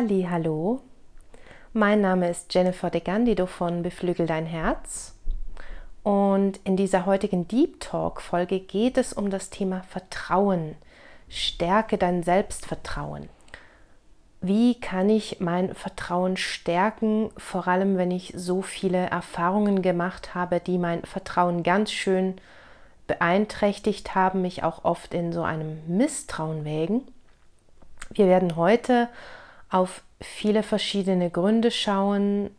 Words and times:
Hallo. 0.00 0.80
Mein 1.72 2.00
Name 2.00 2.30
ist 2.30 2.54
Jennifer 2.54 2.88
de 2.88 3.00
Gandido 3.00 3.46
von 3.46 3.82
Beflügel 3.82 4.28
dein 4.28 4.46
Herz. 4.46 5.16
Und 6.04 6.60
in 6.62 6.76
dieser 6.76 7.04
heutigen 7.04 7.48
Deep 7.48 7.80
Talk 7.80 8.22
Folge 8.22 8.60
geht 8.60 8.96
es 8.96 9.12
um 9.12 9.28
das 9.28 9.50
Thema 9.50 9.82
Vertrauen. 9.82 10.76
Stärke 11.28 11.98
dein 11.98 12.22
Selbstvertrauen. 12.22 13.28
Wie 14.40 14.78
kann 14.78 15.10
ich 15.10 15.40
mein 15.40 15.74
Vertrauen 15.74 16.36
stärken, 16.36 17.30
vor 17.36 17.66
allem 17.66 17.98
wenn 17.98 18.12
ich 18.12 18.32
so 18.36 18.62
viele 18.62 19.06
Erfahrungen 19.06 19.82
gemacht 19.82 20.32
habe, 20.32 20.60
die 20.60 20.78
mein 20.78 21.02
Vertrauen 21.02 21.64
ganz 21.64 21.90
schön 21.90 22.36
beeinträchtigt 23.08 24.14
haben, 24.14 24.42
mich 24.42 24.62
auch 24.62 24.84
oft 24.84 25.12
in 25.12 25.32
so 25.32 25.42
einem 25.42 25.80
Misstrauen 25.88 26.64
wägen? 26.64 27.02
Wir 28.14 28.28
werden 28.28 28.54
heute 28.54 29.08
auf 29.70 30.02
viele 30.20 30.62
verschiedene 30.62 31.30
Gründe 31.30 31.70
schauen, 31.70 32.50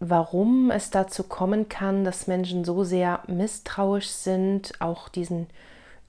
warum 0.00 0.70
es 0.70 0.90
dazu 0.90 1.22
kommen 1.22 1.68
kann, 1.68 2.04
dass 2.04 2.26
Menschen 2.26 2.64
so 2.64 2.82
sehr 2.82 3.20
misstrauisch 3.28 4.08
sind, 4.08 4.72
auch 4.80 5.08
diesen 5.08 5.46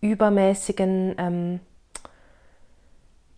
übermäßigen, 0.01 1.15
ähm, 1.17 1.59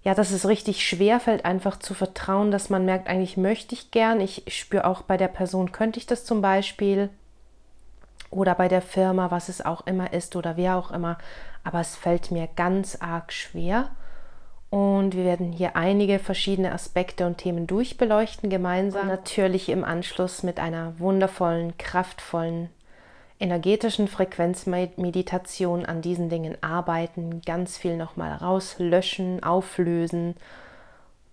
ja, 0.03 0.13
dass 0.13 0.31
es 0.31 0.47
richtig 0.47 0.87
schwer 0.87 1.19
fällt, 1.19 1.43
einfach 1.43 1.77
zu 1.79 1.93
vertrauen, 1.93 2.51
dass 2.51 2.69
man 2.69 2.85
merkt, 2.85 3.07
eigentlich 3.07 3.37
möchte 3.37 3.75
ich 3.75 3.91
gern, 3.91 4.21
ich 4.21 4.43
spüre 4.47 4.85
auch 4.85 5.01
bei 5.01 5.17
der 5.17 5.27
Person, 5.27 5.71
könnte 5.71 5.99
ich 5.99 6.05
das 6.05 6.23
zum 6.23 6.41
Beispiel 6.41 7.09
oder 8.29 8.55
bei 8.55 8.67
der 8.67 8.81
Firma, 8.81 9.31
was 9.31 9.49
es 9.49 9.63
auch 9.63 9.85
immer 9.85 10.13
ist 10.13 10.35
oder 10.35 10.57
wer 10.57 10.77
auch 10.77 10.91
immer, 10.91 11.17
aber 11.63 11.81
es 11.81 11.95
fällt 11.95 12.31
mir 12.31 12.47
ganz 12.55 12.97
arg 13.01 13.33
schwer. 13.33 13.89
Und 14.75 15.15
wir 15.15 15.23
werden 15.23 15.53
hier 15.53 15.77
einige 15.77 16.19
verschiedene 16.19 16.73
Aspekte 16.73 17.25
und 17.25 17.37
Themen 17.37 17.65
durchbeleuchten 17.65 18.49
gemeinsam. 18.49 19.03
Und 19.03 19.07
natürlich 19.07 19.69
im 19.69 19.85
Anschluss 19.85 20.43
mit 20.43 20.59
einer 20.59 20.99
wundervollen, 20.99 21.77
kraftvollen, 21.77 22.67
energetischen 23.39 24.09
Frequenzmeditation 24.09 25.85
an 25.85 26.01
diesen 26.01 26.27
Dingen 26.27 26.57
arbeiten, 26.61 27.39
ganz 27.45 27.77
viel 27.77 27.95
nochmal 27.95 28.33
rauslöschen, 28.33 29.41
auflösen 29.43 30.35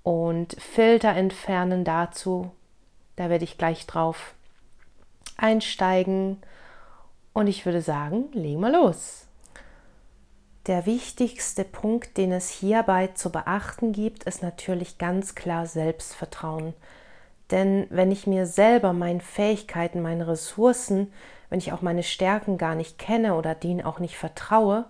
und 0.04 0.54
Filter 0.60 1.08
entfernen 1.16 1.82
dazu. 1.82 2.52
Da 3.16 3.28
werde 3.28 3.42
ich 3.42 3.58
gleich 3.58 3.88
drauf 3.88 4.34
einsteigen. 5.36 6.40
Und 7.32 7.48
ich 7.48 7.66
würde 7.66 7.82
sagen, 7.82 8.26
legen 8.34 8.60
wir 8.60 8.70
los. 8.70 9.21
Der 10.66 10.86
wichtigste 10.86 11.64
Punkt, 11.64 12.16
den 12.16 12.30
es 12.30 12.48
hierbei 12.48 13.08
zu 13.08 13.30
beachten 13.30 13.92
gibt, 13.92 14.22
ist 14.24 14.42
natürlich 14.42 14.96
ganz 14.96 15.34
klar 15.34 15.66
Selbstvertrauen. 15.66 16.74
Denn 17.50 17.88
wenn 17.90 18.12
ich 18.12 18.28
mir 18.28 18.46
selber 18.46 18.92
meine 18.92 19.20
Fähigkeiten, 19.20 20.00
meine 20.00 20.28
Ressourcen, 20.28 21.12
wenn 21.50 21.58
ich 21.58 21.72
auch 21.72 21.82
meine 21.82 22.04
Stärken 22.04 22.58
gar 22.58 22.76
nicht 22.76 22.96
kenne 22.96 23.34
oder 23.34 23.56
denen 23.56 23.82
auch 23.82 23.98
nicht 23.98 24.16
vertraue, 24.16 24.84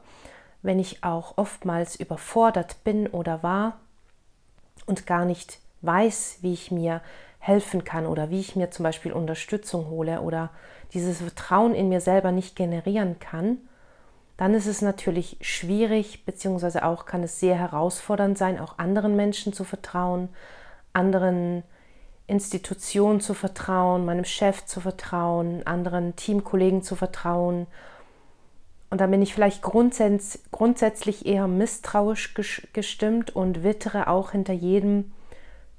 wenn 0.61 0.79
ich 0.79 1.03
auch 1.03 1.39
oftmals 1.39 1.97
überfordert 1.97 2.85
bin 2.85 3.07
oder 3.07 3.43
war 3.43 3.81
und 4.85 5.07
gar 5.07 5.25
nicht 5.25 5.59
weiß, 5.81 6.39
wie 6.43 6.53
ich 6.53 6.71
mir 6.71 7.01
helfen 7.39 7.83
kann 7.83 8.07
oder 8.07 8.29
wie 8.29 8.41
ich 8.41 8.57
mir 8.57 8.71
zum 8.71 8.85
Beispiel 8.85 9.13
Unterstützung 9.13 9.89
hole 9.89 10.21
oder 10.21 10.51
dieses 10.93 11.19
Vertrauen 11.19 11.75
in 11.75 11.89
mir 11.89 12.03
selber 12.03 12.31
nicht 12.31 12.57
generieren 12.57 13.19
kann, 13.19 13.57
dann 14.43 14.55
ist 14.55 14.67
es 14.67 14.83
natürlich 14.83 15.37
schwierig, 15.41 16.25
beziehungsweise 16.25 16.85
auch 16.85 17.07
kann 17.07 17.23
es 17.23 17.39
sehr 17.39 17.55
herausfordernd 17.55 18.37
sein, 18.37 18.59
auch 18.59 18.77
anderen 18.77 19.15
Menschen 19.15 19.53
zu 19.53 19.63
vertrauen, 19.63 20.31
anderen 20.93 21.63
Institutionen 22.27 23.21
zu 23.21 23.35
vertrauen, 23.35 24.05
meinem 24.05 24.25
Chef 24.25 24.65
zu 24.65 24.81
vertrauen, 24.81 25.65
anderen 25.65 26.17
Teamkollegen 26.17 26.83
zu 26.83 26.97
vertrauen. 26.97 27.69
Und 28.91 29.01
dann 29.01 29.13
bin 29.13 29.23
ich 29.23 29.33
vielleicht 29.33 29.63
grundsätz 29.63 30.41
grundsätzlich 30.51 31.25
eher 31.25 31.47
misstrauisch 31.47 32.35
gestimmt 32.73 33.37
und 33.37 33.63
wittere 33.63 34.09
auch 34.09 34.33
hinter 34.33 34.55
jedem 34.55 35.13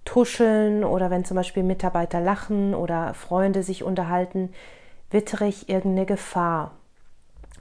Tuscheln 0.05 0.85
oder 0.85 1.09
wenn 1.09 1.25
zum 1.25 1.35
Beispiel 1.35 1.63
Mitarbeiter 1.63 2.21
lachen 2.21 2.75
oder 2.75 3.13
Freunde 3.13 3.61
sich 3.61 3.83
unterhalten, 3.83 4.53
wittere 5.11 5.47
ich 5.47 5.67
irgendeine 5.67 6.05
Gefahr 6.05 6.71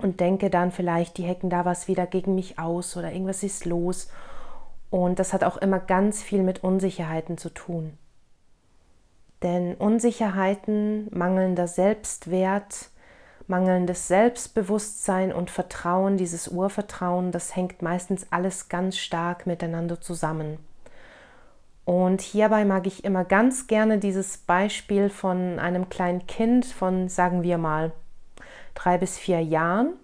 und 0.02 0.20
denke 0.20 0.50
dann 0.50 0.72
vielleicht, 0.72 1.18
die 1.18 1.26
hacken 1.26 1.50
da 1.50 1.64
was 1.64 1.88
wieder 1.88 2.06
gegen 2.06 2.34
mich 2.34 2.58
aus 2.58 2.96
oder 2.96 3.12
irgendwas 3.12 3.42
ist 3.42 3.64
los. 3.64 4.08
Und 4.90 5.18
das 5.18 5.32
hat 5.32 5.44
auch 5.44 5.56
immer 5.56 5.78
ganz 5.78 6.22
viel 6.22 6.42
mit 6.42 6.62
Unsicherheiten 6.62 7.38
zu 7.38 7.48
tun. 7.50 7.96
Denn 9.42 9.74
Unsicherheiten, 9.74 11.08
mangelnder 11.10 11.66
Selbstwert, 11.66 12.90
mangelndes 13.46 14.08
Selbstbewusstsein 14.08 15.32
und 15.32 15.50
Vertrauen, 15.50 16.16
dieses 16.16 16.48
Urvertrauen, 16.48 17.32
das 17.32 17.56
hängt 17.56 17.82
meistens 17.82 18.26
alles 18.30 18.68
ganz 18.68 18.96
stark 18.98 19.46
miteinander 19.46 20.00
zusammen. 20.00 20.58
Und 21.84 22.20
hierbei 22.20 22.64
mag 22.64 22.86
ich 22.86 23.04
immer 23.04 23.24
ganz 23.24 23.66
gerne 23.66 23.98
dieses 23.98 24.38
Beispiel 24.38 25.10
von 25.10 25.58
einem 25.58 25.88
kleinen 25.88 26.26
Kind 26.26 26.64
von, 26.64 27.08
sagen 27.08 27.42
wir 27.42 27.58
mal, 27.58 27.92
drei 28.74 28.98
bis 28.98 29.18
vier 29.18 29.40
Jahren. 29.40 29.94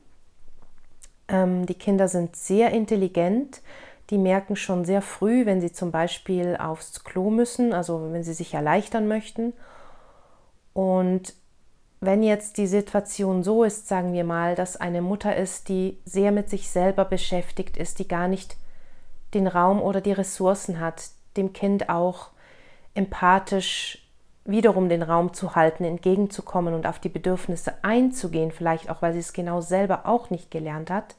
Ähm, 1.28 1.66
die 1.66 1.74
Kinder 1.74 2.08
sind 2.08 2.36
sehr 2.36 2.70
intelligent. 2.70 3.62
Die 4.10 4.18
merken 4.18 4.56
schon 4.56 4.84
sehr 4.84 5.02
früh, 5.02 5.44
wenn 5.44 5.60
sie 5.60 5.72
zum 5.72 5.90
Beispiel 5.90 6.56
aufs 6.56 7.04
Klo 7.04 7.30
müssen, 7.30 7.72
also 7.72 8.12
wenn 8.12 8.22
sie 8.22 8.32
sich 8.32 8.54
erleichtern 8.54 9.06
möchten. 9.06 9.52
Und 10.72 11.34
wenn 12.00 12.22
jetzt 12.22 12.58
die 12.58 12.66
Situation 12.66 13.42
so 13.42 13.64
ist, 13.64 13.88
sagen 13.88 14.12
wir 14.12 14.24
mal, 14.24 14.54
dass 14.54 14.76
eine 14.76 15.02
Mutter 15.02 15.36
ist, 15.36 15.68
die 15.68 15.98
sehr 16.04 16.32
mit 16.32 16.48
sich 16.48 16.70
selber 16.70 17.04
beschäftigt 17.04 17.76
ist, 17.76 17.98
die 17.98 18.08
gar 18.08 18.28
nicht 18.28 18.56
den 19.34 19.46
Raum 19.46 19.82
oder 19.82 20.00
die 20.00 20.12
Ressourcen 20.12 20.80
hat, 20.80 21.10
dem 21.36 21.52
Kind 21.52 21.88
auch 21.88 22.30
empathisch 22.94 24.07
wiederum 24.48 24.88
den 24.88 25.02
Raum 25.02 25.34
zu 25.34 25.54
halten, 25.54 25.84
entgegenzukommen 25.84 26.74
und 26.74 26.86
auf 26.86 26.98
die 26.98 27.10
Bedürfnisse 27.10 27.74
einzugehen, 27.82 28.50
vielleicht 28.50 28.88
auch, 28.88 29.02
weil 29.02 29.12
sie 29.12 29.18
es 29.18 29.34
genau 29.34 29.60
selber 29.60 30.06
auch 30.06 30.30
nicht 30.30 30.50
gelernt 30.50 30.90
hat. 30.90 31.16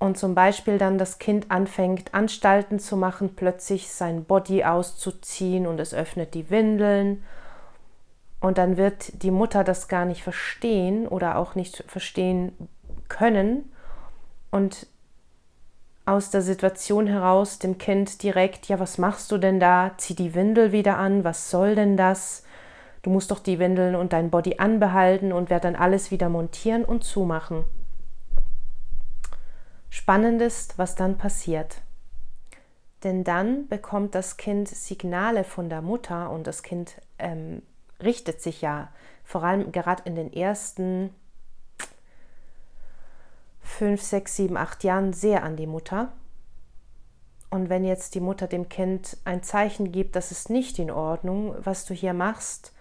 Und 0.00 0.18
zum 0.18 0.34
Beispiel 0.34 0.78
dann 0.78 0.98
das 0.98 1.20
Kind 1.20 1.52
anfängt, 1.52 2.12
Anstalten 2.12 2.80
zu 2.80 2.96
machen, 2.96 3.36
plötzlich 3.36 3.88
sein 3.92 4.24
Body 4.24 4.64
auszuziehen 4.64 5.68
und 5.68 5.78
es 5.78 5.94
öffnet 5.94 6.34
die 6.34 6.50
Windeln. 6.50 7.22
Und 8.40 8.58
dann 8.58 8.76
wird 8.76 9.22
die 9.22 9.30
Mutter 9.30 9.62
das 9.62 9.86
gar 9.86 10.04
nicht 10.04 10.24
verstehen 10.24 11.06
oder 11.06 11.38
auch 11.38 11.54
nicht 11.54 11.84
verstehen 11.86 12.52
können 13.08 13.72
und 14.50 14.88
aus 16.04 16.30
der 16.30 16.42
Situation 16.42 17.06
heraus 17.06 17.58
dem 17.58 17.78
Kind 17.78 18.22
direkt, 18.22 18.68
ja, 18.68 18.80
was 18.80 18.98
machst 18.98 19.30
du 19.30 19.38
denn 19.38 19.60
da? 19.60 19.92
Zieh 19.98 20.14
die 20.14 20.34
Windel 20.34 20.72
wieder 20.72 20.98
an, 20.98 21.24
was 21.24 21.50
soll 21.50 21.74
denn 21.74 21.96
das? 21.96 22.44
Du 23.02 23.10
musst 23.10 23.30
doch 23.30 23.40
die 23.40 23.58
Windeln 23.58 23.94
und 23.94 24.12
dein 24.12 24.30
Body 24.30 24.56
anbehalten 24.58 25.32
und 25.32 25.50
werd 25.50 25.64
dann 25.64 25.76
alles 25.76 26.10
wieder 26.10 26.28
montieren 26.28 26.84
und 26.84 27.04
zumachen. 27.04 27.64
Spannend 29.90 30.40
ist, 30.40 30.78
was 30.78 30.94
dann 30.94 31.18
passiert. 31.18 31.82
Denn 33.04 33.24
dann 33.24 33.68
bekommt 33.68 34.14
das 34.14 34.36
Kind 34.36 34.68
Signale 34.68 35.44
von 35.44 35.68
der 35.68 35.82
Mutter 35.82 36.30
und 36.30 36.46
das 36.46 36.62
Kind 36.62 36.94
ähm, 37.18 37.62
richtet 38.00 38.40
sich 38.40 38.62
ja 38.62 38.88
vor 39.24 39.42
allem 39.42 39.72
gerade 39.72 40.02
in 40.04 40.14
den 40.14 40.32
ersten 40.32 41.10
fünf, 43.72 44.02
sechs, 44.02 44.36
sieben, 44.36 44.56
acht 44.56 44.84
Jahren 44.84 45.12
sehr 45.12 45.42
an 45.42 45.56
die 45.56 45.66
Mutter. 45.66 46.12
Und 47.50 47.68
wenn 47.68 47.84
jetzt 47.84 48.14
die 48.14 48.20
Mutter 48.20 48.46
dem 48.46 48.68
Kind 48.68 49.16
ein 49.24 49.42
Zeichen 49.42 49.92
gibt, 49.92 50.16
das 50.16 50.30
ist 50.30 50.48
nicht 50.48 50.78
in 50.78 50.90
Ordnung, 50.90 51.54
was 51.62 51.84
du 51.84 51.94
hier 51.94 52.14
machst, 52.14 52.72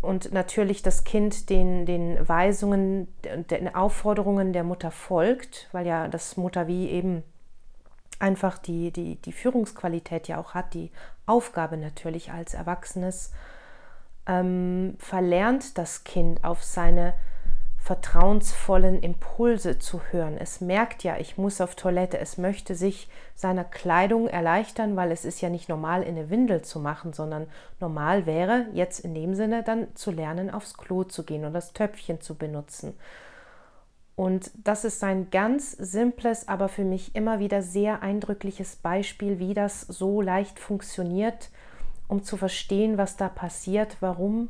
und 0.00 0.32
natürlich 0.32 0.82
das 0.82 1.02
Kind 1.04 1.50
den, 1.50 1.84
den 1.84 2.28
Weisungen 2.28 3.08
und 3.34 3.50
den 3.50 3.74
Aufforderungen 3.74 4.52
der 4.52 4.62
Mutter 4.62 4.90
folgt, 4.90 5.68
weil 5.72 5.86
ja 5.86 6.06
das 6.06 6.36
Mutter 6.36 6.68
wie 6.68 6.88
eben 6.88 7.24
einfach 8.20 8.58
die, 8.58 8.92
die, 8.92 9.16
die 9.16 9.32
Führungsqualität 9.32 10.28
ja 10.28 10.38
auch 10.38 10.54
hat, 10.54 10.74
die 10.74 10.92
Aufgabe 11.26 11.76
natürlich 11.76 12.30
als 12.30 12.54
Erwachsenes, 12.54 13.32
ähm, 14.26 14.94
verlernt 14.98 15.78
das 15.78 16.04
Kind 16.04 16.44
auf 16.44 16.62
seine 16.62 17.14
vertrauensvollen 17.80 19.02
Impulse 19.02 19.78
zu 19.78 20.00
hören. 20.10 20.36
Es 20.38 20.60
merkt 20.60 21.04
ja, 21.04 21.16
ich 21.16 21.38
muss 21.38 21.60
auf 21.60 21.74
Toilette, 21.74 22.18
es 22.18 22.36
möchte 22.36 22.74
sich 22.74 23.08
seiner 23.34 23.64
Kleidung 23.64 24.28
erleichtern, 24.28 24.96
weil 24.96 25.10
es 25.10 25.24
ist 25.24 25.40
ja 25.40 25.48
nicht 25.48 25.68
normal, 25.68 26.02
in 26.02 26.16
eine 26.16 26.28
Windel 26.28 26.62
zu 26.62 26.80
machen, 26.80 27.12
sondern 27.12 27.46
normal 27.80 28.26
wäre 28.26 28.66
jetzt 28.72 29.00
in 29.00 29.14
dem 29.14 29.34
Sinne 29.34 29.62
dann 29.62 29.94
zu 29.94 30.10
lernen, 30.10 30.50
aufs 30.50 30.76
Klo 30.76 31.04
zu 31.04 31.24
gehen 31.24 31.44
und 31.44 31.54
das 31.54 31.72
Töpfchen 31.72 32.20
zu 32.20 32.34
benutzen. 32.34 32.94
Und 34.16 34.50
das 34.64 34.84
ist 34.84 35.04
ein 35.04 35.30
ganz 35.30 35.70
simples, 35.70 36.48
aber 36.48 36.68
für 36.68 36.82
mich 36.82 37.14
immer 37.14 37.38
wieder 37.38 37.62
sehr 37.62 38.02
eindrückliches 38.02 38.74
Beispiel, 38.74 39.38
wie 39.38 39.54
das 39.54 39.82
so 39.82 40.20
leicht 40.20 40.58
funktioniert, 40.58 41.50
um 42.08 42.24
zu 42.24 42.36
verstehen, 42.36 42.98
was 42.98 43.16
da 43.16 43.28
passiert, 43.28 43.96
warum 44.00 44.48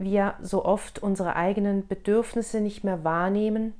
wir 0.00 0.34
so 0.40 0.64
oft 0.64 0.98
unsere 0.98 1.36
eigenen 1.36 1.86
Bedürfnisse 1.86 2.60
nicht 2.60 2.84
mehr 2.84 3.04
wahrnehmen 3.04 3.74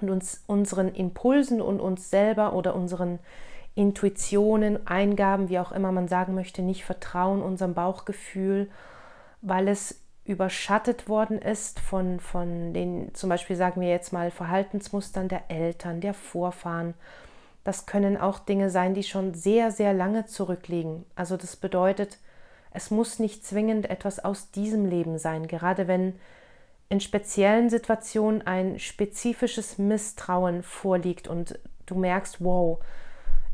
und 0.00 0.10
uns 0.10 0.42
unseren 0.46 0.94
Impulsen 0.94 1.60
und 1.60 1.80
uns 1.80 2.10
selber 2.10 2.54
oder 2.54 2.74
unseren 2.74 3.18
Intuitionen, 3.74 4.86
Eingaben, 4.86 5.48
wie 5.48 5.58
auch 5.58 5.72
immer 5.72 5.92
man 5.92 6.08
sagen 6.08 6.34
möchte, 6.34 6.62
nicht 6.62 6.84
vertrauen, 6.84 7.42
unserem 7.42 7.74
Bauchgefühl, 7.74 8.70
weil 9.40 9.68
es 9.68 10.00
überschattet 10.24 11.08
worden 11.08 11.40
ist 11.40 11.80
von, 11.80 12.20
von 12.20 12.72
den, 12.74 13.14
zum 13.14 13.28
Beispiel 13.28 13.56
sagen 13.56 13.80
wir 13.80 13.88
jetzt 13.88 14.12
mal, 14.12 14.30
Verhaltensmustern 14.30 15.28
der 15.28 15.50
Eltern, 15.50 16.00
der 16.00 16.14
Vorfahren. 16.14 16.94
Das 17.64 17.86
können 17.86 18.16
auch 18.16 18.38
Dinge 18.38 18.70
sein, 18.70 18.94
die 18.94 19.02
schon 19.02 19.34
sehr, 19.34 19.70
sehr 19.70 19.92
lange 19.92 20.26
zurückliegen. 20.26 21.04
Also 21.14 21.36
das 21.36 21.56
bedeutet, 21.56 22.18
es 22.74 22.90
muss 22.90 23.18
nicht 23.18 23.44
zwingend 23.44 23.88
etwas 23.90 24.24
aus 24.24 24.50
diesem 24.50 24.86
Leben 24.86 25.18
sein, 25.18 25.46
gerade 25.46 25.88
wenn 25.88 26.14
in 26.88 27.00
speziellen 27.00 27.70
Situationen 27.70 28.46
ein 28.46 28.78
spezifisches 28.78 29.78
Misstrauen 29.78 30.62
vorliegt 30.62 31.28
und 31.28 31.58
du 31.86 31.94
merkst, 31.94 32.44
wow, 32.44 32.78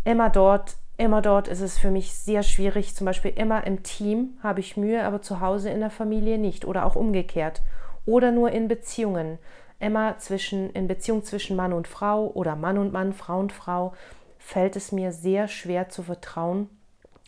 immer 0.04 0.30
dort 0.30 0.76
immer 0.98 1.22
dort 1.22 1.48
ist 1.48 1.60
es 1.60 1.78
für 1.78 1.90
mich 1.90 2.12
sehr 2.12 2.42
schwierig. 2.42 2.94
Zum 2.94 3.06
Beispiel 3.06 3.32
immer 3.34 3.66
im 3.66 3.82
Team 3.82 4.36
habe 4.42 4.60
ich 4.60 4.76
Mühe, 4.76 5.04
aber 5.04 5.22
zu 5.22 5.40
Hause 5.40 5.70
in 5.70 5.80
der 5.80 5.90
Familie 5.90 6.36
nicht 6.36 6.66
oder 6.66 6.84
auch 6.84 6.96
umgekehrt. 6.96 7.62
Oder 8.04 8.32
nur 8.32 8.50
in 8.50 8.68
Beziehungen. 8.68 9.38
Immer 9.80 10.18
zwischen, 10.18 10.70
in 10.70 10.88
Beziehung 10.88 11.22
zwischen 11.22 11.56
Mann 11.56 11.72
und 11.72 11.86
Frau 11.86 12.26
oder 12.32 12.56
Mann 12.56 12.78
und 12.78 12.92
Mann, 12.92 13.12
Frau 13.12 13.38
und 13.38 13.52
Frau 13.52 13.94
fällt 14.38 14.74
es 14.74 14.90
mir 14.90 15.12
sehr 15.12 15.46
schwer 15.46 15.88
zu 15.88 16.02
vertrauen. 16.02 16.68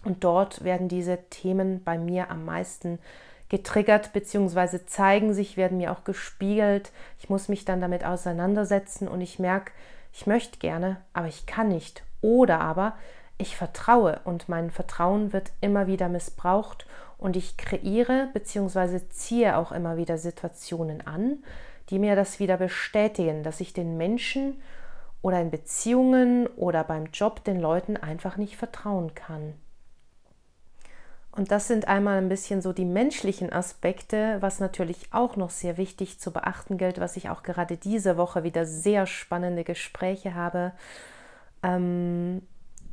Und 0.05 0.25
dort 0.25 0.64
werden 0.64 0.88
diese 0.88 1.19
Themen 1.31 1.82
bei 1.85 1.99
mir 1.99 2.31
am 2.31 2.44
meisten 2.44 2.99
getriggert 3.49 4.12
bzw. 4.12 4.87
zeigen 4.87 5.35
sich, 5.35 5.56
werden 5.56 5.79
mir 5.79 5.93
auch 5.93 6.05
gespiegelt. 6.05 6.93
Ich 7.19 7.29
muss 7.29 7.49
mich 7.49 7.64
dann 7.64 7.81
damit 7.81 8.05
auseinandersetzen 8.05 9.08
und 9.08 9.20
ich 9.20 9.38
merke, 9.38 9.73
ich 10.12 10.26
möchte 10.26 10.58
gerne, 10.58 10.99
aber 11.12 11.26
ich 11.26 11.47
kann 11.47 11.69
nicht. 11.69 12.02
Oder 12.23 12.61
aber 12.61 12.94
ich 13.38 13.56
vertraue 13.56 14.20
und 14.25 14.49
mein 14.49 14.70
Vertrauen 14.70 15.32
wird 15.32 15.52
immer 15.61 15.87
wieder 15.87 16.08
missbraucht 16.08 16.87
und 17.19 17.37
ich 17.37 17.56
kreiere 17.56 18.29
bzw. 18.32 19.08
ziehe 19.08 19.56
auch 19.56 19.73
immer 19.73 19.97
wieder 19.97 20.19
Situationen 20.19 21.06
an, 21.06 21.43
die 21.91 21.99
mir 21.99 22.17
das 22.17 22.38
wieder 22.38 22.56
bestätigen, 22.56 23.43
dass 23.43 23.61
ich 23.61 23.73
den 23.73 23.97
Menschen 23.97 24.61
oder 25.23 25.41
in 25.41 25.50
Beziehungen 25.50 26.47
oder 26.49 26.85
beim 26.85 27.06
Job 27.06 27.44
den 27.44 27.61
Leuten 27.61 27.97
einfach 27.97 28.37
nicht 28.37 28.56
vertrauen 28.56 29.14
kann. 29.14 29.55
Und 31.40 31.50
das 31.50 31.69
sind 31.69 31.88
einmal 31.88 32.19
ein 32.19 32.28
bisschen 32.28 32.60
so 32.60 32.75
die 32.75 32.84
menschlichen 32.84 33.50
Aspekte, 33.50 34.37
was 34.40 34.60
natürlich 34.60 35.08
auch 35.10 35.37
noch 35.37 35.48
sehr 35.48 35.78
wichtig 35.78 36.20
zu 36.20 36.34
beachten 36.34 36.76
gilt, 36.76 37.00
was 37.00 37.16
ich 37.16 37.31
auch 37.31 37.42
gerade 37.42 37.78
diese 37.78 38.19
Woche 38.19 38.44
wieder 38.44 38.66
sehr 38.66 39.06
spannende 39.06 39.64
Gespräche 39.64 40.34
habe. 40.34 40.72
Ähm, 41.62 42.42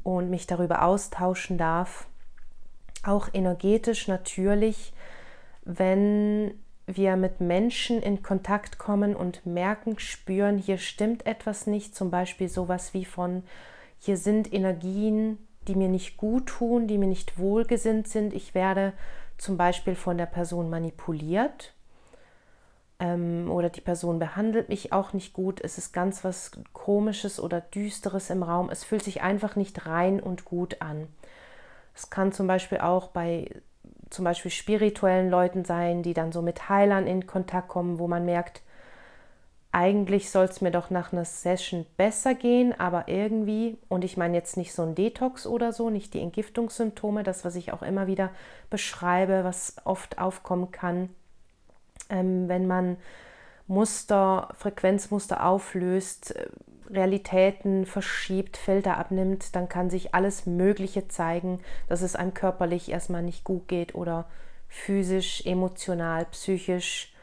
und 0.01 0.29
mich 0.29 0.47
darüber 0.47 0.83
austauschen 0.83 1.57
darf. 1.57 2.07
Auch 3.03 3.27
energetisch 3.33 4.07
natürlich, 4.07 4.93
wenn 5.65 6.53
wir 6.85 7.17
mit 7.17 7.41
Menschen 7.41 8.01
in 8.01 8.23
Kontakt 8.23 8.77
kommen 8.77 9.13
und 9.13 9.45
merken, 9.45 9.99
spüren, 9.99 10.57
hier 10.57 10.77
stimmt 10.77 11.25
etwas 11.25 11.67
nicht, 11.67 11.97
zum 11.97 12.11
Beispiel 12.11 12.47
sowas 12.47 12.93
wie 12.93 13.03
von, 13.03 13.43
hier 13.99 14.15
sind 14.15 14.53
Energien, 14.53 15.37
die 15.67 15.75
mir 15.75 15.89
nicht 15.89 16.17
gut 16.17 16.47
tun, 16.47 16.87
die 16.87 16.97
mir 16.97 17.07
nicht 17.07 17.37
wohlgesinnt 17.37 18.07
sind. 18.07 18.33
Ich 18.33 18.55
werde 18.55 18.93
zum 19.37 19.57
Beispiel 19.57 19.95
von 19.95 20.17
der 20.17 20.25
Person 20.25 20.69
manipuliert 20.69 21.73
ähm, 22.99 23.49
oder 23.51 23.69
die 23.69 23.81
Person 23.81 24.19
behandelt 24.19 24.69
mich 24.69 24.91
auch 24.93 25.13
nicht 25.13 25.33
gut, 25.33 25.61
es 25.61 25.77
ist 25.77 25.93
ganz 25.93 26.23
was 26.23 26.51
Komisches 26.73 27.39
oder 27.39 27.61
Düsteres 27.61 28.29
im 28.29 28.43
Raum, 28.43 28.69
es 28.69 28.83
fühlt 28.83 29.03
sich 29.03 29.21
einfach 29.21 29.55
nicht 29.55 29.85
rein 29.85 30.19
und 30.19 30.45
gut 30.45 30.81
an. 30.81 31.07
Es 31.95 32.09
kann 32.09 32.31
zum 32.31 32.47
Beispiel 32.47 32.79
auch 32.79 33.09
bei 33.09 33.49
zum 34.09 34.23
Beispiel 34.23 34.51
spirituellen 34.51 35.29
Leuten 35.29 35.65
sein, 35.65 36.01
die 36.01 36.13
dann 36.13 36.31
so 36.31 36.41
mit 36.41 36.69
Heilern 36.69 37.07
in 37.07 37.27
Kontakt 37.27 37.67
kommen, 37.67 37.99
wo 37.99 38.07
man 38.07 38.25
merkt, 38.25 38.61
eigentlich 39.71 40.31
soll 40.31 40.45
es 40.45 40.61
mir 40.61 40.71
doch 40.71 40.89
nach 40.89 41.11
einer 41.11 41.25
Session 41.25 41.85
besser 41.97 42.33
gehen, 42.33 42.77
aber 42.79 43.07
irgendwie, 43.07 43.77
und 43.89 44.03
ich 44.03 44.17
meine 44.17 44.35
jetzt 44.35 44.57
nicht 44.57 44.73
so 44.73 44.83
ein 44.83 44.95
Detox 44.95 45.45
oder 45.45 45.73
so, 45.73 45.89
nicht 45.89 46.13
die 46.13 46.21
Entgiftungssymptome, 46.21 47.23
das, 47.23 47.45
was 47.45 47.55
ich 47.55 47.73
auch 47.73 47.81
immer 47.81 48.07
wieder 48.07 48.31
beschreibe, 48.69 49.43
was 49.43 49.75
oft 49.83 50.19
aufkommen 50.19 50.71
kann, 50.71 51.09
ähm, 52.09 52.47
wenn 52.47 52.67
man 52.67 52.97
Muster, 53.67 54.49
Frequenzmuster 54.57 55.45
auflöst, 55.45 56.35
äh, 56.35 56.47
Realitäten 56.89 57.85
verschiebt, 57.85 58.55
Filter 58.55 58.97
abnimmt, 58.97 59.55
dann 59.55 59.67
kann 59.67 59.89
sich 59.89 60.15
alles 60.15 60.45
Mögliche 60.45 61.09
zeigen, 61.09 61.59
dass 61.89 62.01
es 62.01 62.15
einem 62.15 62.33
körperlich 62.33 62.89
erstmal 62.89 63.23
nicht 63.23 63.43
gut 63.43 63.67
geht 63.67 63.93
oder 63.93 64.25
physisch, 64.69 65.45
emotional, 65.45 66.25
psychisch, 66.31 67.13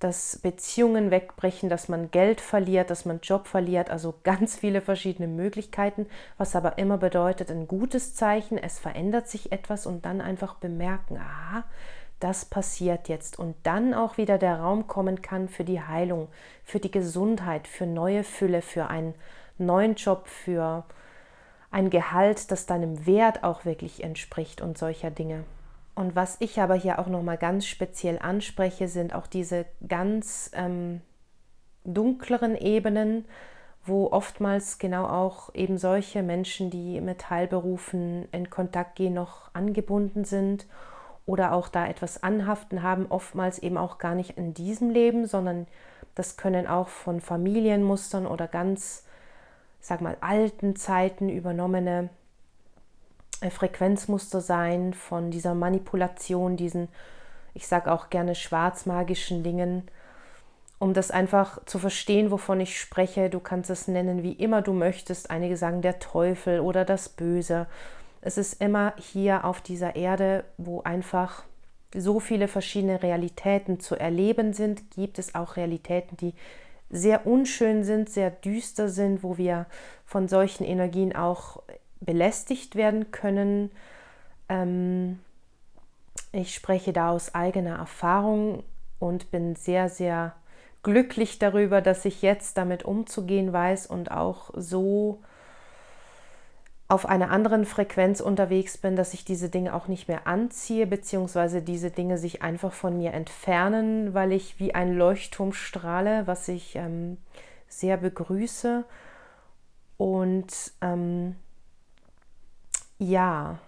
dass 0.00 0.38
Beziehungen 0.38 1.10
wegbrechen, 1.10 1.68
dass 1.68 1.88
man 1.88 2.10
Geld 2.10 2.40
verliert, 2.40 2.90
dass 2.90 3.04
man 3.04 3.20
Job 3.20 3.46
verliert, 3.46 3.90
also 3.90 4.14
ganz 4.22 4.56
viele 4.56 4.80
verschiedene 4.80 5.28
Möglichkeiten, 5.28 6.06
was 6.36 6.56
aber 6.56 6.78
immer 6.78 6.98
bedeutet 6.98 7.50
ein 7.50 7.68
gutes 7.68 8.14
Zeichen, 8.14 8.58
es 8.58 8.78
verändert 8.78 9.28
sich 9.28 9.52
etwas 9.52 9.86
und 9.86 10.04
dann 10.04 10.20
einfach 10.20 10.56
bemerken, 10.56 11.16
aha, 11.16 11.64
das 12.20 12.44
passiert 12.44 13.08
jetzt 13.08 13.38
und 13.38 13.54
dann 13.64 13.94
auch 13.94 14.16
wieder 14.16 14.38
der 14.38 14.60
Raum 14.60 14.86
kommen 14.86 15.22
kann 15.22 15.48
für 15.48 15.64
die 15.64 15.80
Heilung, 15.80 16.28
für 16.64 16.80
die 16.80 16.90
Gesundheit, 16.90 17.68
für 17.68 17.86
neue 17.86 18.24
Fülle, 18.24 18.62
für 18.62 18.88
einen 18.88 19.14
neuen 19.58 19.94
Job, 19.94 20.26
für 20.26 20.84
ein 21.70 21.90
Gehalt, 21.90 22.50
das 22.50 22.66
deinem 22.66 23.06
Wert 23.06 23.42
auch 23.42 23.64
wirklich 23.64 24.02
entspricht 24.02 24.60
und 24.60 24.78
solcher 24.78 25.10
Dinge. 25.10 25.44
Und 25.94 26.16
was 26.16 26.36
ich 26.40 26.60
aber 26.60 26.74
hier 26.74 26.98
auch 26.98 27.06
nochmal 27.06 27.38
ganz 27.38 27.66
speziell 27.66 28.18
anspreche, 28.18 28.88
sind 28.88 29.14
auch 29.14 29.26
diese 29.26 29.64
ganz 29.86 30.50
ähm, 30.54 31.00
dunkleren 31.84 32.56
Ebenen, 32.56 33.26
wo 33.84 34.10
oftmals 34.10 34.78
genau 34.78 35.06
auch 35.06 35.54
eben 35.54 35.78
solche 35.78 36.22
Menschen, 36.22 36.70
die 36.70 37.00
mit 37.00 37.30
Heilberufen 37.30 38.26
in 38.32 38.50
Kontakt 38.50 38.96
gehen, 38.96 39.14
noch 39.14 39.54
angebunden 39.54 40.24
sind 40.24 40.66
oder 41.26 41.52
auch 41.52 41.68
da 41.68 41.86
etwas 41.86 42.22
anhaften 42.22 42.82
haben, 42.82 43.06
oftmals 43.08 43.58
eben 43.58 43.76
auch 43.76 43.98
gar 43.98 44.14
nicht 44.14 44.36
in 44.36 44.54
diesem 44.54 44.90
Leben, 44.90 45.26
sondern 45.26 45.66
das 46.14 46.36
können 46.36 46.66
auch 46.66 46.88
von 46.88 47.20
Familienmustern 47.20 48.26
oder 48.26 48.48
ganz, 48.48 49.04
sag 49.80 50.00
mal, 50.00 50.16
alten 50.20 50.76
Zeiten 50.76 51.28
übernommene 51.28 52.08
Frequenzmuster 53.50 54.40
sein, 54.40 54.94
von 54.94 55.30
dieser 55.30 55.54
Manipulation, 55.54 56.56
diesen, 56.56 56.88
ich 57.54 57.66
sage 57.66 57.92
auch 57.92 58.10
gerne 58.10 58.34
schwarzmagischen 58.34 59.42
Dingen, 59.42 59.88
um 60.78 60.92
das 60.92 61.10
einfach 61.10 61.64
zu 61.64 61.78
verstehen, 61.78 62.30
wovon 62.30 62.60
ich 62.60 62.78
spreche. 62.78 63.30
Du 63.30 63.40
kannst 63.40 63.70
es 63.70 63.88
nennen, 63.88 64.22
wie 64.22 64.32
immer 64.32 64.60
du 64.60 64.72
möchtest. 64.72 65.30
Einige 65.30 65.56
sagen 65.56 65.82
der 65.82 65.98
Teufel 65.98 66.60
oder 66.60 66.84
das 66.84 67.08
Böse 67.08 67.66
es 68.26 68.38
ist 68.38 68.62
immer 68.62 68.94
hier 68.96 69.44
auf 69.44 69.60
dieser 69.60 69.96
Erde, 69.96 70.44
wo 70.56 70.80
einfach 70.80 71.44
so 71.94 72.20
viele 72.20 72.48
verschiedene 72.48 73.02
Realitäten 73.02 73.80
zu 73.80 73.96
erleben 73.96 74.54
sind, 74.54 74.90
gibt 74.92 75.18
es 75.18 75.34
auch 75.34 75.56
Realitäten, 75.56 76.16
die 76.16 76.32
sehr 76.88 77.26
unschön 77.26 77.84
sind, 77.84 78.08
sehr 78.08 78.30
düster 78.30 78.88
sind, 78.88 79.22
wo 79.22 79.36
wir 79.36 79.66
von 80.06 80.26
solchen 80.26 80.64
Energien 80.64 81.14
auch 81.14 81.62
belästigt 82.04 82.76
werden 82.76 83.10
können. 83.10 83.70
Ähm, 84.48 85.20
ich 86.32 86.54
spreche 86.54 86.92
da 86.92 87.10
aus 87.10 87.34
eigener 87.34 87.76
Erfahrung 87.76 88.62
und 88.98 89.30
bin 89.30 89.56
sehr, 89.56 89.88
sehr 89.88 90.34
glücklich 90.82 91.38
darüber, 91.38 91.80
dass 91.80 92.04
ich 92.04 92.22
jetzt 92.22 92.56
damit 92.58 92.84
umzugehen 92.84 93.52
weiß 93.52 93.86
und 93.86 94.10
auch 94.10 94.50
so 94.54 95.20
auf 96.86 97.06
einer 97.06 97.30
anderen 97.30 97.64
Frequenz 97.64 98.20
unterwegs 98.20 98.76
bin, 98.76 98.94
dass 98.94 99.14
ich 99.14 99.24
diese 99.24 99.48
Dinge 99.48 99.74
auch 99.74 99.88
nicht 99.88 100.06
mehr 100.06 100.26
anziehe, 100.26 100.86
beziehungsweise 100.86 101.62
diese 101.62 101.90
Dinge 101.90 102.18
sich 102.18 102.42
einfach 102.42 102.72
von 102.72 102.98
mir 102.98 103.14
entfernen, 103.14 104.12
weil 104.12 104.32
ich 104.32 104.60
wie 104.60 104.74
ein 104.74 104.94
Leuchtturm 104.94 105.54
strahle, 105.54 106.26
was 106.26 106.46
ich 106.48 106.76
ähm, 106.76 107.16
sehr 107.68 107.96
begrüße. 107.96 108.84
Und 109.96 110.72
ähm, 110.82 111.36
ja, 112.98 113.58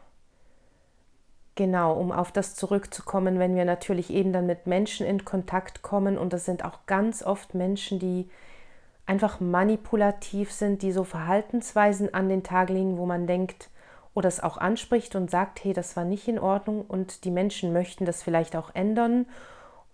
genau, 1.54 1.95
um 1.95 2.12
auf 2.12 2.33
das 2.33 2.54
zurückzukommen, 2.54 3.38
wenn 3.38 3.56
wir 3.56 3.64
natürlich 3.64 4.11
eben 4.11 4.33
dann 4.33 4.47
mit 4.47 4.66
Menschen 4.66 5.06
in 5.06 5.25
Kontakt 5.25 5.83
kommen, 5.83 6.18
und 6.18 6.33
das 6.33 6.45
sind 6.45 6.64
auch 6.64 6.87
ganz 6.87 7.23
oft 7.23 7.54
Menschen, 7.54 7.99
die 7.99 8.28
einfach 9.06 9.40
manipulativ 9.40 10.52
sind, 10.52 10.83
die 10.83 10.92
so 10.92 11.04
Verhaltensweisen 11.04 12.12
an 12.12 12.28
den 12.28 12.42
Tag 12.42 12.68
legen, 12.68 12.99
wo 12.99 13.06
man 13.06 13.26
denkt 13.26 13.71
oder 14.14 14.28
es 14.28 14.42
auch 14.42 14.56
anspricht 14.56 15.14
und 15.14 15.30
sagt, 15.30 15.62
hey, 15.62 15.73
das 15.73 15.97
war 15.97 16.04
nicht 16.04 16.26
in 16.26 16.38
Ordnung 16.38 16.85
und 16.87 17.25
die 17.25 17.30
Menschen 17.30 17.73
möchten 17.73 18.04
das 18.04 18.23
vielleicht 18.23 18.56
auch 18.56 18.75
ändern. 18.75 19.26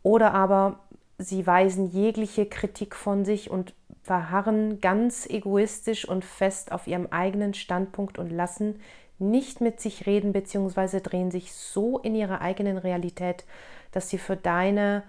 Oder 0.03 0.33
aber 0.33 0.79
sie 1.19 1.47
weisen 1.47 1.87
jegliche 1.87 2.47
Kritik 2.47 2.95
von 2.95 3.25
sich 3.25 3.51
und 3.51 3.75
verharren 4.03 4.81
ganz 4.81 5.29
egoistisch 5.29 6.09
und 6.09 6.25
fest 6.25 6.73
auf 6.73 6.87
ihrem 6.87 7.09
eigenen 7.11 7.53
Standpunkt 7.55 8.19
und 8.19 8.31
lassen 8.31 8.81
nicht 9.23 9.61
mit 9.61 9.81
sich 9.81 10.07
reden 10.07 10.33
bzw. 10.33 11.01
drehen 11.01 11.31
sich 11.31 11.53
so 11.53 11.99
in 11.99 12.15
ihrer 12.15 12.41
eigenen 12.41 12.79
Realität, 12.79 13.45
dass 13.93 14.09
sie 14.09 14.19
für 14.19 14.37
deine 14.37 15.03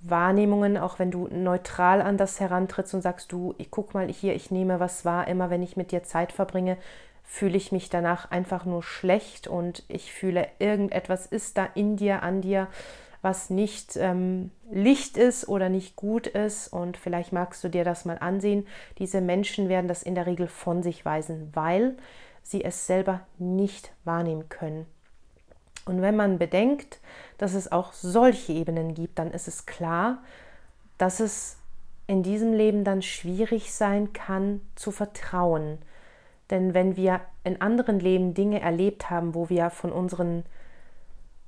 Wahrnehmungen, 0.00 0.76
auch 0.76 0.98
wenn 0.98 1.10
du 1.10 1.28
neutral 1.28 2.00
an 2.00 2.16
das 2.16 2.40
herantrittst 2.40 2.94
und 2.94 3.02
sagst, 3.02 3.32
du, 3.32 3.54
ich 3.58 3.70
guck 3.70 3.94
mal 3.94 4.08
hier, 4.08 4.34
ich 4.34 4.50
nehme 4.50 4.80
was 4.80 5.04
wahr, 5.04 5.28
immer 5.28 5.50
wenn 5.50 5.62
ich 5.62 5.76
mit 5.76 5.92
dir 5.92 6.02
Zeit 6.02 6.32
verbringe, 6.32 6.76
fühle 7.22 7.56
ich 7.56 7.70
mich 7.70 7.90
danach 7.90 8.30
einfach 8.30 8.64
nur 8.64 8.82
schlecht 8.82 9.46
und 9.46 9.84
ich 9.88 10.12
fühle, 10.12 10.48
irgendetwas 10.58 11.26
ist 11.26 11.58
da 11.58 11.68
in 11.74 11.96
dir, 11.96 12.22
an 12.22 12.40
dir, 12.40 12.66
was 13.22 13.50
nicht 13.50 13.96
ähm, 13.96 14.50
Licht 14.70 15.16
ist 15.16 15.46
oder 15.46 15.68
nicht 15.68 15.96
gut 15.96 16.26
ist. 16.26 16.68
Und 16.68 16.96
vielleicht 16.96 17.32
magst 17.32 17.62
du 17.62 17.68
dir 17.68 17.84
das 17.84 18.04
mal 18.04 18.18
ansehen. 18.18 18.66
Diese 18.98 19.20
Menschen 19.20 19.68
werden 19.68 19.88
das 19.88 20.02
in 20.02 20.14
der 20.14 20.26
Regel 20.26 20.46
von 20.48 20.82
sich 20.82 21.04
weisen, 21.04 21.50
weil 21.52 21.96
sie 22.42 22.64
es 22.64 22.86
selber 22.86 23.20
nicht 23.38 23.92
wahrnehmen 24.04 24.48
können. 24.48 24.86
Und 25.86 26.02
wenn 26.02 26.16
man 26.16 26.38
bedenkt, 26.38 27.00
dass 27.38 27.54
es 27.54 27.72
auch 27.72 27.92
solche 27.92 28.52
Ebenen 28.52 28.94
gibt, 28.94 29.18
dann 29.18 29.30
ist 29.30 29.48
es 29.48 29.66
klar, 29.66 30.18
dass 30.98 31.20
es 31.20 31.56
in 32.06 32.22
diesem 32.22 32.52
Leben 32.52 32.84
dann 32.84 33.02
schwierig 33.02 33.72
sein 33.72 34.12
kann 34.12 34.60
zu 34.74 34.90
vertrauen. 34.90 35.78
Denn 36.50 36.74
wenn 36.74 36.96
wir 36.96 37.20
in 37.44 37.60
anderen 37.60 38.00
Leben 38.00 38.34
Dinge 38.34 38.60
erlebt 38.60 39.10
haben, 39.10 39.34
wo 39.34 39.48
wir 39.48 39.70
von 39.70 39.92
unseren 39.92 40.44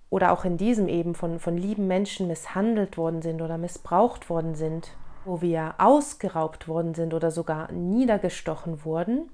oder 0.09 0.31
auch 0.31 0.45
in 0.45 0.59
diesem 0.59 0.89
eben 0.89 1.15
von, 1.15 1.41
von 1.41 1.57
lieben 1.57 1.87
Menschen 1.87 2.29
misshandelt 2.29 2.99
worden 2.99 3.23
sind 3.23 3.41
oder 3.41 3.59
missbraucht 3.59 4.29
worden 4.29 4.55
sind, 4.55 4.91
wo 5.25 5.41
wir 5.41 5.75
ausgeraubt 5.79 6.69
worden 6.69 6.95
sind 6.95 7.15
oder 7.15 7.31
sogar 7.31 7.73
niedergestochen 7.73 8.85
wurden, 8.85 9.31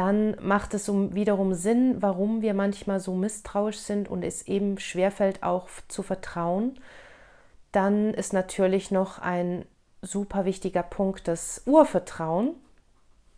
dann 0.00 0.34
macht 0.40 0.72
es 0.72 0.88
wiederum 0.88 1.52
Sinn, 1.52 2.00
warum 2.00 2.40
wir 2.40 2.54
manchmal 2.54 3.00
so 3.00 3.14
misstrauisch 3.14 3.76
sind 3.76 4.08
und 4.08 4.22
es 4.22 4.48
eben 4.48 4.78
schwerfällt 4.78 5.42
auch 5.42 5.68
zu 5.88 6.02
vertrauen. 6.02 6.78
Dann 7.70 8.14
ist 8.14 8.32
natürlich 8.32 8.90
noch 8.90 9.18
ein 9.18 9.66
super 10.00 10.46
wichtiger 10.46 10.82
Punkt 10.82 11.28
das 11.28 11.64
Urvertrauen. 11.66 12.54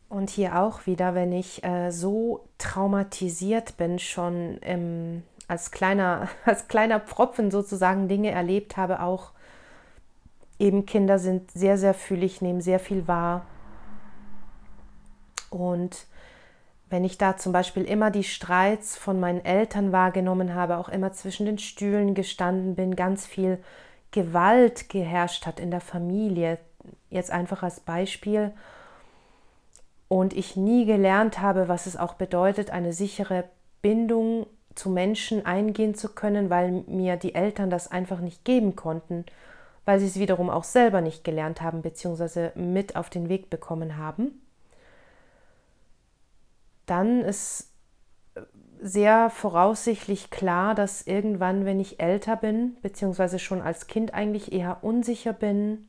Und 0.08 0.30
hier 0.30 0.56
auch 0.60 0.86
wieder, 0.86 1.16
wenn 1.16 1.32
ich 1.32 1.64
äh, 1.64 1.90
so 1.90 2.44
traumatisiert 2.58 3.76
bin, 3.76 3.98
schon 3.98 4.58
im 4.58 5.24
als 5.48 5.72
kleiner, 5.72 6.28
als 6.44 6.68
kleiner 6.68 7.00
Pfropfen 7.00 7.50
sozusagen 7.50 8.06
Dinge 8.06 8.30
erlebt 8.30 8.76
habe, 8.76 9.02
auch 9.02 9.32
eben 10.60 10.86
Kinder 10.86 11.18
sind 11.18 11.50
sehr, 11.50 11.76
sehr 11.76 11.92
fühlig, 11.92 12.40
nehmen 12.40 12.60
sehr 12.60 12.78
viel 12.78 13.08
wahr. 13.08 13.46
Und 15.50 16.06
wenn 16.92 17.04
ich 17.04 17.16
da 17.16 17.38
zum 17.38 17.52
Beispiel 17.52 17.84
immer 17.84 18.10
die 18.10 18.22
Streits 18.22 18.98
von 18.98 19.18
meinen 19.18 19.42
Eltern 19.42 19.92
wahrgenommen 19.92 20.54
habe, 20.54 20.76
auch 20.76 20.90
immer 20.90 21.10
zwischen 21.12 21.46
den 21.46 21.56
Stühlen 21.58 22.14
gestanden 22.14 22.74
bin, 22.74 22.96
ganz 22.96 23.26
viel 23.26 23.58
Gewalt 24.10 24.90
geherrscht 24.90 25.46
hat 25.46 25.58
in 25.58 25.70
der 25.70 25.80
Familie, 25.80 26.58
jetzt 27.08 27.30
einfach 27.30 27.62
als 27.62 27.80
Beispiel, 27.80 28.52
und 30.08 30.34
ich 30.34 30.54
nie 30.54 30.84
gelernt 30.84 31.40
habe, 31.40 31.66
was 31.68 31.86
es 31.86 31.96
auch 31.96 32.12
bedeutet, 32.12 32.68
eine 32.68 32.92
sichere 32.92 33.44
Bindung 33.80 34.46
zu 34.74 34.90
Menschen 34.90 35.46
eingehen 35.46 35.94
zu 35.94 36.10
können, 36.10 36.50
weil 36.50 36.84
mir 36.86 37.16
die 37.16 37.34
Eltern 37.34 37.70
das 37.70 37.90
einfach 37.90 38.20
nicht 38.20 38.44
geben 38.44 38.76
konnten, 38.76 39.24
weil 39.86 39.98
sie 39.98 40.06
es 40.06 40.18
wiederum 40.18 40.50
auch 40.50 40.64
selber 40.64 41.00
nicht 41.00 41.24
gelernt 41.24 41.62
haben 41.62 41.80
bzw. 41.80 42.50
mit 42.54 42.96
auf 42.96 43.08
den 43.08 43.30
Weg 43.30 43.48
bekommen 43.48 43.96
haben. 43.96 44.41
Dann 46.86 47.22
ist 47.22 47.70
sehr 48.80 49.30
voraussichtlich 49.30 50.30
klar, 50.30 50.74
dass 50.74 51.06
irgendwann, 51.06 51.64
wenn 51.64 51.78
ich 51.78 52.00
älter 52.00 52.36
bin, 52.36 52.76
beziehungsweise 52.82 53.38
schon 53.38 53.62
als 53.62 53.86
Kind 53.86 54.12
eigentlich 54.12 54.52
eher 54.52 54.82
unsicher 54.82 55.32
bin, 55.32 55.88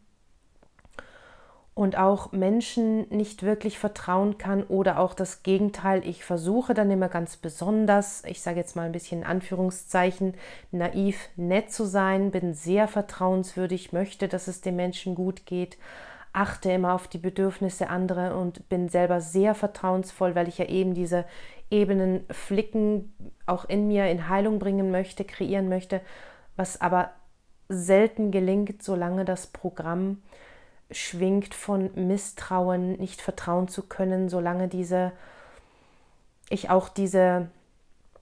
und 1.75 1.97
auch 1.97 2.31
Menschen 2.31 3.07
nicht 3.09 3.41
wirklich 3.41 3.79
vertrauen 3.79 4.37
kann 4.37 4.63
oder 4.63 4.99
auch 4.99 5.15
das 5.15 5.41
Gegenteil. 5.41 6.07
Ich 6.07 6.23
versuche 6.23 6.73
dann 6.73 6.91
immer 6.91 7.09
ganz 7.09 7.35
besonders, 7.37 8.23
ich 8.25 8.41
sage 8.41 8.59
jetzt 8.59 8.75
mal 8.75 8.83
ein 8.83 8.91
bisschen 8.91 9.21
in 9.21 9.27
Anführungszeichen, 9.27 10.35
naiv 10.71 11.29
nett 11.35 11.71
zu 11.71 11.85
sein, 11.85 12.29
bin 12.29 12.53
sehr 12.53 12.87
vertrauenswürdig, 12.87 13.91
möchte, 13.91 14.27
dass 14.27 14.47
es 14.47 14.61
den 14.61 14.75
Menschen 14.75 15.15
gut 15.15 15.47
geht, 15.47 15.77
achte 16.33 16.71
immer 16.71 16.93
auf 16.93 17.07
die 17.07 17.19
Bedürfnisse 17.19 17.89
anderer 17.89 18.35
und 18.35 18.67
bin 18.67 18.89
selber 18.89 19.21
sehr 19.21 19.53
vertrauensvoll, 19.53 20.35
weil 20.35 20.47
ich 20.47 20.57
ja 20.57 20.65
eben 20.65 20.93
diese 20.93 21.25
Ebenen 21.69 22.25
flicken, 22.31 23.13
auch 23.45 23.65
in 23.65 23.87
mir 23.87 24.07
in 24.07 24.27
Heilung 24.29 24.59
bringen 24.59 24.91
möchte, 24.91 25.23
kreieren 25.23 25.69
möchte, 25.69 26.01
was 26.55 26.81
aber 26.81 27.11
selten 27.69 28.31
gelingt, 28.31 28.83
solange 28.83 29.25
das 29.25 29.47
Programm 29.47 30.21
schwingt 30.91 31.53
von 31.53 31.91
Misstrauen, 31.95 32.93
nicht 32.93 33.21
vertrauen 33.21 33.67
zu 33.67 33.83
können, 33.83 34.29
solange 34.29 34.67
diese 34.67 35.13
ich 36.49 36.69
auch 36.69 36.89
diese 36.89 37.47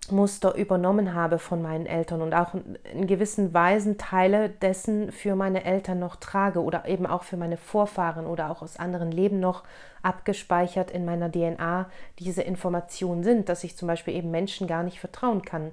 Muster 0.10 0.56
übernommen 0.56 1.14
habe 1.14 1.38
von 1.38 1.62
meinen 1.62 1.86
Eltern 1.86 2.22
und 2.22 2.34
auch 2.34 2.54
in 2.92 3.08
gewissen 3.08 3.54
Weisen 3.54 3.98
Teile 3.98 4.50
dessen 4.50 5.12
für 5.12 5.36
meine 5.36 5.64
Eltern 5.64 6.00
noch 6.00 6.16
trage 6.16 6.62
oder 6.62 6.88
eben 6.88 7.06
auch 7.06 7.24
für 7.24 7.38
meine 7.38 7.58
Vorfahren 7.58 8.26
oder 8.26 8.50
auch 8.50 8.62
aus 8.62 8.78
anderen 8.78 9.12
Leben 9.12 9.40
noch 9.40 9.64
abgespeichert 10.02 10.92
in 10.92 11.06
meiner 11.06 11.32
DNA 11.32 11.90
diese 12.20 12.42
Informationen 12.42 13.24
sind, 13.24 13.48
dass 13.48 13.64
ich 13.64 13.78
zum 13.78 13.88
Beispiel 13.88 14.16
eben 14.16 14.32
Menschen 14.32 14.68
gar 14.68 14.84
nicht 14.84 15.00
vertrauen 15.00 15.44
kann, 15.44 15.72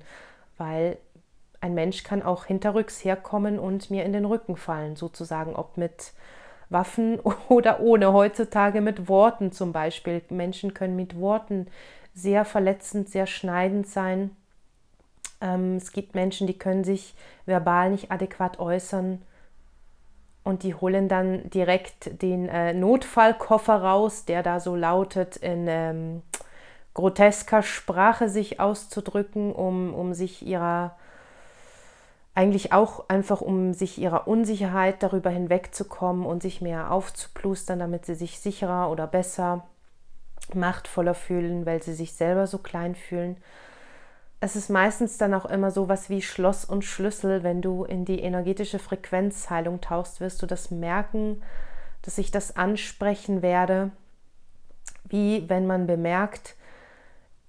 weil 0.59 0.99
ein 1.61 1.75
Mensch 1.75 2.05
kann 2.05 2.23
auch 2.23 2.45
hinterrücks 2.45 3.05
herkommen 3.05 3.59
und 3.59 3.91
mir 3.91 4.05
in 4.05 4.13
den 4.13 4.25
Rücken 4.25 4.57
fallen, 4.57 4.95
sozusagen, 4.95 5.57
ob 5.57 5.77
mit 5.77 6.13
Waffen 6.71 7.19
oder 7.49 7.81
ohne. 7.81 8.13
Heutzutage 8.13 8.81
mit 8.81 9.09
Worten 9.09 9.53
zum 9.53 9.73
Beispiel. 9.73 10.23
Menschen 10.31 10.75
können 10.75 10.97
mit 10.97 11.19
Worten 11.19 11.67
sehr 12.19 12.45
verletzend, 12.45 13.09
sehr 13.09 13.27
schneidend 13.27 13.87
sein. 13.87 14.35
Ähm, 15.41 15.77
es 15.77 15.93
gibt 15.93 16.15
Menschen, 16.15 16.47
die 16.47 16.59
können 16.59 16.85
sich 16.85 17.15
verbal 17.47 17.91
nicht 17.91 18.11
adäquat 18.11 18.59
äußern 18.59 19.23
und 20.45 20.63
die 20.63 20.75
holen 20.75 21.09
dann 21.09 21.49
direkt 21.51 22.23
den 22.23 22.49
äh, 22.49 22.75
Notfallkoffer 22.75 23.83
raus, 23.83 24.25
der 24.25 24.43
da 24.43 24.61
so 24.61 24.75
lautet, 24.75 25.37
in 25.37 25.67
ähm, 25.69 26.23
grotesker 26.95 27.63
Sprache 27.63 28.29
sich 28.29 28.59
auszudrücken, 28.59 29.53
um, 29.53 29.95
um 29.95 30.15
sich 30.15 30.45
ihrer 30.45 30.97
eigentlich 32.35 32.73
auch 32.73 33.09
einfach, 33.09 33.41
um 33.41 33.75
sich 33.75 33.99
ihrer 33.99 34.29
Unsicherheit 34.29 35.03
darüber 35.03 35.29
hinwegzukommen 35.29 36.25
und 36.25 36.41
sich 36.41 36.61
mehr 36.61 36.93
aufzuplustern, 36.93 37.81
damit 37.81 38.07
sie 38.07 38.15
sich 38.15 38.39
sicherer 38.39 38.93
oder 38.93 39.09
besser, 39.09 39.65
machtvoller 40.55 41.15
fühlen, 41.15 41.67
weil 41.67 41.83
sie 41.83 41.95
sich 41.95 42.13
selber 42.13 42.47
so 42.47 42.59
klein 42.59 42.95
fühlen. 42.95 43.37
Es 44.41 44.55
ist 44.55 44.71
meistens 44.71 45.19
dann 45.19 45.35
auch 45.35 45.47
immer 45.47 45.71
so 45.71 45.89
was 45.89 46.11
wie 46.11 46.23
Schloss 46.23 46.65
und 46.65 46.85
Schlüssel. 46.85 47.43
Wenn 47.43 47.61
du 47.61 47.85
in 47.85 48.05
die 48.05 48.21
energetische 48.21 48.79
Frequenzheilung 48.79 49.81
tauchst, 49.81 50.21
wirst 50.21 50.41
du 50.43 50.47
das 50.47 50.71
merken, 50.71 51.43
dass 52.03 52.19
ich 52.19 52.31
das 52.31 52.57
ansprechen 52.57 53.43
werde, 53.43 53.91
wie 55.09 55.49
wenn 55.49 55.67
man 55.67 55.87
bemerkt, 55.87 56.55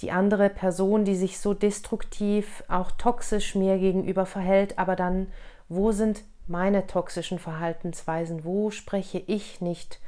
die 0.02 0.12
andere 0.12 0.50
Person, 0.50 1.04
die 1.06 1.16
sich 1.16 1.40
so 1.40 1.54
destruktiv, 1.54 2.64
auch 2.68 2.92
toxisch 2.92 3.54
mir 3.54 3.78
gegenüber 3.78 4.26
verhält, 4.26 4.80
aber 4.80 4.96
dann, 4.96 5.28
wo 5.68 5.92
sind 5.92 6.24
meine 6.48 6.88
toxischen 6.88 7.38
Verhaltensweisen? 7.38 8.44
Wo 8.44 8.72
spreche 8.72 9.22
ich 9.28 9.62
nicht 9.62 10.00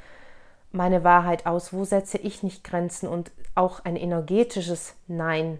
meine 0.71 1.03
Wahrheit 1.03 1.45
aus? 1.45 1.73
Wo 1.73 1.83
setze 1.83 2.17
ich 2.17 2.43
nicht 2.43 2.63
Grenzen? 2.63 3.07
Und 3.07 3.31
auch 3.55 3.83
ein 3.83 3.95
energetisches 3.95 4.95
Nein, 5.07 5.59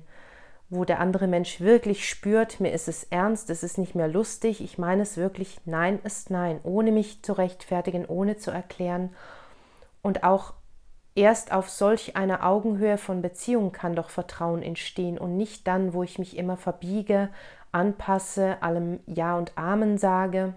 wo 0.70 0.86
der 0.86 1.00
andere 1.00 1.28
Mensch 1.28 1.60
wirklich 1.60 2.08
spürt, 2.08 2.60
mir 2.60 2.72
ist 2.72 2.88
es 2.88 3.04
ernst, 3.06 3.50
es 3.50 3.64
ist 3.64 3.78
nicht 3.78 3.94
mehr 3.94 4.08
lustig, 4.08 4.62
ich 4.62 4.78
meine 4.78 5.02
es 5.02 5.18
wirklich, 5.18 5.60
Nein 5.66 6.00
ist 6.04 6.30
Nein, 6.30 6.62
ohne 6.64 6.94
mich 6.94 7.24
zu 7.24 7.34
rechtfertigen, 7.34 8.06
ohne 8.06 8.38
zu 8.38 8.52
erklären. 8.52 9.14
Und 10.02 10.24
auch 10.24 10.54
Erst 11.14 11.52
auf 11.52 11.70
solch 11.70 12.16
einer 12.16 12.46
Augenhöhe 12.46 12.98
von 12.98 13.22
Beziehung 13.22 13.74
kann 13.74 13.96
doch 13.96 14.10
Vertrauen 14.10 14.64
entstehen 14.64 15.18
und 15.18 15.36
nicht 15.36 15.68
dann, 15.68 15.94
wo 15.94 16.04
ich 16.04 16.20
mich 16.20 16.38
immer 16.38 16.56
verbiege, 16.56 17.30
anpasse, 17.74 18.62
allem 18.62 19.00
Ja 19.08 19.38
und 19.38 19.58
Amen 19.58 19.98
sage, 19.98 20.54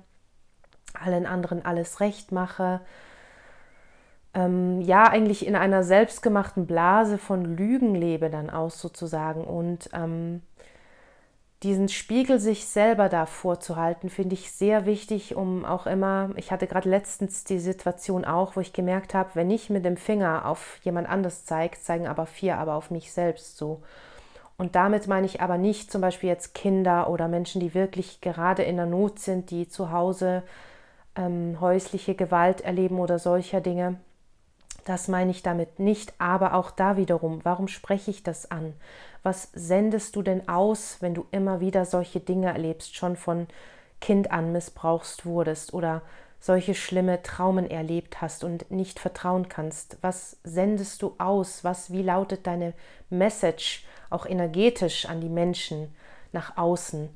allen 0.93 1.27
anderen 1.27 1.65
alles 1.65 1.99
recht 1.99 2.31
mache, 2.31 2.81
ähm, 4.35 4.81
ja 4.81 5.05
eigentlich 5.05 5.47
in 5.47 5.57
einer 5.57 5.83
selbstgemachten 5.83 6.67
Blase 6.67 7.19
von 7.19 7.45
Lügen 7.45 7.95
lebe 7.95 8.31
dann 8.31 8.51
aus 8.51 8.81
sozusagen 8.81 9.45
und 9.45 9.91
ähm, 9.93 10.43
diesen 11.65 11.89
Spiegel 11.89 12.39
sich 12.39 12.67
selber 12.67 13.09
da 13.09 13.25
vorzuhalten, 13.25 14.11
finde 14.11 14.35
ich 14.35 14.53
sehr 14.53 14.85
wichtig, 14.85 15.35
um 15.35 15.65
auch 15.65 15.87
immer, 15.87 16.31
ich 16.37 16.53
hatte 16.53 16.67
gerade 16.67 16.91
letztens 16.91 17.45
die 17.45 17.59
Situation 17.59 18.27
auch, 18.27 18.55
wo 18.55 18.61
ich 18.61 18.75
gemerkt 18.75 19.15
habe, 19.15 19.31
wenn 19.35 19.51
ich 19.51 19.71
mit 19.71 19.85
dem 19.85 19.97
Finger 19.97 20.47
auf 20.47 20.79
jemand 20.83 21.09
anders 21.09 21.47
zeige, 21.47 21.81
zeigen 21.81 22.07
aber 22.07 22.27
vier 22.27 22.59
aber 22.59 22.75
auf 22.75 22.91
mich 22.91 23.13
selbst 23.13 23.57
so. 23.57 23.81
Und 24.59 24.77
damit 24.77 25.09
meine 25.09 25.27
ich 25.27 25.41
aber 25.41 25.57
nicht 25.57 25.91
zum 25.91 26.01
Beispiel 26.01 26.29
jetzt 26.29 26.55
Kinder 26.55 27.09
oder 27.09 27.29
Menschen, 27.29 27.61
die 27.61 27.75
wirklich 27.75 28.21
gerade 28.21 28.63
in 28.63 28.77
der 28.77 28.87
Not 28.87 29.19
sind, 29.19 29.51
die 29.51 29.67
zu 29.67 29.91
Hause 29.91 30.43
ähm, 31.17 31.59
häusliche 31.61 32.15
Gewalt 32.15 32.61
erleben 32.61 33.01
oder 33.01 33.19
solcher 33.19 33.61
Dinge. 33.61 33.97
Das 34.85 35.09
meine 35.09 35.31
ich 35.31 35.43
damit 35.43 35.79
nicht, 35.79 36.13
aber 36.19 36.55
auch 36.55 36.71
da 36.71 36.97
wiederum, 36.97 37.41
warum 37.43 37.69
spreche 37.69 38.11
ich 38.11 38.23
das 38.23 38.51
an? 38.51 38.75
Was 39.23 39.49
sendest 39.55 40.15
du 40.17 40.23
denn 40.23 40.49
aus, 40.49 40.99
wenn 41.01 41.15
du 41.15 41.27
immer 41.31 41.61
wieder 41.61 41.87
solche 41.87 42.21
Dinge 42.21 42.49
erlebst, 42.49 42.95
schon 42.95 43.17
von 43.17 43.47
Kind 44.01 44.31
an 44.31 44.53
missbrauchst 44.53 45.25
wurdest 45.25 45.73
oder 45.73 46.03
solche 46.39 46.75
schlimme 46.75 47.23
Traumen 47.23 47.71
erlebt 47.71 48.21
hast 48.21 48.45
und 48.45 48.71
nicht 48.71 49.01
vertrauen 49.01 49.49
kannst? 49.49 49.97
Was 50.03 50.37
sendest 50.45 51.01
du 51.01 51.15
aus? 51.17 51.65
Was, 51.65 51.91
wie 51.91 52.03
lautet 52.03 52.47
deine 52.47 52.75
Message 53.09 53.87
auch 54.11 54.27
energetisch 54.27 55.07
an 55.07 55.23
die 55.23 55.31
Menschen 55.31 55.95
nach 56.33 56.59
außen? 56.59 57.09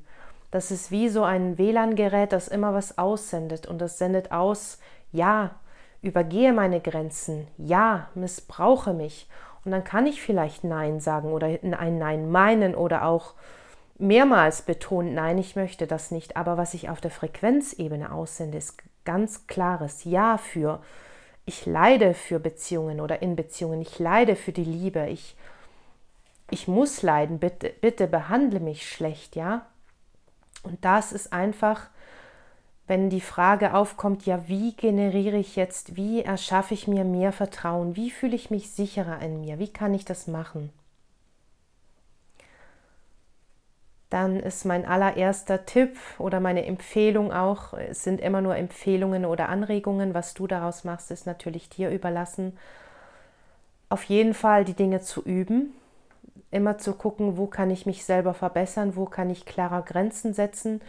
Das 0.49 0.71
ist 0.71 0.89
wie 0.89 1.09
so 1.09 1.23
ein 1.23 1.59
WLAN-Gerät, 1.59 2.31
das 2.31 2.47
immer 2.47 2.73
was 2.73 2.97
aussendet 2.97 3.67
und 3.67 3.77
das 3.77 3.99
sendet 3.99 4.31
aus, 4.31 4.79
ja, 5.11 5.59
übergehe 6.01 6.53
meine 6.53 6.79
Grenzen, 6.79 7.47
ja, 7.57 8.07
missbrauche 8.15 8.93
mich. 8.93 9.27
Und 9.65 9.71
dann 9.71 9.83
kann 9.83 10.07
ich 10.07 10.21
vielleicht 10.21 10.63
Nein 10.63 10.99
sagen 10.99 11.31
oder 11.31 11.47
ein 11.47 11.97
Nein 11.97 12.31
meinen 12.31 12.75
oder 12.75 13.05
auch 13.05 13.33
mehrmals 13.97 14.61
betonen, 14.61 15.13
nein, 15.13 15.37
ich 15.37 15.55
möchte 15.55 15.85
das 15.85 16.11
nicht. 16.11 16.37
Aber 16.37 16.57
was 16.57 16.73
ich 16.73 16.89
auf 16.89 17.01
der 17.01 17.11
Frequenzebene 17.11 18.11
aussende, 18.11 18.57
ist 18.57 18.81
ganz 19.03 19.47
klares 19.47 20.05
Ja 20.05 20.37
für. 20.37 20.81
Ich 21.45 21.65
leide 21.65 22.13
für 22.13 22.39
Beziehungen 22.39 23.01
oder 23.01 23.21
in 23.21 23.35
Beziehungen. 23.35 23.81
Ich 23.81 23.99
leide 23.99 24.35
für 24.35 24.53
die 24.53 24.63
Liebe. 24.63 25.07
Ich, 25.09 25.35
ich 26.49 26.67
muss 26.67 27.01
leiden. 27.01 27.39
Bitte, 27.39 27.73
bitte 27.81 28.07
behandle 28.07 28.61
mich 28.61 28.89
schlecht, 28.89 29.35
ja? 29.35 29.65
Und 30.63 30.83
das 30.85 31.11
ist 31.11 31.33
einfach 31.33 31.87
wenn 32.89 33.11
die 33.11 33.21
Frage 33.21 33.75
aufkommt, 33.75 34.25
ja, 34.25 34.47
wie 34.47 34.73
generiere 34.73 35.37
ich 35.37 35.55
jetzt, 35.55 35.95
wie 35.95 36.23
erschaffe 36.23 36.73
ich 36.73 36.87
mir 36.87 37.03
mehr 37.03 37.31
Vertrauen, 37.31 37.95
wie 37.95 38.09
fühle 38.09 38.35
ich 38.35 38.49
mich 38.49 38.71
sicherer 38.71 39.21
in 39.21 39.41
mir, 39.41 39.59
wie 39.59 39.71
kann 39.71 39.93
ich 39.93 40.05
das 40.05 40.25
machen? 40.25 40.71
Dann 44.09 44.39
ist 44.39 44.65
mein 44.65 44.87
allererster 44.87 45.67
Tipp 45.67 45.99
oder 46.17 46.39
meine 46.39 46.65
Empfehlung 46.65 47.31
auch, 47.31 47.73
es 47.73 48.03
sind 48.03 48.19
immer 48.21 48.41
nur 48.41 48.55
Empfehlungen 48.55 49.23
oder 49.23 49.49
Anregungen, 49.49 50.15
was 50.15 50.33
du 50.33 50.47
daraus 50.47 50.83
machst, 50.83 51.11
ist 51.11 51.27
natürlich 51.27 51.69
dir 51.69 51.91
überlassen. 51.91 52.57
Auf 53.89 54.03
jeden 54.05 54.33
Fall 54.33 54.65
die 54.65 54.73
Dinge 54.73 55.01
zu 55.01 55.21
üben, 55.21 55.73
immer 56.49 56.79
zu 56.79 56.93
gucken, 56.93 57.37
wo 57.37 57.45
kann 57.45 57.69
ich 57.69 57.85
mich 57.85 58.03
selber 58.03 58.33
verbessern, 58.33 58.95
wo 58.95 59.05
kann 59.05 59.29
ich 59.29 59.45
klarer 59.45 59.83
Grenzen 59.83 60.33
setzen, 60.33 60.81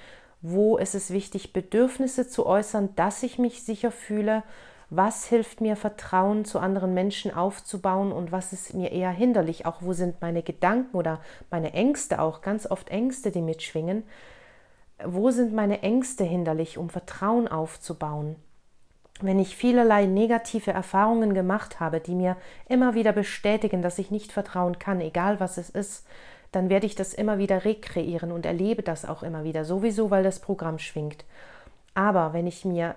wo 0.42 0.78
ist 0.78 0.94
es 0.94 1.10
wichtig, 1.10 1.52
Bedürfnisse 1.52 2.28
zu 2.28 2.46
äußern, 2.46 2.90
dass 2.96 3.22
ich 3.22 3.38
mich 3.38 3.62
sicher 3.62 3.90
fühle, 3.90 4.42
was 4.88 5.26
hilft 5.26 5.60
mir, 5.60 5.76
Vertrauen 5.76 6.44
zu 6.44 6.58
anderen 6.58 6.94
Menschen 6.94 7.32
aufzubauen 7.32 8.10
und 8.10 8.32
was 8.32 8.52
ist 8.52 8.74
mir 8.74 8.90
eher 8.90 9.10
hinderlich, 9.10 9.64
auch 9.64 9.82
wo 9.82 9.92
sind 9.92 10.20
meine 10.20 10.42
Gedanken 10.42 10.96
oder 10.96 11.20
meine 11.50 11.72
Ängste 11.74 12.20
auch, 12.20 12.42
ganz 12.42 12.68
oft 12.68 12.88
Ängste, 12.88 13.30
die 13.30 13.42
mitschwingen, 13.42 14.02
wo 15.04 15.30
sind 15.30 15.52
meine 15.52 15.82
Ängste 15.82 16.24
hinderlich, 16.24 16.76
um 16.76 16.90
Vertrauen 16.90 17.46
aufzubauen. 17.46 18.36
Wenn 19.22 19.38
ich 19.38 19.54
vielerlei 19.54 20.06
negative 20.06 20.72
Erfahrungen 20.72 21.34
gemacht 21.34 21.78
habe, 21.78 22.00
die 22.00 22.14
mir 22.14 22.36
immer 22.68 22.94
wieder 22.94 23.12
bestätigen, 23.12 23.82
dass 23.82 23.98
ich 23.98 24.10
nicht 24.10 24.32
vertrauen 24.32 24.78
kann, 24.78 25.00
egal 25.00 25.38
was 25.40 25.58
es 25.58 25.70
ist, 25.70 26.06
dann 26.52 26.68
werde 26.68 26.86
ich 26.86 26.94
das 26.94 27.14
immer 27.14 27.38
wieder 27.38 27.64
rekreieren 27.64 28.32
und 28.32 28.46
erlebe 28.46 28.82
das 28.82 29.04
auch 29.04 29.22
immer 29.22 29.44
wieder, 29.44 29.64
sowieso, 29.64 30.10
weil 30.10 30.24
das 30.24 30.40
Programm 30.40 30.78
schwingt. 30.78 31.24
Aber 31.94 32.32
wenn 32.32 32.46
ich 32.46 32.64
mir 32.64 32.96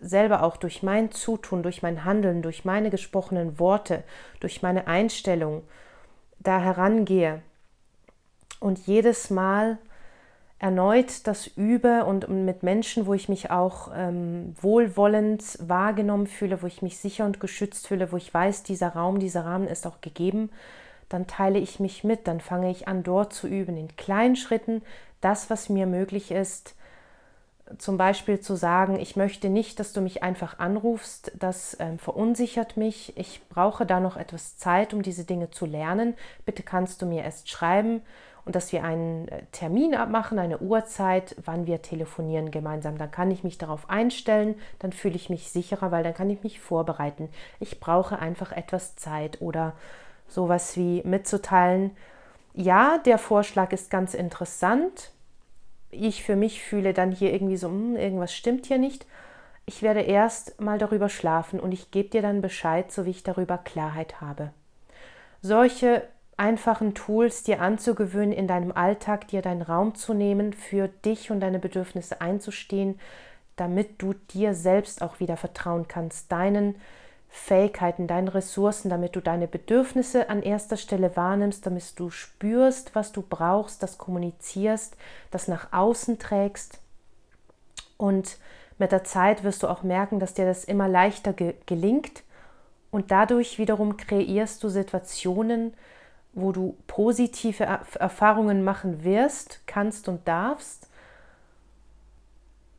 selber 0.00 0.42
auch 0.42 0.56
durch 0.56 0.82
mein 0.82 1.10
Zutun, 1.10 1.62
durch 1.62 1.82
mein 1.82 2.04
Handeln, 2.04 2.42
durch 2.42 2.64
meine 2.64 2.90
gesprochenen 2.90 3.58
Worte, 3.58 4.04
durch 4.40 4.62
meine 4.62 4.86
Einstellung 4.86 5.62
da 6.38 6.60
herangehe 6.60 7.42
und 8.60 8.78
jedes 8.86 9.30
Mal 9.30 9.78
erneut 10.58 11.26
das 11.26 11.46
übe 11.46 12.04
und 12.04 12.28
mit 12.28 12.62
Menschen, 12.62 13.06
wo 13.06 13.14
ich 13.14 13.28
mich 13.28 13.50
auch 13.50 13.90
ähm, 13.94 14.56
wohlwollend 14.60 15.56
wahrgenommen 15.60 16.26
fühle, 16.26 16.62
wo 16.62 16.66
ich 16.66 16.82
mich 16.82 16.98
sicher 16.98 17.24
und 17.24 17.38
geschützt 17.38 17.86
fühle, 17.86 18.10
wo 18.10 18.16
ich 18.16 18.32
weiß, 18.34 18.64
dieser 18.64 18.88
Raum, 18.88 19.20
dieser 19.20 19.44
Rahmen 19.44 19.68
ist 19.68 19.86
auch 19.86 20.00
gegeben, 20.00 20.50
dann 21.08 21.26
teile 21.26 21.58
ich 21.58 21.80
mich 21.80 22.04
mit, 22.04 22.26
dann 22.26 22.40
fange 22.40 22.70
ich 22.70 22.88
an, 22.88 23.02
dort 23.02 23.32
zu 23.32 23.46
üben, 23.46 23.76
in 23.76 23.96
kleinen 23.96 24.36
Schritten, 24.36 24.82
das, 25.20 25.50
was 25.50 25.68
mir 25.68 25.86
möglich 25.86 26.30
ist. 26.30 26.74
Zum 27.76 27.98
Beispiel 27.98 28.40
zu 28.40 28.56
sagen, 28.56 28.98
ich 28.98 29.16
möchte 29.16 29.50
nicht, 29.50 29.78
dass 29.78 29.92
du 29.92 30.00
mich 30.00 30.22
einfach 30.22 30.58
anrufst, 30.58 31.32
das 31.38 31.76
ähm, 31.80 31.98
verunsichert 31.98 32.78
mich, 32.78 33.16
ich 33.18 33.42
brauche 33.50 33.84
da 33.84 34.00
noch 34.00 34.16
etwas 34.16 34.56
Zeit, 34.56 34.94
um 34.94 35.02
diese 35.02 35.24
Dinge 35.24 35.50
zu 35.50 35.66
lernen. 35.66 36.14
Bitte 36.46 36.62
kannst 36.62 37.02
du 37.02 37.06
mir 37.06 37.24
erst 37.24 37.50
schreiben 37.50 38.00
und 38.48 38.56
dass 38.56 38.72
wir 38.72 38.82
einen 38.82 39.28
äh, 39.28 39.42
Termin 39.52 39.94
abmachen, 39.94 40.38
eine 40.38 40.60
Uhrzeit, 40.60 41.36
wann 41.44 41.66
wir 41.66 41.82
telefonieren 41.82 42.50
gemeinsam. 42.50 42.96
Dann 42.96 43.10
kann 43.10 43.30
ich 43.30 43.44
mich 43.44 43.58
darauf 43.58 43.90
einstellen, 43.90 44.54
dann 44.78 44.92
fühle 44.92 45.16
ich 45.16 45.28
mich 45.28 45.50
sicherer, 45.50 45.90
weil 45.90 46.02
dann 46.02 46.14
kann 46.14 46.30
ich 46.30 46.42
mich 46.42 46.58
vorbereiten. 46.58 47.28
Ich 47.60 47.78
brauche 47.78 48.18
einfach 48.18 48.52
etwas 48.52 48.96
Zeit 48.96 49.42
oder 49.42 49.74
sowas 50.28 50.76
wie 50.76 51.02
mitzuteilen, 51.04 51.96
ja, 52.54 52.98
der 52.98 53.18
Vorschlag 53.18 53.72
ist 53.72 53.90
ganz 53.90 54.14
interessant. 54.14 55.12
Ich 55.90 56.24
für 56.24 56.36
mich 56.36 56.62
fühle 56.62 56.92
dann 56.92 57.12
hier 57.12 57.32
irgendwie 57.32 57.56
so, 57.56 57.68
hm, 57.68 57.96
irgendwas 57.96 58.34
stimmt 58.34 58.66
hier 58.66 58.78
nicht. 58.78 59.06
Ich 59.64 59.82
werde 59.82 60.00
erst 60.00 60.60
mal 60.60 60.78
darüber 60.78 61.08
schlafen 61.08 61.60
und 61.60 61.72
ich 61.72 61.90
gebe 61.90 62.08
dir 62.08 62.22
dann 62.22 62.40
Bescheid, 62.40 62.90
so 62.90 63.04
wie 63.04 63.10
ich 63.10 63.22
darüber 63.22 63.58
Klarheit 63.58 64.20
habe. 64.20 64.50
Solche 65.40 66.02
einfachen 66.36 66.94
Tools 66.94 67.42
dir 67.42 67.60
anzugewöhnen, 67.60 68.32
in 68.32 68.48
deinem 68.48 68.72
Alltag 68.72 69.28
dir 69.28 69.42
deinen 69.42 69.62
Raum 69.62 69.94
zu 69.94 70.14
nehmen, 70.14 70.52
für 70.52 70.88
dich 70.88 71.30
und 71.30 71.40
deine 71.40 71.58
Bedürfnisse 71.58 72.20
einzustehen, 72.20 72.98
damit 73.56 74.00
du 74.00 74.14
dir 74.30 74.54
selbst 74.54 75.02
auch 75.02 75.20
wieder 75.20 75.36
vertrauen 75.36 75.86
kannst, 75.86 76.32
deinen 76.32 76.76
Fähigkeiten, 77.28 78.06
deinen 78.06 78.28
Ressourcen, 78.28 78.88
damit 78.88 79.14
du 79.14 79.20
deine 79.20 79.46
Bedürfnisse 79.46 80.30
an 80.30 80.42
erster 80.42 80.76
Stelle 80.76 81.14
wahrnimmst, 81.16 81.66
damit 81.66 81.98
du 81.98 82.10
spürst, 82.10 82.94
was 82.94 83.12
du 83.12 83.22
brauchst, 83.22 83.82
das 83.82 83.98
kommunizierst, 83.98 84.96
das 85.30 85.48
nach 85.48 85.72
außen 85.72 86.18
trägst. 86.18 86.80
Und 87.96 88.38
mit 88.78 88.92
der 88.92 89.04
Zeit 89.04 89.44
wirst 89.44 89.62
du 89.62 89.68
auch 89.68 89.82
merken, 89.82 90.20
dass 90.20 90.34
dir 90.34 90.46
das 90.46 90.64
immer 90.64 90.88
leichter 90.88 91.32
ge 91.32 91.54
gelingt 91.66 92.22
und 92.90 93.10
dadurch 93.10 93.58
wiederum 93.58 93.96
kreierst 93.96 94.62
du 94.62 94.68
Situationen, 94.68 95.74
wo 96.32 96.52
du 96.52 96.76
positive 96.86 97.64
Erfahrungen 97.64 98.64
machen 98.64 99.04
wirst, 99.04 99.60
kannst 99.66 100.08
und 100.08 100.26
darfst 100.26 100.87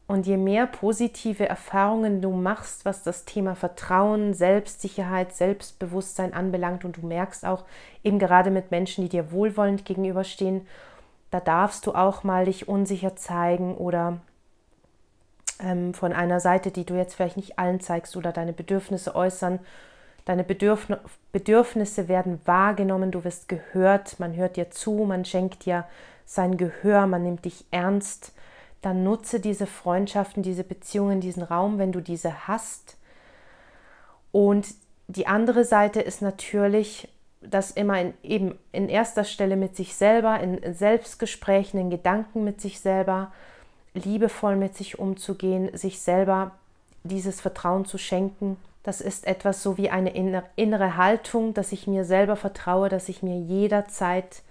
und 0.10 0.26
je 0.26 0.38
mehr 0.38 0.66
positive 0.66 1.48
Erfahrungen 1.48 2.20
du 2.20 2.32
machst, 2.32 2.84
was 2.84 3.04
das 3.04 3.26
Thema 3.26 3.54
Vertrauen, 3.54 4.34
Selbstsicherheit, 4.34 5.36
Selbstbewusstsein 5.36 6.34
anbelangt, 6.34 6.84
und 6.84 6.98
du 6.98 7.06
merkst 7.06 7.46
auch 7.46 7.64
eben 8.04 8.18
gerade 8.18 8.50
mit 8.50 8.72
Menschen, 8.72 9.04
die 9.04 9.10
dir 9.10 9.32
wohlwollend 9.32 9.86
gegenüberstehen, 9.86 10.66
da 11.30 11.40
darfst 11.40 11.86
du 11.86 11.94
auch 11.94 12.24
mal 12.24 12.46
dich 12.46 12.68
unsicher 12.68 13.16
zeigen 13.16 13.76
oder 13.76 14.18
ähm, 15.62 15.94
von 15.94 16.12
einer 16.12 16.40
Seite, 16.40 16.72
die 16.72 16.86
du 16.86 16.96
jetzt 16.96 17.14
vielleicht 17.14 17.38
nicht 17.38 17.60
allen 17.60 17.80
zeigst 17.80 18.18
oder 18.18 18.32
deine 18.32 18.52
Bedürfnisse 18.52 19.14
äußern. 19.14 19.60
Deine 20.26 20.44
Bedürfn 20.44 20.98
Bedürfnisse 21.32 22.08
werden 22.08 22.42
wahrgenommen, 22.46 23.12
du 23.12 23.24
wirst 23.24 23.48
gehört, 23.48 24.20
man 24.20 24.36
hört 24.36 24.58
dir 24.58 24.72
zu, 24.72 25.06
man 25.08 25.24
schenkt 25.24 25.66
dir 25.66 25.86
sein 26.26 26.58
Gehör, 26.58 27.06
man 27.06 27.22
nimmt 27.22 27.46
dich 27.46 27.66
ernst 27.70 28.34
dann 28.82 29.04
nutze 29.04 29.40
diese 29.40 29.68
Freundschaften, 29.68 30.44
diese 30.44 30.64
Beziehungen, 30.64 31.22
diesen 31.22 31.44
Raum, 31.44 31.78
wenn 31.78 31.92
du 31.92 32.02
diese 32.02 32.48
hast. 32.48 32.98
Und 34.32 34.68
die 35.08 35.28
andere 35.28 35.66
Seite 35.66 36.02
ist 36.02 36.22
natürlich, 36.22 37.08
das 37.42 37.72
immer 37.72 38.00
in, 38.00 38.14
eben 38.22 38.60
in 38.72 38.90
erster 38.90 39.24
Stelle 39.24 39.56
mit 39.56 39.76
sich 39.76 39.96
selber, 39.96 40.40
in 40.40 40.74
Selbstgesprächen, 40.74 41.80
in 41.80 41.90
Gedanken 41.90 42.44
mit 42.44 42.62
sich 42.62 42.80
selber, 42.80 43.32
liebevoll 43.94 44.56
mit 44.56 44.76
sich 44.76 45.00
umzugehen, 45.00 45.76
sich 45.76 46.00
selber 46.00 46.52
dieses 47.04 47.42
Vertrauen 47.42 47.86
zu 47.86 47.98
schenken 47.98 48.58
Das 48.84 49.02
ist 49.02 49.28
etwas 49.28 49.62
so 49.62 49.78
wie 49.78 49.90
eine 49.90 50.14
innere 50.56 50.98
Haltung, 50.98 51.54
dass 51.54 51.72
ich 51.72 51.86
mir 51.86 52.06
selber 52.06 52.36
vertraue, 52.36 52.90
dass 52.90 53.10
ich 53.10 53.22
mir 53.22 53.38
jederzeit 53.38 54.42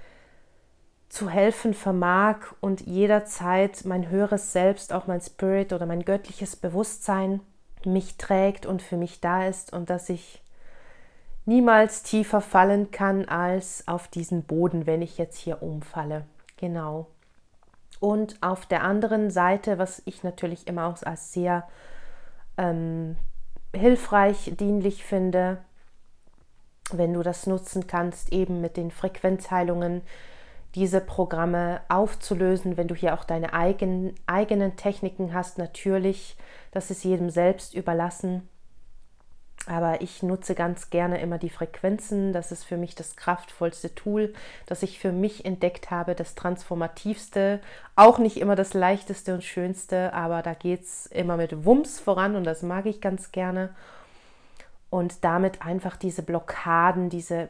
zu 1.09 1.31
helfen 1.31 1.75
vermag 1.75 2.37
und 2.61 2.83
jederzeit 2.83 3.85
mein 3.85 4.11
höheres 4.11 4.53
Selbst, 4.53 4.93
auch 4.93 5.07
mein 5.07 5.21
Spirit 5.21 5.73
oder 5.73 5.87
mein 5.87 6.05
göttliches 6.05 6.57
Bewusstsein 6.57 7.41
mich 7.85 8.17
trägt 8.19 8.67
und 8.67 8.83
für 8.83 8.97
mich 8.97 9.21
da 9.21 9.47
ist 9.47 9.73
und 9.73 9.89
dass 9.89 10.09
ich 10.09 10.43
niemals 11.47 12.03
tiefer 12.03 12.41
fallen 12.41 12.91
kann 12.91 13.25
als 13.25 13.89
auf 13.89 14.09
diesen 14.09 14.43
Boden, 14.43 14.87
wenn 14.87 15.01
ich 15.01 15.17
jetzt 15.17 15.39
hier 15.39 15.63
umfalle. 15.63 16.27
Genau. 16.59 17.07
Und 18.01 18.37
auf 18.43 18.67
der 18.67 18.83
anderen 18.83 19.31
Seite, 19.31 19.79
was 19.79 20.03
ich 20.05 20.23
natürlich 20.23 20.67
immer 20.67 20.87
auch 20.87 21.03
als 21.03 21.33
sehr 21.33 21.67
ähm, 22.59 23.17
hilfreich, 23.75 24.53
dienlich 24.59 25.05
finde, 25.05 25.59
wenn 26.93 27.15
du 27.15 27.23
das 27.23 27.47
nutzen 27.47 27.87
kannst, 27.87 28.33
eben 28.33 28.61
mit 28.61 28.77
den 28.77 28.91
Frequenzheilungen, 28.91 30.03
diese 30.75 31.01
Programme 31.01 31.81
aufzulösen, 31.89 32.77
wenn 32.77 32.89
du 32.89 32.95
hier 32.95 33.15
auch 33.15 33.25
deine 33.25 33.53
eigen, 33.53 34.15
eigenen 34.27 34.77
Techniken 34.77 35.33
hast, 35.33 35.59
natürlich, 35.59 36.37
das 36.71 36.91
ist 36.91 37.05
jedem 37.05 37.31
selbst 37.31 37.75
überlassen. 37.75 38.49
Aber 39.67 40.01
ich 40.01 40.23
nutze 40.23 40.55
ganz 40.55 40.89
gerne 40.89 41.21
immer 41.21 41.37
die 41.37 41.51
Frequenzen. 41.51 42.33
Das 42.33 42.53
ist 42.53 42.65
für 42.65 42.79
mich 42.79 42.95
das 42.95 43.17
kraftvollste 43.17 43.95
Tool, 43.95 44.33
das 44.67 44.83
ich 44.83 44.99
für 44.99 45.13
mich 45.13 45.45
entdeckt 45.45 45.91
habe, 45.91 46.15
das 46.15 46.35
transformativste. 46.35 47.61
Auch 47.95 48.19
nicht 48.19 48.39
immer 48.39 48.57
das 48.57 48.73
leichteste 48.73 49.35
und 49.35 49.45
schönste, 49.45 50.13
aber 50.15 50.43
da 50.43 50.55
geht 50.55 50.85
es 50.85 51.07
immer 51.07 51.37
mit 51.37 51.67
Wumms 51.67 52.01
voran 52.01 52.35
und 52.35 52.45
das 52.45 52.63
mag 52.63 52.87
ich 52.87 53.01
ganz 53.01 53.31
gerne. 53.31 53.71
Und 54.91 55.23
damit 55.23 55.61
einfach 55.61 55.97
diese 55.97 56.23
Blockaden, 56.23 57.11
diese 57.11 57.49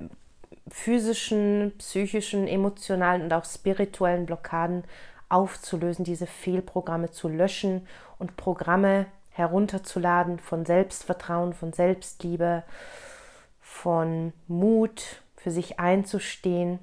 physischen, 0.71 1.73
psychischen, 1.79 2.47
emotionalen 2.47 3.23
und 3.23 3.33
auch 3.33 3.45
spirituellen 3.45 4.27
Blockaden 4.27 4.85
aufzulösen, 5.29 6.05
diese 6.05 6.27
Fehlprogramme 6.27 7.11
zu 7.11 7.29
löschen 7.29 7.87
und 8.19 8.37
Programme 8.37 9.07
herunterzuladen 9.31 10.39
von 10.39 10.65
Selbstvertrauen, 10.65 11.53
von 11.53 11.73
Selbstliebe, 11.73 12.65
von 13.61 14.33
Mut, 14.49 15.23
für 15.37 15.51
sich 15.51 15.79
einzustehen 15.79 16.81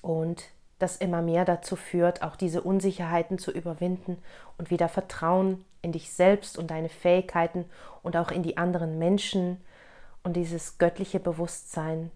und 0.00 0.44
das 0.78 0.96
immer 0.96 1.22
mehr 1.22 1.44
dazu 1.44 1.76
führt, 1.76 2.22
auch 2.22 2.36
diese 2.36 2.62
Unsicherheiten 2.62 3.38
zu 3.38 3.52
überwinden 3.52 4.18
und 4.58 4.70
wieder 4.70 4.88
Vertrauen 4.88 5.64
in 5.82 5.92
dich 5.92 6.12
selbst 6.12 6.58
und 6.58 6.70
deine 6.70 6.88
Fähigkeiten 6.88 7.66
und 8.02 8.16
auch 8.16 8.30
in 8.30 8.42
die 8.42 8.56
anderen 8.56 8.98
Menschen 8.98 9.62
und 10.24 10.36
dieses 10.36 10.78
göttliche 10.78 11.20
Bewusstsein 11.20 12.10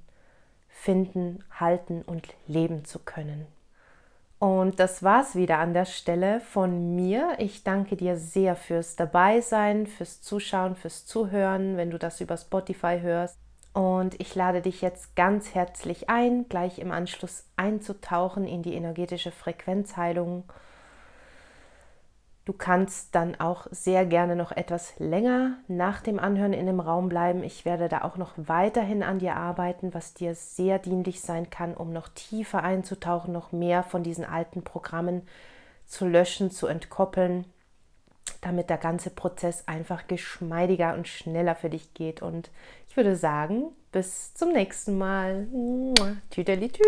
finden, 0.77 1.43
halten 1.51 2.03
und 2.03 2.29
leben 2.47 2.85
zu 2.85 2.99
können. 2.99 3.47
Und 4.39 4.79
das 4.79 5.03
war's 5.03 5.35
wieder 5.35 5.59
an 5.59 5.73
der 5.73 5.87
Stelle 5.87 6.41
von 6.41 6.95
mir. 6.95 7.37
Ich 7.39 7.65
danke 7.65 7.97
dir 7.97 8.19
sehr 8.19 8.55
fürs 8.55 8.95
Dabeisein, 8.95 9.87
fürs 9.87 10.21
Zuschauen, 10.21 10.77
fürs 10.77 11.07
Zuhören, 11.07 11.79
wenn 11.79 11.91
du 11.91 11.99
das 11.99 12.21
über 12.21 12.37
Spotify 12.37 13.01
hörst. 13.01 13.39
Und 13.73 14.21
ich 14.21 14.35
lade 14.35 14.61
dich 14.61 14.83
jetzt 14.83 15.17
ganz 15.17 15.55
herzlich 15.55 16.11
ein, 16.11 16.49
gleich 16.49 16.79
im 16.79 16.93
Anschluss 16.93 17.45
einzutauchen 17.57 18.47
in 18.47 18.63
die 18.63 18.75
energetische 18.75 19.33
Frequenzheilung 19.33 20.45
Du 22.47 22.53
kannst 22.53 23.17
dann 23.17 23.35
auch 23.41 23.67
sehr 23.73 24.07
gerne 24.07 24.37
noch 24.37 24.53
etwas 24.53 24.95
länger 25.01 25.59
nach 25.67 26.01
dem 26.01 26.21
Anhören 26.21 26.53
in 26.53 26.67
dem 26.67 26.79
Raum 26.79 27.09
bleiben. 27.09 27.43
Ich 27.43 27.65
werde 27.65 27.89
da 27.89 28.03
auch 28.03 28.17
noch 28.17 28.35
weiterhin 28.37 29.03
an 29.03 29.19
dir 29.19 29.35
arbeiten, 29.35 29.93
was 29.93 30.15
dir 30.15 30.37
sehr 30.37 30.79
dienlich 30.79 31.21
sein 31.21 31.51
kann, 31.51 31.75
um 31.75 31.93
noch 31.93 32.07
tiefer 32.07 32.63
einzutauchen, 32.63 33.33
noch 33.33 33.51
mehr 33.51 33.83
von 33.83 34.05
diesen 34.05 34.25
alten 34.25 34.63
Programmen 34.63 35.23
zu 35.87 36.07
löschen, 36.07 36.53
zu 36.53 36.69
entkoppeln, 36.69 37.47
damit 38.43 38.71
der 38.71 38.79
ganze 38.79 39.11
Prozess 39.11 39.67
einfach 39.67 40.07
geschmeidiger 40.07 40.95
und 40.95 41.09
schneller 41.09 41.57
für 41.57 41.69
dich 41.69 41.95
geht. 41.95 42.23
Und 42.23 42.53
ich 42.89 42.97
würde 42.97 43.17
sagen, 43.17 43.73
bis 43.91 44.35
zum 44.35 44.53
nächsten 44.53 44.97
Mal. 44.97 45.49
Tüdelitü. 46.31 46.85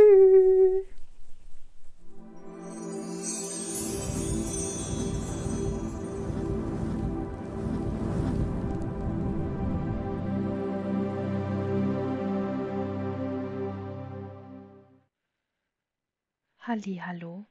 Hallo. 16.71 17.47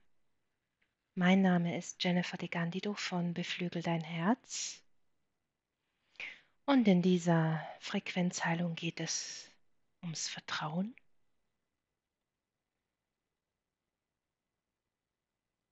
Mein 1.16 1.42
Name 1.42 1.76
ist 1.76 2.04
Jennifer 2.04 2.38
de 2.38 2.50
Gandido 2.50 2.94
von 2.94 3.34
Beflügel 3.34 3.82
dein 3.82 4.04
Herz. 4.04 4.84
Und 6.66 6.88
in 6.88 7.02
dieser 7.02 7.68
Frequenzheilung 7.80 8.76
geht 8.76 9.00
es 9.00 9.50
ums 10.04 10.28
Vertrauen. 10.28 10.96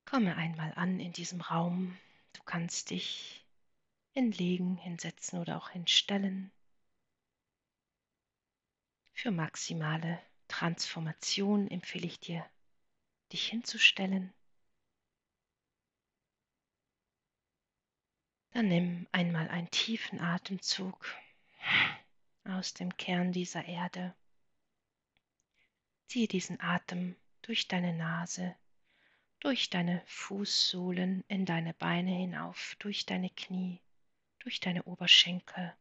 Komme 0.06 0.36
einmal 0.38 0.74
an 0.74 1.00
in 1.00 1.14
diesem 1.14 1.42
Raum. 1.42 1.96
Du 2.34 2.42
kannst 2.46 2.90
dich 2.90 3.46
hinlegen, 4.16 4.76
hinsetzen 4.78 5.38
oder 5.38 5.58
auch 5.58 5.70
hinstellen. 5.70 6.52
Für 9.14 9.30
maximale 9.30 10.20
Transformation 10.48 11.68
empfehle 11.68 12.08
ich 12.08 12.20
dir 12.20 12.44
dich 13.32 13.48
hinzustellen. 13.48 14.34
Dann 18.52 18.68
nimm 18.70 19.08
einmal 19.12 19.50
einen 19.50 19.70
tiefen 19.72 20.22
Atemzug 20.22 21.06
aus 22.46 22.74
dem 22.74 22.96
Kern 22.96 23.32
dieser 23.32 23.66
Erde. 23.66 24.16
Ziehe 26.08 26.28
diesen 26.28 26.62
Atem 26.62 27.16
durch 27.42 27.68
deine 27.68 27.94
Nase, 27.94 28.56
durch 29.40 29.70
deine 29.70 30.02
Fußsohlen 30.06 31.24
in 31.28 31.46
deine 31.46 31.74
Beine 31.74 32.12
hinauf, 32.12 32.76
durch 32.80 33.06
deine 33.06 33.30
Knie, 33.30 33.82
durch 34.40 34.60
deine 34.60 34.84
Oberschenkel, 34.84 35.76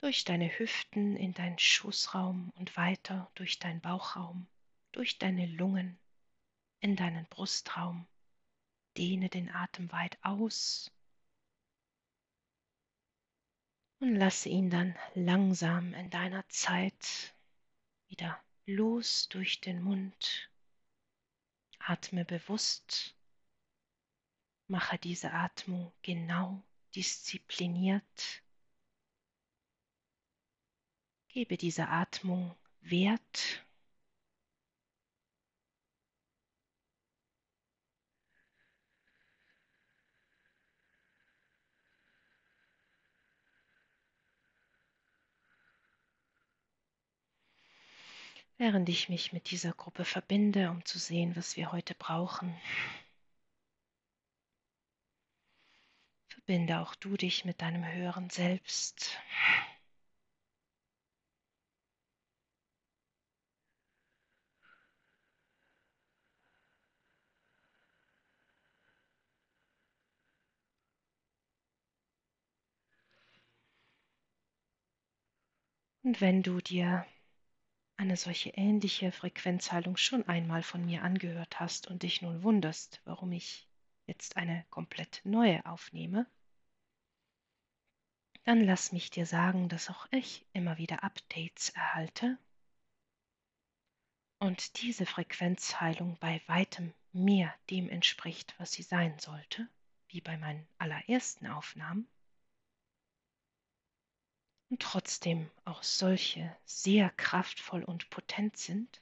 durch 0.00 0.24
deine 0.24 0.58
Hüften 0.58 1.16
in 1.16 1.34
deinen 1.34 1.58
Schoßraum 1.58 2.50
und 2.56 2.76
weiter 2.76 3.30
durch 3.34 3.58
deinen 3.58 3.80
Bauchraum 3.80 4.48
durch 4.92 5.18
deine 5.18 5.46
Lungen 5.46 5.98
in 6.80 6.96
deinen 6.96 7.26
Brustraum. 7.26 8.06
Dehne 8.96 9.28
den 9.28 9.48
Atem 9.50 9.92
weit 9.92 10.18
aus 10.22 10.90
und 14.00 14.14
lasse 14.14 14.48
ihn 14.48 14.70
dann 14.70 14.96
langsam 15.14 15.94
in 15.94 16.10
deiner 16.10 16.48
Zeit 16.48 17.34
wieder 18.08 18.42
los 18.66 19.28
durch 19.28 19.60
den 19.60 19.82
Mund. 19.82 20.50
Atme 21.78 22.24
bewusst, 22.24 23.16
mache 24.66 24.98
diese 24.98 25.32
Atmung 25.32 25.92
genau 26.02 26.62
diszipliniert. 26.94 28.42
Gebe 31.28 31.56
dieser 31.56 31.88
Atmung 31.90 32.54
Wert 32.80 33.64
während 48.58 48.88
ich 48.88 49.08
mich 49.08 49.32
mit 49.32 49.50
dieser 49.50 49.72
Gruppe 49.72 50.04
verbinde, 50.04 50.70
um 50.70 50.84
zu 50.84 50.98
sehen, 50.98 51.36
was 51.36 51.56
wir 51.56 51.72
heute 51.72 51.94
brauchen. 51.94 52.54
Verbinde 56.26 56.80
auch 56.80 56.94
du 56.96 57.16
dich 57.16 57.44
mit 57.44 57.62
deinem 57.62 57.86
höheren 57.86 58.30
Selbst. 58.30 59.18
Und 76.02 76.20
wenn 76.20 76.42
du 76.42 76.60
dir 76.60 77.04
eine 77.98 78.16
solche 78.16 78.50
ähnliche 78.50 79.10
Frequenzheilung 79.10 79.96
schon 79.96 80.26
einmal 80.28 80.62
von 80.62 80.86
mir 80.86 81.02
angehört 81.02 81.58
hast 81.58 81.88
und 81.88 82.04
dich 82.04 82.22
nun 82.22 82.42
wunderst, 82.42 83.02
warum 83.04 83.32
ich 83.32 83.66
jetzt 84.06 84.36
eine 84.36 84.64
komplett 84.70 85.20
neue 85.24 85.66
aufnehme, 85.66 86.26
dann 88.44 88.60
lass 88.60 88.92
mich 88.92 89.10
dir 89.10 89.26
sagen, 89.26 89.68
dass 89.68 89.90
auch 89.90 90.06
ich 90.12 90.46
immer 90.52 90.78
wieder 90.78 91.02
Updates 91.02 91.70
erhalte 91.70 92.38
und 94.38 94.80
diese 94.80 95.04
Frequenzheilung 95.04 96.16
bei 96.20 96.40
weitem 96.46 96.94
mehr 97.12 97.52
dem 97.68 97.90
entspricht, 97.90 98.54
was 98.58 98.72
sie 98.72 98.84
sein 98.84 99.18
sollte, 99.18 99.68
wie 100.06 100.20
bei 100.20 100.38
meinen 100.38 100.66
allerersten 100.78 101.48
Aufnahmen, 101.48 102.06
und 104.70 104.82
trotzdem 104.82 105.50
auch 105.64 105.82
solche 105.82 106.54
sehr 106.64 107.10
kraftvoll 107.10 107.84
und 107.84 108.10
potent 108.10 108.56
sind, 108.56 109.00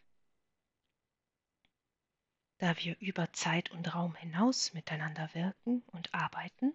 da 2.58 2.76
wir 2.78 2.96
über 3.00 3.32
Zeit 3.32 3.70
und 3.70 3.94
Raum 3.94 4.14
hinaus 4.14 4.72
miteinander 4.72 5.28
wirken 5.34 5.82
und 5.92 6.14
arbeiten 6.14 6.72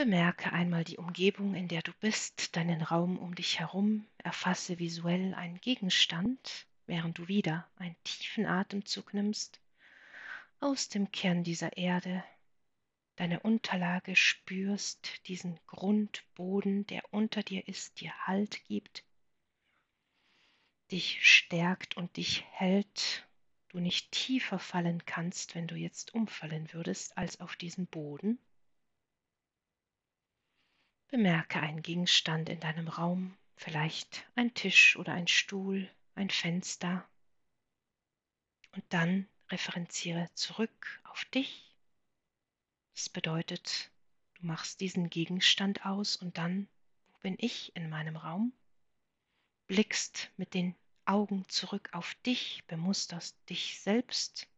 Bemerke 0.00 0.50
einmal 0.54 0.82
die 0.82 0.96
Umgebung, 0.96 1.54
in 1.54 1.68
der 1.68 1.82
du 1.82 1.92
bist, 2.00 2.56
deinen 2.56 2.80
Raum 2.80 3.18
um 3.18 3.34
dich 3.34 3.58
herum, 3.58 4.06
erfasse 4.16 4.78
visuell 4.78 5.34
einen 5.34 5.60
Gegenstand, 5.60 6.66
während 6.86 7.18
du 7.18 7.28
wieder 7.28 7.68
einen 7.76 7.96
tiefen 8.02 8.46
Atemzug 8.46 9.12
nimmst 9.12 9.60
aus 10.58 10.88
dem 10.88 11.12
Kern 11.12 11.44
dieser 11.44 11.76
Erde, 11.76 12.24
deine 13.20 13.40
Unterlage 13.40 14.16
spürst, 14.16 15.28
diesen 15.28 15.60
Grundboden, 15.66 16.86
der 16.86 17.02
unter 17.12 17.42
dir 17.42 17.68
ist, 17.68 18.00
dir 18.00 18.14
Halt 18.26 18.64
gibt, 18.64 19.04
dich 20.90 21.18
stärkt 21.20 21.98
und 21.98 22.16
dich 22.16 22.46
hält, 22.50 23.28
du 23.68 23.78
nicht 23.78 24.10
tiefer 24.10 24.58
fallen 24.58 25.04
kannst, 25.04 25.54
wenn 25.54 25.66
du 25.66 25.74
jetzt 25.74 26.14
umfallen 26.14 26.72
würdest, 26.72 27.18
als 27.18 27.40
auf 27.40 27.56
diesen 27.56 27.86
Boden. 27.88 28.38
Bemerke 31.08 31.60
einen 31.60 31.82
Gegenstand 31.82 32.48
in 32.48 32.60
deinem 32.60 32.88
Raum, 32.88 33.36
vielleicht 33.54 34.26
ein 34.34 34.54
Tisch 34.54 34.96
oder 34.96 35.12
ein 35.12 35.28
Stuhl, 35.28 35.90
ein 36.14 36.30
Fenster. 36.30 37.06
Und 38.72 38.84
dann 38.88 39.28
referenziere 39.50 40.30
zurück 40.32 41.02
auf 41.04 41.26
dich. 41.26 41.69
Das 43.00 43.08
bedeutet, 43.08 43.90
du 44.34 44.46
machst 44.46 44.82
diesen 44.82 45.08
Gegenstand 45.08 45.86
aus 45.86 46.16
und 46.16 46.36
dann, 46.36 46.68
wo 47.08 47.18
bin 47.20 47.34
ich 47.38 47.74
in 47.74 47.88
meinem 47.88 48.14
Raum? 48.14 48.52
Blickst 49.68 50.30
mit 50.36 50.52
den 50.52 50.76
Augen 51.06 51.48
zurück 51.48 51.88
auf 51.92 52.14
dich, 52.26 52.62
bemusterst 52.66 53.38
dich 53.48 53.80
selbst, 53.80 54.50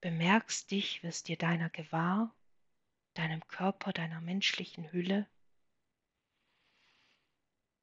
bemerkst 0.00 0.70
dich, 0.70 1.02
wirst 1.02 1.28
dir 1.28 1.36
deiner 1.36 1.68
gewahr, 1.68 2.34
deinem 3.12 3.46
Körper, 3.48 3.92
deiner 3.92 4.22
menschlichen 4.22 4.90
Hülle 4.90 5.28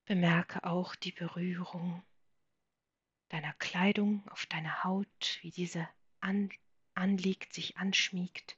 Bemerke 0.06 0.63
auch 0.63 0.95
die 0.95 1.12
Berührung 1.12 2.04
deiner 3.30 3.54
Kleidung 3.54 4.28
auf 4.30 4.48
deiner 4.48 4.84
Haut, 4.84 5.38
wie 5.41 5.52
diese 5.52 5.88
an, 6.21 6.50
anliegt, 6.95 7.54
sich 7.54 7.78
anschmiegt. 7.78 8.58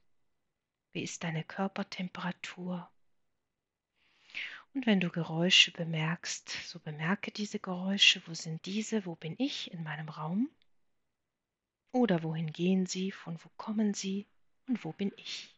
Wie 0.91 1.03
ist 1.03 1.23
deine 1.23 1.43
Körpertemperatur? 1.43 2.89
Und 4.73 4.85
wenn 4.85 4.99
du 4.99 5.09
Geräusche 5.09 5.71
bemerkst, 5.71 6.49
so 6.49 6.79
bemerke 6.79 7.31
diese 7.31 7.59
Geräusche. 7.59 8.21
Wo 8.27 8.33
sind 8.33 8.65
diese? 8.65 9.05
Wo 9.05 9.15
bin 9.15 9.35
ich 9.37 9.71
in 9.71 9.83
meinem 9.83 10.09
Raum? 10.09 10.49
Oder 11.91 12.21
wohin 12.23 12.51
gehen 12.51 12.85
sie? 12.85 13.11
Von 13.11 13.43
wo 13.43 13.49
kommen 13.57 13.93
sie? 13.93 14.27
Und 14.67 14.83
wo 14.83 14.91
bin 14.91 15.11
ich? 15.17 15.55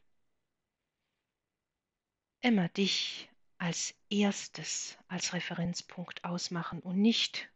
Immer 2.42 2.70
dich 2.70 3.30
als 3.58 3.94
erstes 4.10 4.98
als 5.10 5.34
Referenzpunkt 5.34 6.24
ausmachen 6.24 6.80
und 6.80 7.02
nicht, 7.02 7.50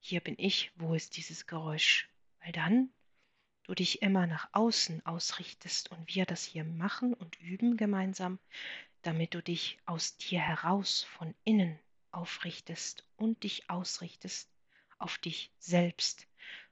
hier 0.00 0.20
bin 0.20 0.36
ich, 0.38 0.72
wo 0.76 0.94
ist 0.94 1.16
dieses 1.18 1.46
Geräusch? 1.46 2.08
Weil 2.40 2.52
dann 2.52 2.90
du 3.68 3.74
dich 3.74 4.00
immer 4.00 4.26
nach 4.26 4.48
außen 4.52 5.04
ausrichtest 5.04 5.90
und 5.90 6.14
wir 6.14 6.24
das 6.24 6.42
hier 6.42 6.64
machen 6.64 7.12
und 7.12 7.38
üben 7.38 7.76
gemeinsam, 7.76 8.38
damit 9.02 9.34
du 9.34 9.42
dich 9.42 9.78
aus 9.84 10.16
dir 10.16 10.40
heraus 10.40 11.02
von 11.02 11.34
innen 11.44 11.78
aufrichtest 12.10 13.04
und 13.16 13.42
dich 13.42 13.68
ausrichtest 13.68 14.50
auf 14.98 15.18
dich 15.18 15.52
selbst, 15.58 16.26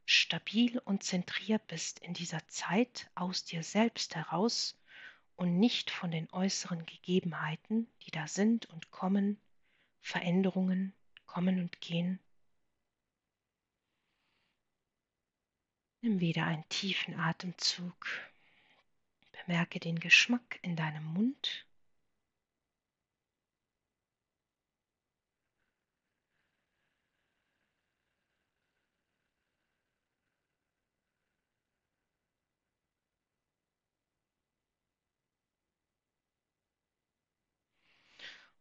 stabil 0.06 0.78
und 0.78 1.02
zentriert 1.02 1.66
bist 1.66 1.98
in 1.98 2.14
dieser 2.14 2.48
Zeit 2.48 3.10
aus 3.14 3.44
dir 3.44 3.62
selbst 3.62 4.16
heraus 4.16 4.80
und 5.36 5.58
nicht 5.58 5.90
von 5.90 6.10
den 6.10 6.32
äußeren 6.32 6.86
Gegebenheiten, 6.86 7.88
die 8.06 8.10
da 8.10 8.26
sind 8.26 8.66
und 8.66 8.90
kommen, 8.90 9.38
Veränderungen 10.00 10.94
kommen 11.26 11.60
und 11.60 11.78
gehen. 11.82 12.20
Nimm 16.06 16.20
wieder 16.20 16.46
einen 16.46 16.62
tiefen 16.68 17.18
Atemzug. 17.18 18.06
Bemerke 19.44 19.80
den 19.80 19.98
Geschmack 19.98 20.60
in 20.62 20.76
deinem 20.76 21.02
Mund. 21.02 21.66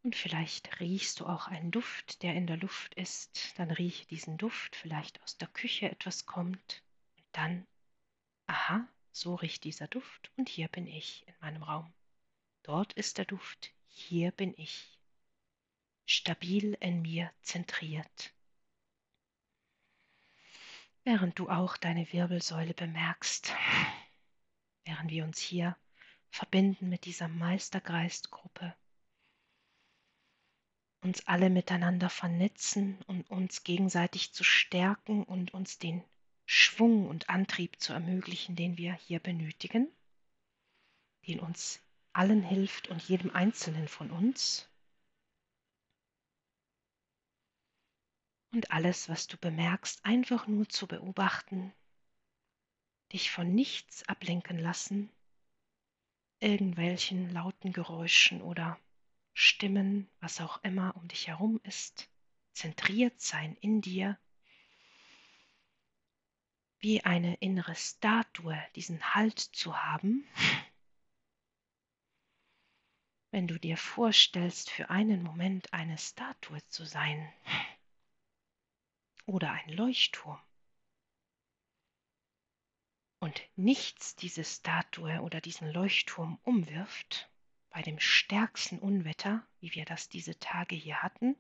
Und 0.01 0.15
vielleicht 0.15 0.79
riechst 0.79 1.19
du 1.19 1.27
auch 1.27 1.45
einen 1.47 1.69
Duft, 1.69 2.23
der 2.23 2.33
in 2.33 2.47
der 2.47 2.57
Luft 2.57 2.95
ist. 2.95 3.53
Dann 3.59 3.69
rieche 3.69 4.07
diesen 4.07 4.39
Duft, 4.39 4.75
vielleicht 4.75 5.21
aus 5.21 5.37
der 5.37 5.47
Küche 5.49 5.91
etwas 5.91 6.25
kommt. 6.25 6.81
Dann, 7.35 7.67
aha, 8.47 8.87
so 9.11 9.35
riecht 9.35 9.65
dieser 9.65 9.89
Duft 9.89 10.31
und 10.37 10.47
hier 10.47 10.69
bin 10.69 10.87
ich 10.87 11.27
in 11.27 11.33
meinem 11.41 11.63
Raum. 11.63 11.93
Dort 12.63 12.93
ist 12.93 13.17
der 13.17 13.25
Duft, 13.25 13.73
hier 13.87 14.31
bin 14.31 14.53
ich. 14.57 14.97
Stabil 16.05 16.77
in 16.79 17.01
mir 17.01 17.29
zentriert. 17.41 18.33
Während 21.03 21.37
du 21.37 21.49
auch 21.49 21.75
deine 21.75 22.09
Wirbelsäule 22.13 22.73
bemerkst, 22.73 23.53
während 24.85 25.11
wir 25.11 25.25
uns 25.25 25.37
hier 25.37 25.75
verbinden 26.29 26.87
mit 26.87 27.03
dieser 27.03 27.27
Meistergeistgruppe 27.27 28.73
uns 31.01 31.27
alle 31.27 31.49
miteinander 31.49 32.09
vernetzen 32.09 33.03
und 33.07 33.29
uns 33.29 33.65
gegenseitig 33.65 34.33
zu 34.33 34.45
stärken 34.45 35.25
und 35.25 35.53
uns 35.53 35.77
den 35.79 36.01
Schwung 36.45 37.07
und 37.07 37.29
Antrieb 37.29 37.79
zu 37.81 37.93
ermöglichen, 37.93 38.55
den 38.55 38.77
wir 38.77 38.93
hier 38.93 39.19
benötigen, 39.19 39.91
den 41.27 41.39
uns 41.39 41.81
allen 42.13 42.43
hilft 42.43 42.87
und 42.87 43.01
jedem 43.01 43.31
Einzelnen 43.31 43.87
von 43.87 44.11
uns. 44.11 44.69
Und 48.51 48.71
alles, 48.71 49.09
was 49.09 49.27
du 49.27 49.37
bemerkst, 49.37 50.05
einfach 50.05 50.47
nur 50.47 50.69
zu 50.69 50.87
beobachten, 50.87 51.73
dich 53.11 53.31
von 53.31 53.53
nichts 53.53 54.07
ablenken 54.07 54.57
lassen, 54.57 55.11
irgendwelchen 56.39 57.29
lauten 57.31 57.73
Geräuschen 57.73 58.41
oder 58.41 58.79
Stimmen, 59.33 60.09
was 60.21 60.39
auch 60.39 60.63
immer 60.63 60.95
um 60.95 61.07
dich 61.09 61.27
herum 61.27 61.59
ist, 61.63 62.09
zentriert 62.53 63.19
sein 63.19 63.57
in 63.59 63.81
dir, 63.81 64.17
wie 66.85 67.03
eine 67.03 67.33
innere 67.37 67.73
Statue 67.73 68.63
diesen 68.75 69.15
Halt 69.15 69.39
zu 69.39 69.75
haben. 69.75 70.23
Wenn 73.31 73.47
du 73.47 73.57
dir 73.57 73.75
vorstellst, 73.75 74.69
für 74.69 74.91
einen 74.91 75.23
Moment 75.23 75.73
eine 75.73 75.97
Statue 75.97 76.59
zu 76.67 76.85
sein 76.85 77.33
oder 79.25 79.51
ein 79.51 79.69
Leuchtturm 79.69 80.39
und 83.17 83.41
nichts 83.55 84.15
diese 84.15 84.43
Statue 84.43 85.21
oder 85.21 85.41
diesen 85.41 85.71
Leuchtturm 85.71 86.37
umwirft, 86.43 87.31
bei 87.71 87.81
dem 87.81 87.99
stärksten 87.99 88.77
Unwetter, 88.77 89.43
wie 89.59 89.73
wir 89.73 89.85
das 89.85 90.07
diese 90.07 90.37
Tage 90.37 90.75
hier 90.75 91.01
hatten, 91.01 91.35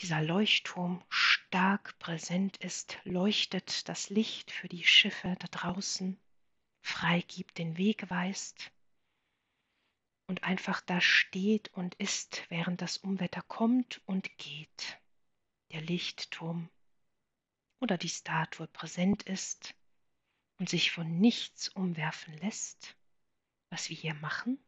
dieser 0.00 0.22
Leuchtturm 0.22 1.04
stark 1.08 1.98
präsent 1.98 2.56
ist, 2.58 2.98
leuchtet 3.04 3.88
das 3.88 4.10
Licht 4.10 4.50
für 4.50 4.68
die 4.68 4.84
Schiffe 4.84 5.36
da 5.38 5.46
draußen, 5.48 6.18
freigibt, 6.82 7.58
den 7.58 7.76
Weg 7.76 8.08
weist 8.10 8.70
und 10.26 10.44
einfach 10.44 10.80
da 10.80 11.00
steht 11.00 11.72
und 11.74 11.94
ist, 11.96 12.44
während 12.48 12.82
das 12.82 12.98
Unwetter 12.98 13.42
kommt 13.42 14.00
und 14.06 14.36
geht. 14.38 15.00
Der 15.72 15.80
Lichtturm 15.82 16.70
oder 17.80 17.98
die 17.98 18.08
Statue 18.08 18.66
präsent 18.68 19.22
ist 19.24 19.74
und 20.58 20.68
sich 20.68 20.90
von 20.90 21.18
nichts 21.18 21.68
umwerfen 21.68 22.36
lässt 22.38 22.98
was 23.70 23.88
wir 23.88 23.96
hier 23.96 24.14
machen, 24.14 24.58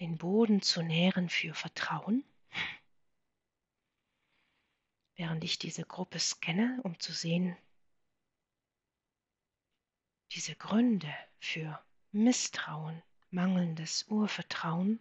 den 0.00 0.16
Boden 0.18 0.62
zu 0.62 0.82
nähren 0.82 1.28
für 1.28 1.54
Vertrauen, 1.54 2.24
während 5.16 5.42
ich 5.44 5.58
diese 5.58 5.84
Gruppe 5.84 6.18
scanne, 6.18 6.80
um 6.84 6.98
zu 7.00 7.12
sehen, 7.12 7.56
diese 10.32 10.54
Gründe 10.54 11.12
für 11.40 11.82
Misstrauen, 12.12 13.02
mangelndes 13.30 14.04
Urvertrauen 14.08 15.00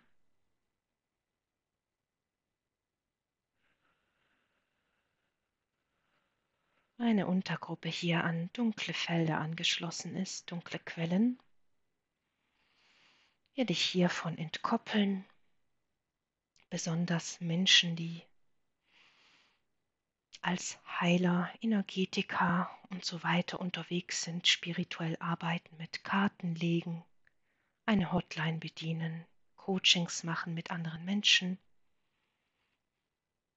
eine 7.00 7.28
Untergruppe 7.28 7.90
hier 7.90 8.24
an 8.24 8.50
dunkle 8.54 8.94
Felder 8.94 9.38
angeschlossen 9.38 10.16
ist, 10.16 10.52
dunkle 10.52 10.80
Quellen. 10.80 11.40
Wir 13.58 13.66
dich 13.66 13.82
hiervon 13.82 14.38
entkoppeln, 14.38 15.26
besonders 16.70 17.42
Menschen, 17.42 17.96
die 17.96 18.22
als 20.42 20.78
Heiler, 21.02 21.52
Energetiker 21.62 22.70
und 22.92 23.04
so 23.04 23.24
weiter 23.24 23.60
unterwegs 23.60 24.22
sind, 24.22 24.48
spirituell 24.48 25.18
arbeiten, 25.20 25.76
mit 25.78 26.04
Karten 26.04 26.54
legen, 26.54 27.04
eine 27.88 28.12
Hotline 28.12 28.60
bedienen, 28.60 29.26
Coachings 29.56 30.24
machen 30.24 30.54
mit 30.54 30.70
anderen 30.70 31.04
Menschen, 31.04 31.58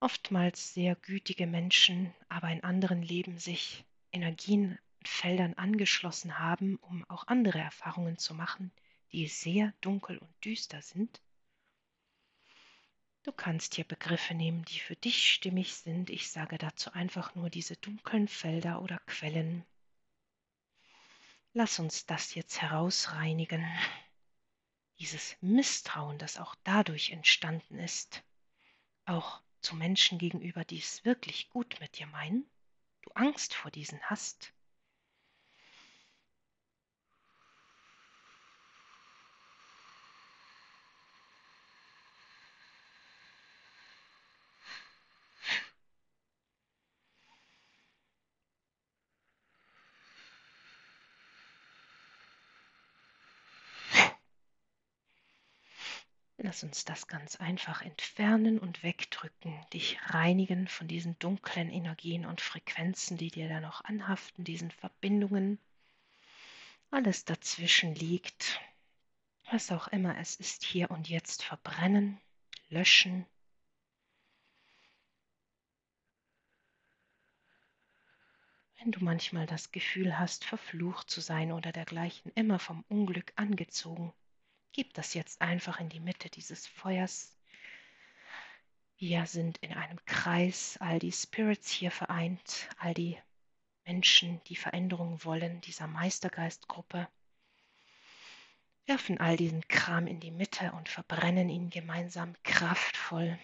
oftmals 0.00 0.72
sehr 0.72 0.94
gütige 0.94 1.46
Menschen, 1.46 2.14
aber 2.30 2.48
in 2.48 2.64
anderen 2.64 3.02
Leben 3.02 3.36
sich 3.36 3.84
Energienfeldern 4.12 5.52
angeschlossen 5.58 6.38
haben, 6.38 6.76
um 6.76 7.04
auch 7.10 7.26
andere 7.26 7.58
Erfahrungen 7.58 8.16
zu 8.16 8.32
machen, 8.32 8.72
die 9.12 9.26
sehr 9.26 9.72
dunkel 9.80 10.18
und 10.18 10.44
düster 10.44 10.82
sind. 10.82 11.20
Du 13.22 13.32
kannst 13.32 13.74
hier 13.74 13.84
Begriffe 13.84 14.34
nehmen, 14.34 14.64
die 14.64 14.78
für 14.78 14.96
dich 14.96 15.30
stimmig 15.30 15.74
sind. 15.74 16.08
Ich 16.08 16.30
sage 16.30 16.56
dazu 16.56 16.92
einfach 16.92 17.34
nur 17.34 17.50
diese 17.50 17.76
dunklen 17.76 18.28
Felder 18.28 18.80
oder 18.80 18.98
Quellen. 19.00 19.66
Lass 21.52 21.78
uns 21.78 22.06
das 22.06 22.34
jetzt 22.34 22.62
herausreinigen. 22.62 23.66
Dieses 24.98 25.36
Misstrauen, 25.40 26.18
das 26.18 26.38
auch 26.38 26.54
dadurch 26.64 27.10
entstanden 27.10 27.78
ist, 27.78 28.22
auch 29.04 29.42
zu 29.60 29.74
Menschen 29.76 30.18
gegenüber, 30.18 30.64
die 30.64 30.78
es 30.78 31.04
wirklich 31.04 31.50
gut 31.50 31.78
mit 31.80 31.98
dir 31.98 32.06
meinen, 32.06 32.48
du 33.02 33.10
Angst 33.12 33.54
vor 33.54 33.70
diesen 33.70 34.00
hast, 34.02 34.52
Lass 56.50 56.64
uns 56.64 56.84
das 56.84 57.06
ganz 57.06 57.36
einfach 57.36 57.80
entfernen 57.80 58.58
und 58.58 58.82
wegdrücken, 58.82 59.64
dich 59.72 60.00
reinigen 60.06 60.66
von 60.66 60.88
diesen 60.88 61.16
dunklen 61.20 61.70
Energien 61.70 62.26
und 62.26 62.40
Frequenzen, 62.40 63.16
die 63.16 63.30
dir 63.30 63.48
da 63.48 63.60
noch 63.60 63.84
anhaften, 63.84 64.42
diesen 64.42 64.72
Verbindungen. 64.72 65.60
Alles 66.90 67.24
dazwischen 67.24 67.94
liegt, 67.94 68.60
was 69.52 69.70
auch 69.70 69.86
immer 69.86 70.18
es 70.18 70.34
ist, 70.34 70.64
hier 70.64 70.90
und 70.90 71.08
jetzt 71.08 71.44
verbrennen, 71.44 72.20
löschen. 72.68 73.26
Wenn 78.80 78.90
du 78.90 79.04
manchmal 79.04 79.46
das 79.46 79.70
Gefühl 79.70 80.18
hast, 80.18 80.44
verflucht 80.44 81.10
zu 81.10 81.20
sein 81.20 81.52
oder 81.52 81.70
dergleichen, 81.70 82.32
immer 82.34 82.58
vom 82.58 82.84
Unglück 82.88 83.32
angezogen, 83.36 84.12
Gib 84.72 84.94
das 84.94 85.14
jetzt 85.14 85.42
einfach 85.42 85.80
in 85.80 85.88
die 85.88 86.00
Mitte 86.00 86.30
dieses 86.30 86.66
Feuers. 86.66 87.36
Wir 88.98 89.26
sind 89.26 89.58
in 89.58 89.72
einem 89.72 89.98
Kreis, 90.04 90.76
all 90.80 90.98
die 90.98 91.10
Spirits 91.10 91.70
hier 91.70 91.90
vereint, 91.90 92.68
all 92.78 92.94
die 92.94 93.18
Menschen, 93.84 94.40
die 94.44 94.56
Veränderungen 94.56 95.24
wollen, 95.24 95.60
dieser 95.62 95.88
Meistergeistgruppe, 95.88 97.08
werfen 98.86 99.18
all 99.18 99.36
diesen 99.36 99.66
Kram 99.66 100.06
in 100.06 100.20
die 100.20 100.30
Mitte 100.30 100.72
und 100.72 100.88
verbrennen 100.88 101.48
ihn 101.48 101.70
gemeinsam 101.70 102.34
kraftvoll. 102.44 103.38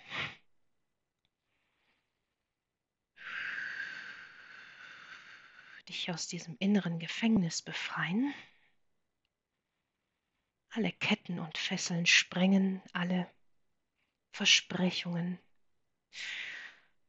Dich 5.89 6.11
aus 6.11 6.29
diesem 6.29 6.57
inneren 6.59 6.99
Gefängnis 6.99 7.63
befreien 7.63 8.35
alle 10.77 10.93
Ketten 10.93 11.39
und 11.39 11.57
Fesseln 11.57 12.05
sprengen, 12.05 12.83
alle 12.93 13.27
Versprechungen, 14.33 15.39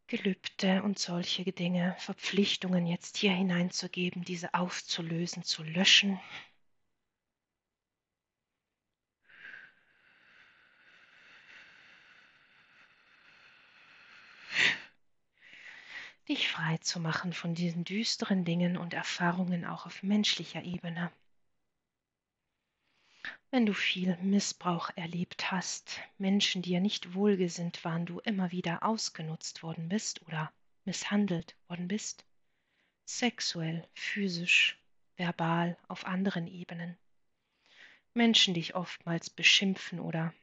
Gelübde 0.08 0.84
und 0.84 0.98
solche 0.98 1.44
Dinge, 1.44 1.94
Verpflichtungen 2.00 2.88
jetzt 2.88 3.18
hier 3.18 3.34
hineinzugeben, 3.34 4.24
diese 4.24 4.54
aufzulösen, 4.54 5.44
zu 5.44 5.64
löschen. 5.64 6.18
Dich 16.30 16.48
frei 16.48 16.78
zu 16.78 17.02
machen 17.02 17.34
von 17.34 17.54
diesen 17.54 17.84
düsteren 17.84 18.46
Dingen 18.46 18.78
und 18.78 18.94
Erfahrungen 18.94 19.66
auch 19.66 19.86
auf 19.86 20.04
menschlicher 20.04 20.64
Ebene. 20.64 21.12
Wenn 23.50 23.66
du 23.66 23.74
viel 23.74 24.18
Missbrauch 24.18 24.90
erlebt 24.98 25.52
hast, 25.52 26.02
Menschen 26.18 26.62
dir 26.62 26.82
nicht 26.82 27.14
wohlgesinnt 27.14 27.86
waren, 27.86 28.06
du 28.06 28.20
immer 28.20 28.52
wieder 28.52 28.84
ausgenutzt 28.84 29.64
worden 29.64 29.88
bist 29.88 30.22
oder 30.28 30.52
misshandelt 30.84 31.56
worden 31.70 31.88
bist, 31.88 32.26
sexuell, 33.06 33.88
physisch, 33.94 34.78
verbal, 35.16 35.78
auf 35.88 36.06
anderen 36.06 36.46
Ebenen, 36.48 36.98
Menschen 38.14 38.54
dich 38.54 38.76
oftmals 38.76 39.30
beschimpfen 39.30 40.02
oder 40.02 40.34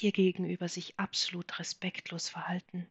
dir 0.00 0.10
gegenüber 0.10 0.68
sich 0.68 0.98
absolut 0.98 1.58
respektlos 1.60 2.28
verhalten, 2.28 2.90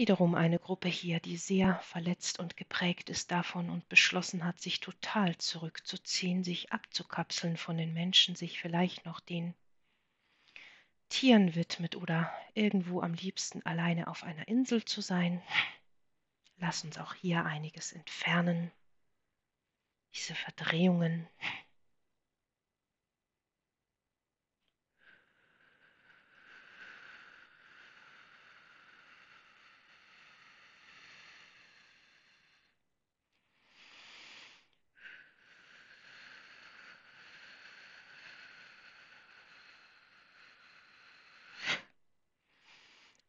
Wiederum 0.00 0.34
eine 0.34 0.58
Gruppe 0.58 0.88
hier, 0.88 1.20
die 1.20 1.36
sehr 1.36 1.78
verletzt 1.80 2.38
und 2.38 2.56
geprägt 2.56 3.10
ist 3.10 3.30
davon 3.30 3.68
und 3.68 3.86
beschlossen 3.90 4.46
hat, 4.46 4.58
sich 4.58 4.80
total 4.80 5.36
zurückzuziehen, 5.36 6.42
sich 6.42 6.72
abzukapseln 6.72 7.58
von 7.58 7.76
den 7.76 7.92
Menschen, 7.92 8.34
sich 8.34 8.58
vielleicht 8.58 9.04
noch 9.04 9.20
den 9.20 9.52
Tieren 11.10 11.54
widmet 11.54 11.96
oder 11.96 12.32
irgendwo 12.54 13.02
am 13.02 13.12
liebsten 13.12 13.60
alleine 13.66 14.08
auf 14.08 14.22
einer 14.22 14.48
Insel 14.48 14.86
zu 14.86 15.02
sein. 15.02 15.42
Lass 16.56 16.82
uns 16.82 16.96
auch 16.96 17.12
hier 17.12 17.44
einiges 17.44 17.92
entfernen. 17.92 18.72
Diese 20.14 20.34
Verdrehungen, 20.34 21.28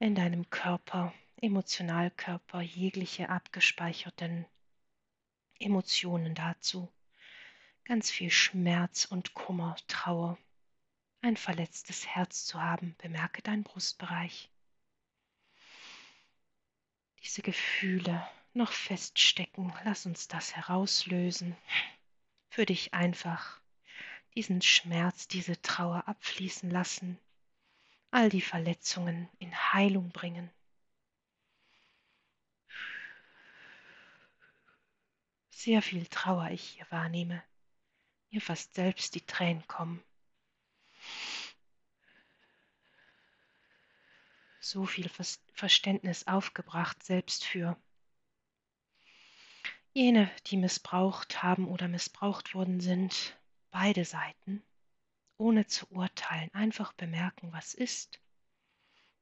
in 0.01 0.15
deinem 0.15 0.49
Körper, 0.49 1.13
Emotionalkörper, 1.41 2.61
jegliche 2.61 3.29
abgespeicherten 3.29 4.47
Emotionen 5.59 6.33
dazu. 6.33 6.91
Ganz 7.85 8.09
viel 8.09 8.31
Schmerz 8.31 9.05
und 9.05 9.35
Kummer, 9.35 9.75
Trauer, 9.87 10.39
ein 11.21 11.37
verletztes 11.37 12.07
Herz 12.07 12.45
zu 12.45 12.59
haben. 12.59 12.95
Bemerke 12.97 13.43
deinen 13.43 13.61
Brustbereich. 13.61 14.49
Diese 17.21 17.43
Gefühle 17.43 18.27
noch 18.53 18.71
feststecken, 18.71 19.71
lass 19.85 20.07
uns 20.07 20.27
das 20.27 20.55
herauslösen. 20.55 21.55
Für 22.49 22.65
dich 22.65 22.95
einfach 22.95 23.61
diesen 24.33 24.63
Schmerz, 24.63 25.27
diese 25.27 25.61
Trauer 25.61 26.07
abfließen 26.07 26.71
lassen 26.71 27.19
all 28.11 28.29
die 28.29 28.41
Verletzungen 28.41 29.29
in 29.39 29.55
Heilung 29.73 30.09
bringen. 30.09 30.51
Sehr 35.49 35.81
viel 35.81 36.05
Trauer 36.07 36.49
ich 36.51 36.61
hier 36.61 36.85
wahrnehme, 36.89 37.41
mir 38.29 38.41
fast 38.41 38.73
selbst 38.73 39.15
die 39.15 39.21
Tränen 39.21 39.65
kommen. 39.67 40.03
So 44.59 44.85
viel 44.85 45.09
Verständnis 45.53 46.27
aufgebracht 46.27 47.03
selbst 47.03 47.45
für 47.45 47.77
jene, 49.93 50.31
die 50.47 50.57
missbraucht 50.57 51.43
haben 51.43 51.67
oder 51.67 51.87
missbraucht 51.87 52.53
worden 52.53 52.79
sind, 52.79 53.37
beide 53.71 54.05
Seiten 54.05 54.63
ohne 55.41 55.65
zu 55.65 55.87
urteilen, 55.89 56.53
einfach 56.53 56.93
bemerken, 56.93 57.51
was 57.51 57.73
ist. 57.73 58.19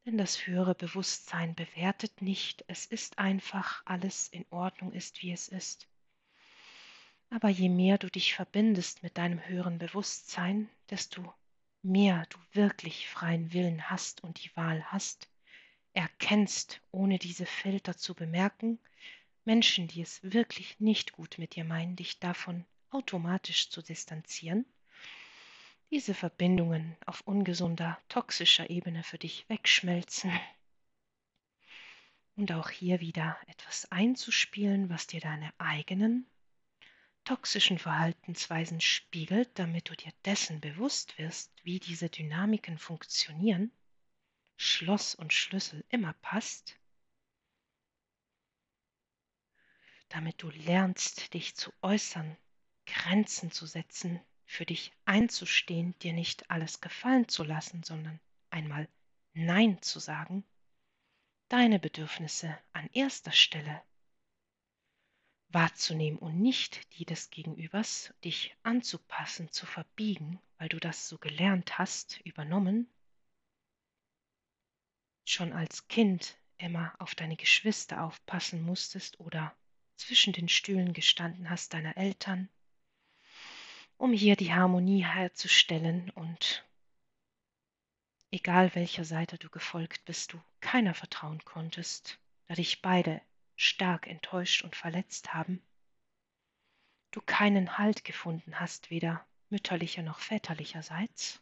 Denn 0.06 0.18
das 0.18 0.46
höhere 0.46 0.76
Bewusstsein 0.76 1.56
bewertet 1.56 2.22
nicht, 2.22 2.66
es 2.68 2.86
ist 2.86 3.18
einfach, 3.18 3.82
alles 3.86 4.28
in 4.28 4.46
Ordnung 4.50 4.92
ist, 4.92 5.22
wie 5.22 5.32
es 5.32 5.48
ist. 5.48 5.88
Aber 7.30 7.48
je 7.48 7.70
mehr 7.70 7.98
du 7.98 8.10
dich 8.10 8.34
verbindest 8.34 9.02
mit 9.02 9.18
deinem 9.18 9.40
höheren 9.48 9.78
Bewusstsein, 9.78 10.70
desto 10.90 11.34
mehr 11.84 12.26
du 12.30 12.38
wirklich 12.52 13.08
freien 13.08 13.54
Willen 13.54 13.90
hast 13.90 14.22
und 14.22 14.44
die 14.44 14.54
Wahl 14.58 14.84
hast, 14.92 15.30
erkennst, 15.94 16.82
ohne 16.92 17.18
diese 17.18 17.46
Filter 17.46 17.96
zu 17.96 18.14
bemerken, 18.14 18.78
Menschen, 19.46 19.88
die 19.88 20.02
es 20.02 20.20
wirklich 20.22 20.82
nicht 20.82 21.14
gut 21.14 21.38
mit 21.38 21.56
dir 21.56 21.64
meinen, 21.64 21.96
dich 21.96 22.20
davon 22.20 22.66
automatisch 22.90 23.70
zu 23.70 23.82
distanzieren, 23.82 24.66
diese 25.92 26.14
Verbindungen 26.14 26.96
auf 27.06 27.22
ungesunder, 27.22 28.00
toxischer 28.10 28.70
Ebene 28.70 29.04
für 29.04 29.18
dich 29.18 29.48
wegschmelzen. 29.50 30.32
Und 32.36 32.52
auch 32.52 32.70
hier 32.70 33.00
wieder 33.02 33.38
etwas 33.48 33.92
einzuspielen, 33.92 34.90
was 34.90 35.08
dir 35.08 35.20
deine 35.20 35.52
eigenen 35.58 36.26
toxischen 37.26 37.78
Verhaltensweisen 37.78 38.82
spiegelt, 38.82 39.50
damit 39.60 39.90
du 39.90 39.96
dir 39.96 40.12
dessen 40.26 40.62
bewusst 40.62 41.18
wirst, 41.18 41.52
wie 41.64 41.80
diese 41.80 42.10
Dynamiken 42.10 42.78
funktionieren, 42.78 43.72
Schloss 44.58 45.16
und 45.16 45.34
Schlüssel 45.34 45.86
immer 45.90 46.14
passt, 46.22 46.78
damit 50.10 50.42
du 50.42 50.50
lernst, 50.50 51.34
dich 51.34 51.56
zu 51.56 51.72
äußern, 51.82 52.38
Grenzen 52.86 53.52
zu 53.52 53.66
setzen, 53.66 54.20
für 54.50 54.66
dich 54.66 54.92
einzustehen, 55.06 55.98
dir 56.00 56.12
nicht 56.12 56.50
alles 56.50 56.82
gefallen 56.82 57.28
zu 57.28 57.44
lassen, 57.44 57.84
sondern 57.84 58.20
einmal 58.50 58.90
Nein 59.34 59.80
zu 59.84 60.00
sagen, 60.00 60.44
deine 61.50 61.78
Bedürfnisse 61.78 62.58
an 62.74 62.90
erster 62.92 63.32
Stelle 63.32 63.84
wahrzunehmen 65.50 66.18
und 66.18 66.42
nicht 66.42 66.92
die 66.98 67.06
des 67.06 67.30
Gegenübers, 67.30 68.12
dich 68.24 68.56
anzupassen, 68.64 69.52
zu 69.52 69.68
verbiegen, 69.68 70.42
weil 70.58 70.68
du 70.68 70.80
das 70.80 71.08
so 71.08 71.20
gelernt 71.20 71.78
hast, 71.78 72.20
übernommen, 72.22 72.92
schon 75.26 75.54
als 75.54 75.88
Kind 75.88 76.38
immer 76.58 76.96
auf 76.98 77.14
deine 77.14 77.36
Geschwister 77.36 78.04
aufpassen 78.04 78.64
musstest 78.64 79.20
oder 79.20 79.56
zwischen 79.96 80.34
den 80.34 80.50
Stühlen 80.50 80.94
gestanden 80.94 81.52
hast 81.52 81.74
deiner 81.76 81.96
Eltern, 81.98 82.50
um 84.00 84.14
hier 84.14 84.38
die 84.38 84.54
Harmonie 84.54 85.04
herzustellen 85.04 86.10
und 86.12 86.66
egal 88.32 88.74
welcher 88.74 89.04
Seite 89.04 89.38
du 89.38 89.50
gefolgt 89.50 90.06
bist, 90.06 90.32
du 90.32 90.42
keiner 90.62 90.94
vertrauen 90.94 91.44
konntest, 91.44 92.18
da 92.48 92.54
dich 92.54 92.82
beide 92.82 93.22
stark 93.58 94.08
enttäuscht 94.08 94.64
und 94.64 94.78
verletzt 94.78 95.34
haben, 95.34 95.62
du 97.12 97.20
keinen 97.20 97.78
Halt 97.78 98.06
gefunden 98.06 98.62
hast, 98.62 98.90
weder 98.90 99.26
mütterlicher 99.50 100.02
noch 100.02 100.20
väterlicherseits? 100.20 101.42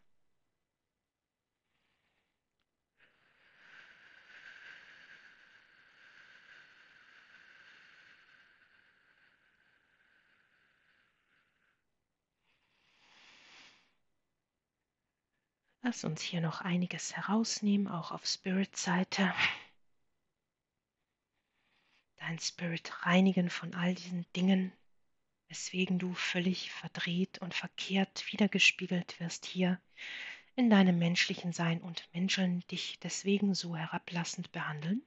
Lass 15.87 16.03
uns 16.03 16.21
hier 16.21 16.41
noch 16.41 16.59
einiges 16.59 17.15
herausnehmen, 17.15 17.87
auch 17.87 18.11
auf 18.11 18.25
Spirit-Seite 18.25 19.33
dein 22.17 22.37
Spirit 22.39 23.05
reinigen 23.05 23.49
von 23.49 23.73
all 23.73 23.95
diesen 23.95 24.25
Dingen, 24.35 24.73
weswegen 25.47 25.97
du 25.97 26.13
völlig 26.13 26.73
verdreht 26.73 27.37
und 27.39 27.53
verkehrt 27.53 28.29
wiedergespiegelt 28.33 29.17
wirst 29.21 29.45
hier 29.45 29.79
in 30.57 30.69
deinem 30.69 30.99
menschlichen 30.99 31.53
Sein 31.53 31.81
und 31.81 32.09
Menschen 32.13 32.67
dich 32.67 32.99
deswegen 32.99 33.55
so 33.55 33.77
herablassend 33.77 34.51
behandeln? 34.51 35.01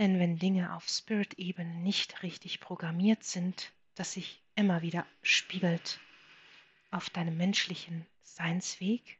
Denn 0.00 0.18
wenn 0.18 0.40
Dinge 0.40 0.74
auf 0.74 0.88
Spirit-Ebene 0.88 1.76
nicht 1.76 2.24
richtig 2.24 2.58
programmiert 2.58 3.22
sind, 3.22 3.72
dass 3.98 4.12
sich 4.12 4.40
immer 4.54 4.80
wieder 4.82 5.04
spiegelt 5.22 5.98
auf 6.92 7.10
deinem 7.10 7.36
menschlichen 7.36 8.06
Seinsweg, 8.22 9.18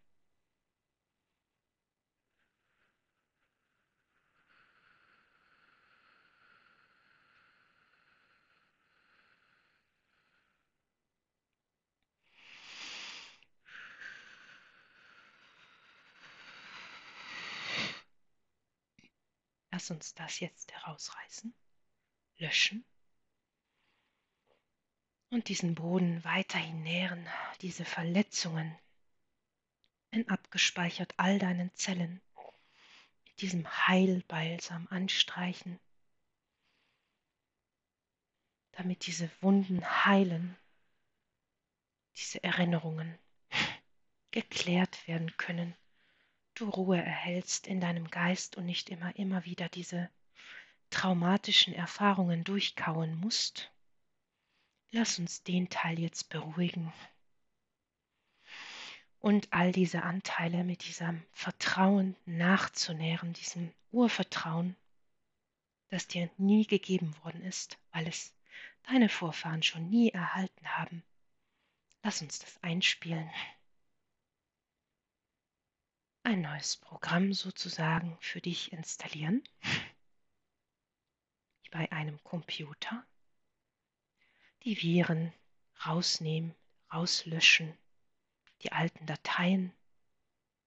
Lass 19.71 19.93
uns 19.93 20.13
das 20.15 20.41
jetzt 20.41 20.73
herausreißen, 20.73 21.55
löschen 22.39 22.85
und 25.31 25.49
diesen 25.49 25.75
Boden 25.75 26.23
weiterhin 26.25 26.83
nähren, 26.83 27.27
diese 27.61 27.85
Verletzungen 27.85 28.77
in 30.11 30.29
abgespeichert 30.29 31.15
all 31.17 31.39
deinen 31.39 31.75
Zellen 31.75 32.21
mit 33.27 33.41
diesem 33.41 33.69
Heilbalsam 33.87 34.87
anstreichen, 34.89 35.79
damit 38.73 39.07
diese 39.07 39.31
Wunden 39.41 39.85
heilen, 40.07 40.57
diese 42.17 42.43
Erinnerungen 42.43 43.19
geklärt 44.31 45.07
werden 45.07 45.37
können 45.37 45.75
du 46.61 46.69
Ruhe 46.69 46.97
erhältst 46.97 47.67
in 47.67 47.81
deinem 47.81 48.09
Geist 48.09 48.57
und 48.57 48.67
nicht 48.67 48.91
immer, 48.91 49.15
immer 49.17 49.45
wieder 49.45 49.69
diese 49.69 50.11
traumatischen 50.91 51.73
Erfahrungen 51.73 52.43
durchkauen 52.45 53.15
musst. 53.17 53.71
Lass 54.91 55.19
uns 55.19 55.43
den 55.43 55.69
Teil 55.69 55.99
jetzt 55.99 56.29
beruhigen 56.31 56.93
und 59.21 59.53
all 59.53 59.73
diese 59.73 60.03
Anteile 60.03 60.65
mit 60.65 60.87
diesem 60.87 61.23
Vertrauen 61.33 62.17
nachzunähren, 62.25 63.33
diesem 63.33 63.73
Urvertrauen, 63.91 64.77
das 65.89 66.07
dir 66.07 66.31
nie 66.39 66.67
gegeben 66.67 67.15
worden 67.23 67.43
ist, 67.43 67.79
weil 67.93 68.07
es 68.07 68.35
deine 68.85 69.09
Vorfahren 69.09 69.63
schon 69.63 69.91
nie 69.91 70.11
erhalten 70.11 70.67
haben. 70.69 71.03
Lass 72.03 72.23
uns 72.23 72.39
das 72.39 72.63
einspielen 72.63 73.31
ein 76.29 76.43
neues 76.43 76.77
Programm 76.77 77.33
sozusagen 77.33 78.19
für 78.21 78.43
dich 78.43 78.71
installieren, 78.71 79.43
bei 81.71 81.91
einem 81.91 82.23
Computer. 82.23 83.03
Die 84.69 84.83
Viren 84.83 85.33
rausnehmen, 85.87 86.55
rauslöschen, 86.93 87.73
die 88.61 88.71
alten 88.71 89.07
Dateien 89.07 89.73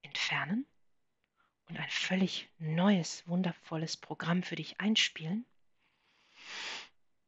entfernen 0.01 0.65
und 1.69 1.77
ein 1.77 1.91
völlig 1.91 2.49
neues, 2.57 3.27
wundervolles 3.27 3.97
Programm 3.97 4.41
für 4.41 4.55
dich 4.55 4.79
einspielen, 4.81 5.45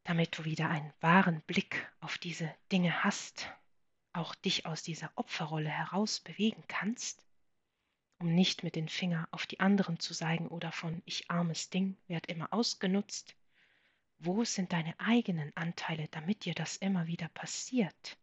damit 0.02 0.36
du 0.36 0.44
wieder 0.44 0.68
einen 0.68 0.92
wahren 0.98 1.42
Blick 1.42 1.88
auf 2.00 2.18
diese 2.18 2.52
Dinge 2.72 3.04
hast, 3.04 3.48
auch 4.12 4.34
dich 4.34 4.66
aus 4.66 4.82
dieser 4.82 5.12
Opferrolle 5.14 5.70
heraus 5.70 6.18
bewegen 6.18 6.64
kannst 6.66 7.24
um 8.18 8.34
nicht 8.34 8.62
mit 8.64 8.74
den 8.74 8.88
Finger 8.88 9.28
auf 9.30 9.46
die 9.46 9.60
anderen 9.60 10.00
zu 10.00 10.12
zeigen 10.12 10.48
oder 10.48 10.72
von 10.72 11.02
ich 11.04 11.30
armes 11.30 11.70
Ding 11.70 11.96
werd 12.08 12.26
immer 12.26 12.52
ausgenutzt. 12.52 13.36
Wo 14.18 14.44
sind 14.44 14.72
deine 14.72 14.98
eigenen 14.98 15.56
Anteile, 15.56 16.08
damit 16.08 16.44
dir 16.44 16.54
das 16.54 16.76
immer 16.76 17.06
wieder 17.06 17.28
passiert? 17.28 18.16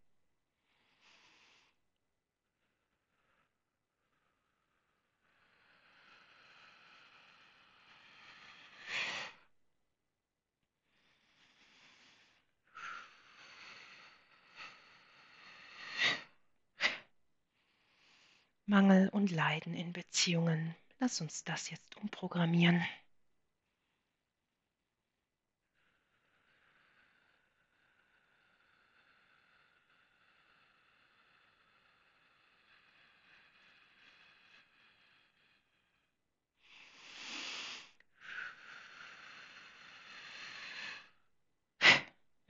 Mangel 18.71 19.09
und 19.09 19.31
Leiden 19.31 19.73
in 19.73 19.91
Beziehungen. 19.91 20.73
Lass 20.99 21.19
uns 21.19 21.43
das 21.43 21.69
jetzt 21.69 21.97
umprogrammieren. 21.97 22.81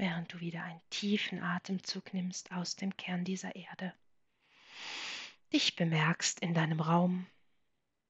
während 0.01 0.30
du 0.30 0.30
wieder 0.41 0.63
einen 0.63 0.81
tiefen 0.89 1.41
Atemzug 1.41 2.13
nimmst 2.13 2.51
aus 2.51 2.75
dem 2.75 2.97
Kern 2.97 3.23
dieser 3.23 3.55
Erde. 3.55 3.93
Dich 5.53 5.75
bemerkst 5.75 6.39
in 6.41 6.53
deinem 6.53 6.81
Raum, 6.81 7.27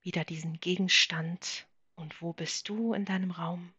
wieder 0.02 0.24
diesen 0.26 0.60
Gegenstand 0.60 1.68
und 1.96 2.22
wo 2.22 2.34
bist 2.34 2.70
du 2.70 2.94
in 2.94 3.06
deinem 3.06 3.32
Raum. 3.32 3.74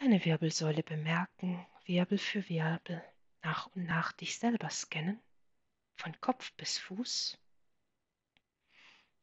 Deine 0.00 0.24
Wirbelsäule 0.24 0.82
bemerken, 0.82 1.64
Wirbel 1.84 2.18
für 2.18 2.48
Wirbel, 2.48 3.04
nach 3.42 3.66
und 3.68 3.84
nach 3.84 4.12
dich 4.12 4.38
selber 4.38 4.70
scannen, 4.70 5.20
von 5.96 6.18
Kopf 6.20 6.52
bis 6.54 6.78
Fuß. 6.78 7.38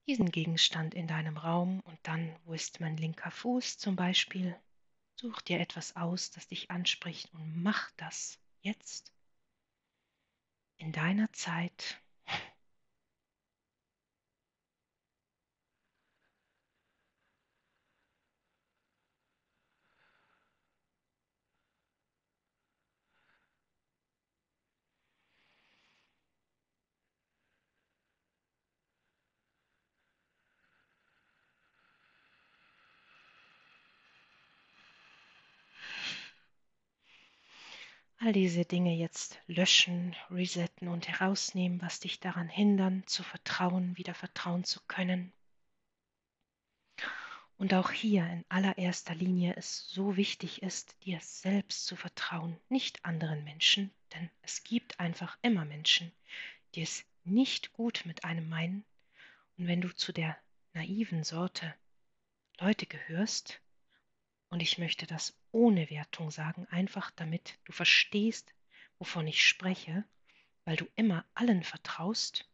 Diesen 0.07 0.31
Gegenstand 0.31 0.93
in 0.93 1.07
deinem 1.07 1.37
Raum 1.37 1.81
und 1.81 1.99
dann, 2.03 2.35
wo 2.45 2.53
ist 2.53 2.79
mein 2.79 2.97
linker 2.97 3.31
Fuß 3.31 3.77
zum 3.77 3.95
Beispiel, 3.95 4.55
Such 5.21 5.41
dir 5.41 5.59
etwas 5.59 5.95
aus, 5.95 6.31
das 6.31 6.47
dich 6.47 6.71
anspricht 6.71 7.31
und 7.35 7.61
mach 7.61 7.91
das 7.91 8.39
jetzt 8.61 9.13
in 10.77 10.91
deiner 10.91 11.31
Zeit. 11.31 12.01
All 38.31 38.33
diese 38.33 38.63
Dinge 38.63 38.95
jetzt 38.95 39.41
löschen, 39.47 40.15
resetten 40.29 40.87
und 40.87 41.05
herausnehmen, 41.09 41.81
was 41.81 41.99
dich 41.99 42.21
daran 42.21 42.47
hindern, 42.47 43.03
zu 43.05 43.23
vertrauen, 43.23 43.97
wieder 43.97 44.13
vertrauen 44.13 44.63
zu 44.63 44.79
können. 44.87 45.33
Und 47.57 47.73
auch 47.73 47.91
hier 47.91 48.25
in 48.27 48.45
allererster 48.47 49.15
Linie 49.15 49.55
es 49.57 49.85
so 49.89 50.15
wichtig 50.15 50.63
ist, 50.63 50.95
dir 51.03 51.19
selbst 51.19 51.85
zu 51.85 51.97
vertrauen, 51.97 52.55
nicht 52.69 53.03
anderen 53.03 53.43
Menschen, 53.43 53.91
denn 54.13 54.29
es 54.43 54.63
gibt 54.63 54.97
einfach 55.01 55.37
immer 55.41 55.65
Menschen, 55.65 56.09
die 56.73 56.83
es 56.83 57.03
nicht 57.25 57.73
gut 57.73 58.03
mit 58.05 58.23
einem 58.23 58.47
meinen. 58.47 58.85
Und 59.57 59.67
wenn 59.67 59.81
du 59.81 59.93
zu 59.93 60.13
der 60.13 60.37
naiven 60.71 61.25
Sorte 61.25 61.75
Leute 62.61 62.85
gehörst, 62.85 63.59
und 64.51 64.61
ich 64.61 64.77
möchte 64.77 65.07
das 65.07 65.33
ohne 65.51 65.89
Wertung 65.89 66.29
sagen, 66.29 66.67
einfach 66.69 67.09
damit 67.11 67.57
du 67.63 67.71
verstehst, 67.71 68.53
wovon 68.99 69.25
ich 69.25 69.43
spreche, 69.43 70.03
weil 70.65 70.75
du 70.75 70.85
immer 70.95 71.25
allen 71.33 71.63
vertraust, 71.63 72.47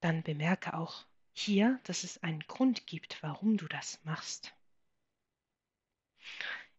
dann 0.00 0.24
bemerke 0.24 0.74
auch 0.74 1.06
hier, 1.32 1.80
dass 1.84 2.02
es 2.02 2.22
einen 2.22 2.40
Grund 2.40 2.86
gibt, 2.86 3.22
warum 3.22 3.56
du 3.56 3.68
das 3.68 4.02
machst. 4.04 4.52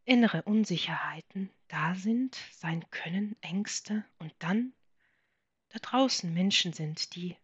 Innere 0.03 0.43
Unsicherheiten 0.43 1.49
da 1.69 1.95
sind, 1.95 2.35
sein 2.51 2.89
können, 2.89 3.41
Ängste 3.41 4.05
und 4.19 4.33
dann 4.39 4.73
da 5.69 5.79
draußen 5.79 6.33
Menschen 6.33 6.73
sind, 6.73 7.15
die 7.15 7.37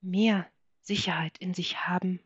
mehr 0.00 0.48
Sicherheit 0.82 1.36
in 1.38 1.52
sich 1.52 1.84
haben 1.84 2.20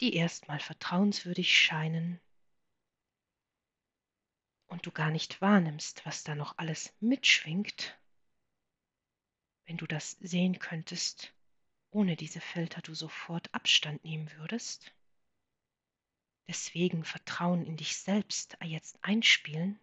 die 0.00 0.14
erstmal 0.14 0.60
vertrauenswürdig 0.60 1.56
scheinen 1.56 2.20
und 4.66 4.86
du 4.86 4.90
gar 4.90 5.10
nicht 5.10 5.40
wahrnimmst, 5.40 6.04
was 6.04 6.24
da 6.24 6.34
noch 6.34 6.58
alles 6.58 6.94
mitschwingt, 7.00 7.98
wenn 9.64 9.76
du 9.76 9.86
das 9.86 10.12
sehen 10.20 10.58
könntest, 10.58 11.34
ohne 11.90 12.16
diese 12.16 12.40
Filter 12.40 12.82
du 12.82 12.94
sofort 12.94 13.52
Abstand 13.54 14.04
nehmen 14.04 14.30
würdest. 14.36 14.92
Deswegen 16.48 17.04
Vertrauen 17.04 17.64
in 17.64 17.76
dich 17.76 17.96
selbst 17.96 18.56
jetzt 18.62 19.02
einspielen, 19.02 19.80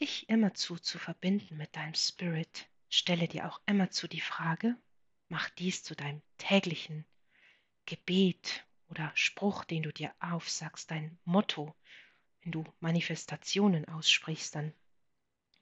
dich 0.00 0.28
immerzu 0.28 0.78
zu 0.78 0.98
verbinden 0.98 1.56
mit 1.56 1.76
deinem 1.76 1.94
Spirit. 1.94 2.68
Stelle 2.88 3.28
dir 3.28 3.48
auch 3.48 3.60
immerzu 3.66 4.08
die 4.08 4.20
Frage, 4.20 4.76
mach 5.28 5.50
dies 5.50 5.82
zu 5.84 5.94
deinem 5.94 6.22
täglichen 6.38 7.04
Gebet 7.86 8.64
oder 8.88 9.10
Spruch, 9.14 9.64
den 9.64 9.82
du 9.82 9.92
dir 9.92 10.14
aufsagst, 10.20 10.90
dein 10.90 11.18
Motto, 11.24 11.74
wenn 12.42 12.52
du 12.52 12.64
Manifestationen 12.80 13.86
aussprichst, 13.88 14.54
dann 14.54 14.74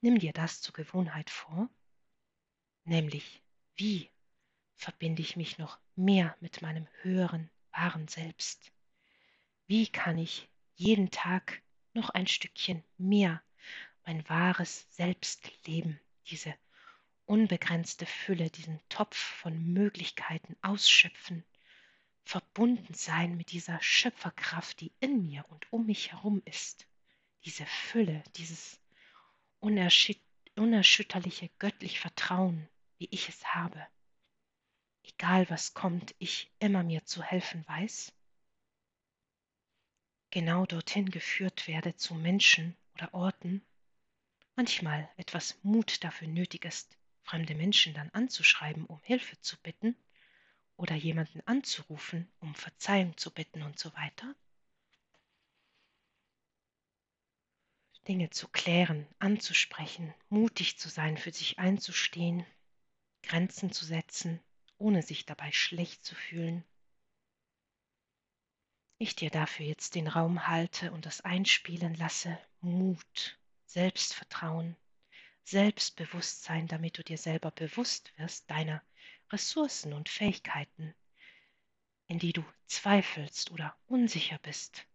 nimm 0.00 0.18
dir 0.18 0.32
das 0.32 0.60
zur 0.60 0.74
Gewohnheit 0.74 1.30
vor, 1.30 1.68
nämlich 2.84 3.42
wie 3.76 4.10
verbinde 4.74 5.22
ich 5.22 5.36
mich 5.36 5.58
noch 5.58 5.78
mehr 5.94 6.36
mit 6.40 6.62
meinem 6.62 6.88
höheren, 7.02 7.50
wahren 7.70 8.08
Selbst? 8.08 8.72
Wie 9.66 9.86
kann 9.86 10.18
ich 10.18 10.48
jeden 10.74 11.10
Tag 11.10 11.62
noch 11.94 12.10
ein 12.10 12.26
Stückchen 12.26 12.82
mehr 12.98 13.42
mein 14.04 14.28
wahres 14.28 14.86
Selbst 14.90 15.50
leben, 15.66 16.00
diese 16.26 16.54
unbegrenzte 17.26 18.04
Fülle, 18.06 18.50
diesen 18.50 18.80
Topf 18.88 19.16
von 19.16 19.72
Möglichkeiten 19.72 20.56
ausschöpfen 20.62 21.44
verbunden 22.24 22.94
sein 22.94 23.36
mit 23.36 23.52
dieser 23.52 23.80
Schöpferkraft, 23.82 24.80
die 24.80 24.92
in 25.00 25.22
mir 25.22 25.44
und 25.50 25.72
um 25.72 25.86
mich 25.86 26.12
herum 26.12 26.42
ist. 26.44 26.86
Diese 27.44 27.66
Fülle, 27.66 28.22
dieses 28.36 28.80
unerschütterliche 29.60 31.50
göttliche 31.58 32.00
Vertrauen, 32.00 32.68
wie 32.98 33.08
ich 33.10 33.28
es 33.28 33.44
habe. 33.54 33.86
Egal 35.02 35.50
was 35.50 35.74
kommt, 35.74 36.14
ich 36.18 36.52
immer 36.60 36.82
mir 36.82 37.04
zu 37.04 37.22
helfen 37.22 37.66
weiß. 37.66 38.12
Genau 40.30 40.64
dorthin 40.64 41.10
geführt 41.10 41.66
werde 41.66 41.96
zu 41.96 42.14
Menschen 42.14 42.76
oder 42.94 43.12
Orten, 43.12 43.64
manchmal 44.54 45.10
etwas 45.16 45.58
Mut 45.62 46.02
dafür 46.04 46.28
nötig 46.28 46.64
ist, 46.64 46.96
fremde 47.22 47.54
Menschen 47.54 47.94
dann 47.94 48.10
anzuschreiben, 48.10 48.86
um 48.86 49.00
Hilfe 49.02 49.38
zu 49.40 49.60
bitten 49.60 49.96
oder 50.76 50.94
jemanden 50.94 51.40
anzurufen, 51.46 52.30
um 52.40 52.54
Verzeihung 52.54 53.16
zu 53.16 53.30
bitten 53.32 53.62
und 53.62 53.78
so 53.78 53.92
weiter. 53.94 54.34
Dinge 58.08 58.30
zu 58.30 58.48
klären, 58.48 59.06
anzusprechen, 59.20 60.12
mutig 60.28 60.78
zu 60.78 60.88
sein, 60.88 61.16
für 61.16 61.32
sich 61.32 61.58
einzustehen, 61.58 62.44
Grenzen 63.22 63.70
zu 63.70 63.84
setzen, 63.84 64.40
ohne 64.76 65.02
sich 65.02 65.24
dabei 65.24 65.52
schlecht 65.52 66.04
zu 66.04 66.16
fühlen. 66.16 66.64
Ich 68.98 69.14
dir 69.14 69.30
dafür 69.30 69.66
jetzt 69.66 69.94
den 69.94 70.08
Raum 70.08 70.48
halte 70.48 70.92
und 70.92 71.06
das 71.06 71.20
einspielen 71.20 71.94
lasse, 71.94 72.38
Mut, 72.60 73.38
Selbstvertrauen, 73.66 74.76
Selbstbewusstsein, 75.44 76.66
damit 76.68 76.98
du 76.98 77.04
dir 77.04 77.18
selber 77.18 77.50
bewusst 77.50 78.12
wirst 78.16 78.50
deiner 78.50 78.82
Ressourcen 79.32 79.94
und 79.94 80.10
Fähigkeiten, 80.10 80.94
in 82.06 82.18
die 82.18 82.34
du 82.34 82.44
zweifelst 82.66 83.50
oder 83.50 83.74
unsicher 83.86 84.38
bist 84.38 84.86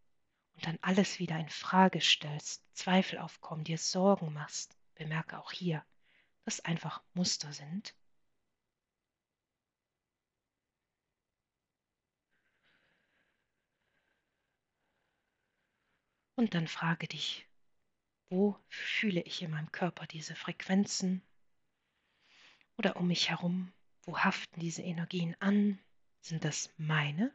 und 0.53 0.67
dann 0.67 0.77
alles 0.81 1.17
wieder 1.19 1.39
in 1.39 1.49
Frage 1.49 2.01
stellst, 2.01 2.63
Zweifel 2.75 3.17
aufkommen, 3.17 3.63
dir 3.63 3.79
Sorgen 3.79 4.33
machst, 4.33 4.77
bemerke 4.93 5.39
auch 5.39 5.51
hier, 5.51 5.83
dass 6.45 6.59
einfach 6.59 7.03
Muster 7.13 7.51
sind. 7.51 7.95
Und 16.35 16.53
dann 16.53 16.67
frage 16.67 17.07
dich, 17.07 17.47
wo 18.29 18.55
fühle 18.67 19.21
ich 19.21 19.41
in 19.41 19.49
meinem 19.49 19.71
Körper 19.71 20.05
diese 20.05 20.35
Frequenzen 20.35 21.23
oder 22.77 22.95
um 22.97 23.07
mich 23.07 23.29
herum 23.29 23.73
wo 24.07 24.17
haften 24.17 24.59
diese 24.59 24.81
Energien 24.81 25.35
an? 25.39 25.77
Sind 26.21 26.43
das 26.43 26.73
meine 26.77 27.31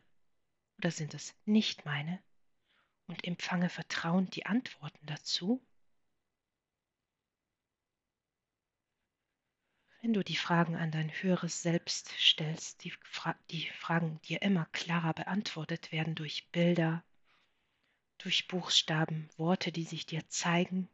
oder 0.78 0.90
sind 0.90 1.14
es 1.14 1.34
nicht 1.44 1.84
meine? 1.84 2.20
Und 3.06 3.24
empfange 3.24 3.68
vertrauend 3.68 4.34
die 4.34 4.46
Antworten 4.46 5.06
dazu. 5.06 5.64
wenn 10.02 10.12
du 10.12 10.24
die 10.24 10.36
Fragen 10.36 10.74
an 10.74 10.90
dein 10.90 11.10
höheres 11.10 11.62
Selbst 11.62 12.08
stellst, 12.18 12.82
die, 12.82 12.92
Fra 13.04 13.36
die 13.50 13.68
Fragen 13.78 14.20
dir 14.22 14.42
immer 14.42 14.66
klarer 14.72 15.14
beantwortet 15.14 15.92
werden 15.92 16.16
durch 16.16 16.50
Bilder, 16.50 17.04
durch 18.18 18.48
Buchstaben, 18.48 19.28
Worte, 19.36 19.70
die 19.70 19.84
sich 19.84 20.04
dir 20.04 20.28
zeigen, 20.28 20.88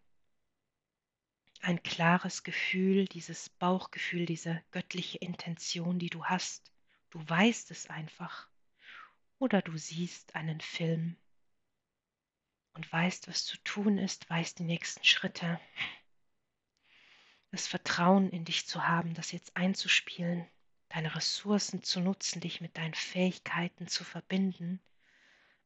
ein 1.62 1.82
klares 1.82 2.42
Gefühl, 2.42 3.06
dieses 3.06 3.48
Bauchgefühl, 3.48 4.26
diese 4.26 4.62
göttliche 4.70 5.18
Intention, 5.18 5.98
die 5.98 6.10
du 6.10 6.24
hast. 6.24 6.72
Du 7.10 7.26
weißt 7.28 7.70
es 7.70 7.88
einfach. 7.88 8.48
Oder 9.38 9.62
du 9.62 9.76
siehst 9.76 10.34
einen 10.34 10.60
Film 10.60 11.16
und 12.74 12.90
weißt, 12.92 13.28
was 13.28 13.44
zu 13.44 13.56
tun 13.58 13.98
ist, 13.98 14.28
weißt 14.30 14.58
die 14.58 14.64
nächsten 14.64 15.04
Schritte 15.04 15.60
das 17.50 17.66
Vertrauen 17.66 18.30
in 18.30 18.44
dich 18.44 18.66
zu 18.66 18.86
haben, 18.86 19.14
das 19.14 19.32
jetzt 19.32 19.56
einzuspielen, 19.56 20.46
deine 20.90 21.14
Ressourcen 21.14 21.82
zu 21.82 22.00
nutzen, 22.00 22.40
dich 22.40 22.60
mit 22.60 22.76
deinen 22.76 22.94
Fähigkeiten 22.94 23.88
zu 23.88 24.04
verbinden, 24.04 24.80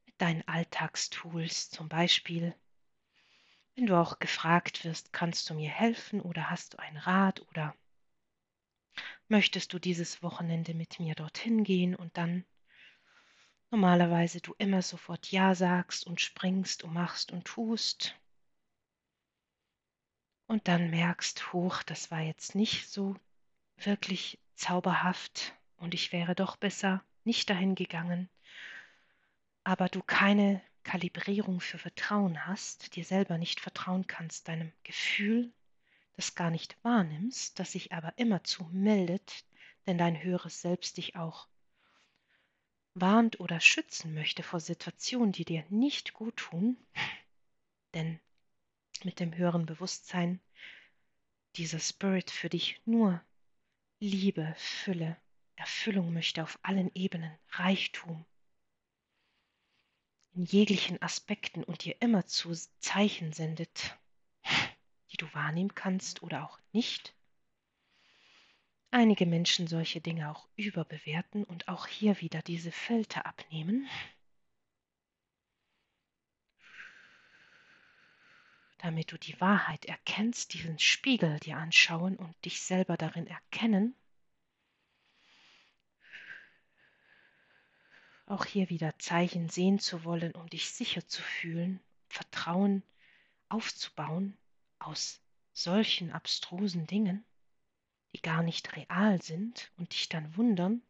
mit 0.06 0.20
deinen 0.20 0.46
Alltagstools 0.46 1.70
zum 1.70 1.88
Beispiel. 1.88 2.54
Wenn 3.74 3.86
du 3.86 3.98
auch 3.98 4.18
gefragt 4.18 4.84
wirst, 4.84 5.12
kannst 5.12 5.48
du 5.48 5.54
mir 5.54 5.70
helfen 5.70 6.20
oder 6.20 6.50
hast 6.50 6.74
du 6.74 6.78
einen 6.78 6.98
Rat 6.98 7.40
oder 7.48 7.74
möchtest 9.28 9.72
du 9.72 9.78
dieses 9.78 10.22
Wochenende 10.22 10.74
mit 10.74 11.00
mir 11.00 11.14
dorthin 11.14 11.64
gehen 11.64 11.94
und 11.94 12.16
dann 12.18 12.44
normalerweise 13.70 14.42
du 14.42 14.54
immer 14.58 14.82
sofort 14.82 15.30
Ja 15.32 15.54
sagst 15.54 16.06
und 16.06 16.20
springst 16.20 16.84
und 16.84 16.92
machst 16.92 17.32
und 17.32 17.46
tust 17.46 18.14
und 20.46 20.68
dann 20.68 20.90
merkst, 20.90 21.54
hoch, 21.54 21.82
das 21.82 22.10
war 22.10 22.20
jetzt 22.20 22.54
nicht 22.54 22.90
so 22.90 23.16
wirklich 23.78 24.38
zauberhaft 24.54 25.54
und 25.76 25.94
ich 25.94 26.12
wäre 26.12 26.34
doch 26.34 26.56
besser 26.56 27.02
nicht 27.24 27.48
dahin 27.48 27.74
gegangen, 27.74 28.28
aber 29.64 29.88
du 29.88 30.02
keine 30.02 30.60
Kalibrierung 30.82 31.60
für 31.60 31.78
Vertrauen 31.78 32.46
hast, 32.46 32.96
dir 32.96 33.04
selber 33.04 33.38
nicht 33.38 33.60
vertrauen 33.60 34.06
kannst, 34.06 34.48
deinem 34.48 34.72
Gefühl, 34.82 35.52
das 36.14 36.34
gar 36.34 36.50
nicht 36.50 36.76
wahrnimmst, 36.82 37.58
das 37.58 37.72
sich 37.72 37.92
aber 37.92 38.12
immerzu 38.16 38.68
meldet, 38.72 39.44
denn 39.86 39.98
dein 39.98 40.22
höheres 40.22 40.60
Selbst 40.60 40.96
dich 40.96 41.16
auch 41.16 41.48
warnt 42.94 43.40
oder 43.40 43.60
schützen 43.60 44.14
möchte 44.14 44.42
vor 44.42 44.60
Situationen, 44.60 45.32
die 45.32 45.44
dir 45.44 45.64
nicht 45.70 46.12
gut 46.12 46.36
tun, 46.36 46.76
denn 47.94 48.20
mit 49.04 49.20
dem 49.20 49.34
höheren 49.34 49.66
Bewusstsein 49.66 50.40
dieser 51.56 51.80
Spirit 51.80 52.30
für 52.30 52.48
dich 52.48 52.80
nur 52.84 53.22
Liebe, 53.98 54.54
Fülle, 54.56 55.16
Erfüllung 55.56 56.12
möchte 56.12 56.42
auf 56.42 56.58
allen 56.62 56.90
Ebenen, 56.94 57.32
Reichtum, 57.50 58.24
in 60.34 60.44
jeglichen 60.44 61.00
Aspekten 61.02 61.64
und 61.64 61.84
dir 61.84 61.96
immer 62.00 62.26
zu 62.26 62.52
Zeichen 62.78 63.32
sendet, 63.32 63.96
die 65.12 65.16
du 65.16 65.32
wahrnehmen 65.34 65.74
kannst 65.74 66.22
oder 66.22 66.44
auch 66.44 66.58
nicht. 66.72 67.14
Einige 68.90 69.26
Menschen 69.26 69.66
solche 69.66 70.00
Dinge 70.00 70.30
auch 70.30 70.48
überbewerten 70.56 71.44
und 71.44 71.68
auch 71.68 71.86
hier 71.86 72.20
wieder 72.20 72.42
diese 72.42 72.72
Filter 72.72 73.24
abnehmen 73.26 73.88
damit 78.82 79.12
du 79.12 79.16
die 79.16 79.40
Wahrheit 79.40 79.84
erkennst, 79.84 80.54
diesen 80.54 80.78
Spiegel 80.78 81.38
dir 81.38 81.56
anschauen 81.56 82.16
und 82.16 82.34
dich 82.44 82.60
selber 82.62 82.96
darin 82.96 83.28
erkennen. 83.28 83.94
Auch 88.32 88.46
hier 88.46 88.70
wieder 88.70 88.98
Zeichen 88.98 89.50
sehen 89.50 89.78
zu 89.78 90.04
wollen, 90.04 90.32
um 90.34 90.48
dich 90.48 90.70
sicher 90.70 91.06
zu 91.06 91.20
fühlen, 91.20 91.80
Vertrauen 92.08 92.82
aufzubauen 93.50 94.38
aus 94.78 95.20
solchen 95.52 96.10
abstrusen 96.12 96.86
Dingen, 96.86 97.26
die 98.14 98.22
gar 98.22 98.42
nicht 98.42 98.74
real 98.74 99.20
sind 99.20 99.70
und 99.76 99.92
dich 99.92 100.08
dann 100.08 100.34
wundern, 100.34 100.80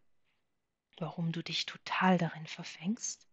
warum 0.98 1.32
du 1.32 1.42
dich 1.42 1.66
total 1.66 2.16
darin 2.16 2.46
verfängst 2.46 3.26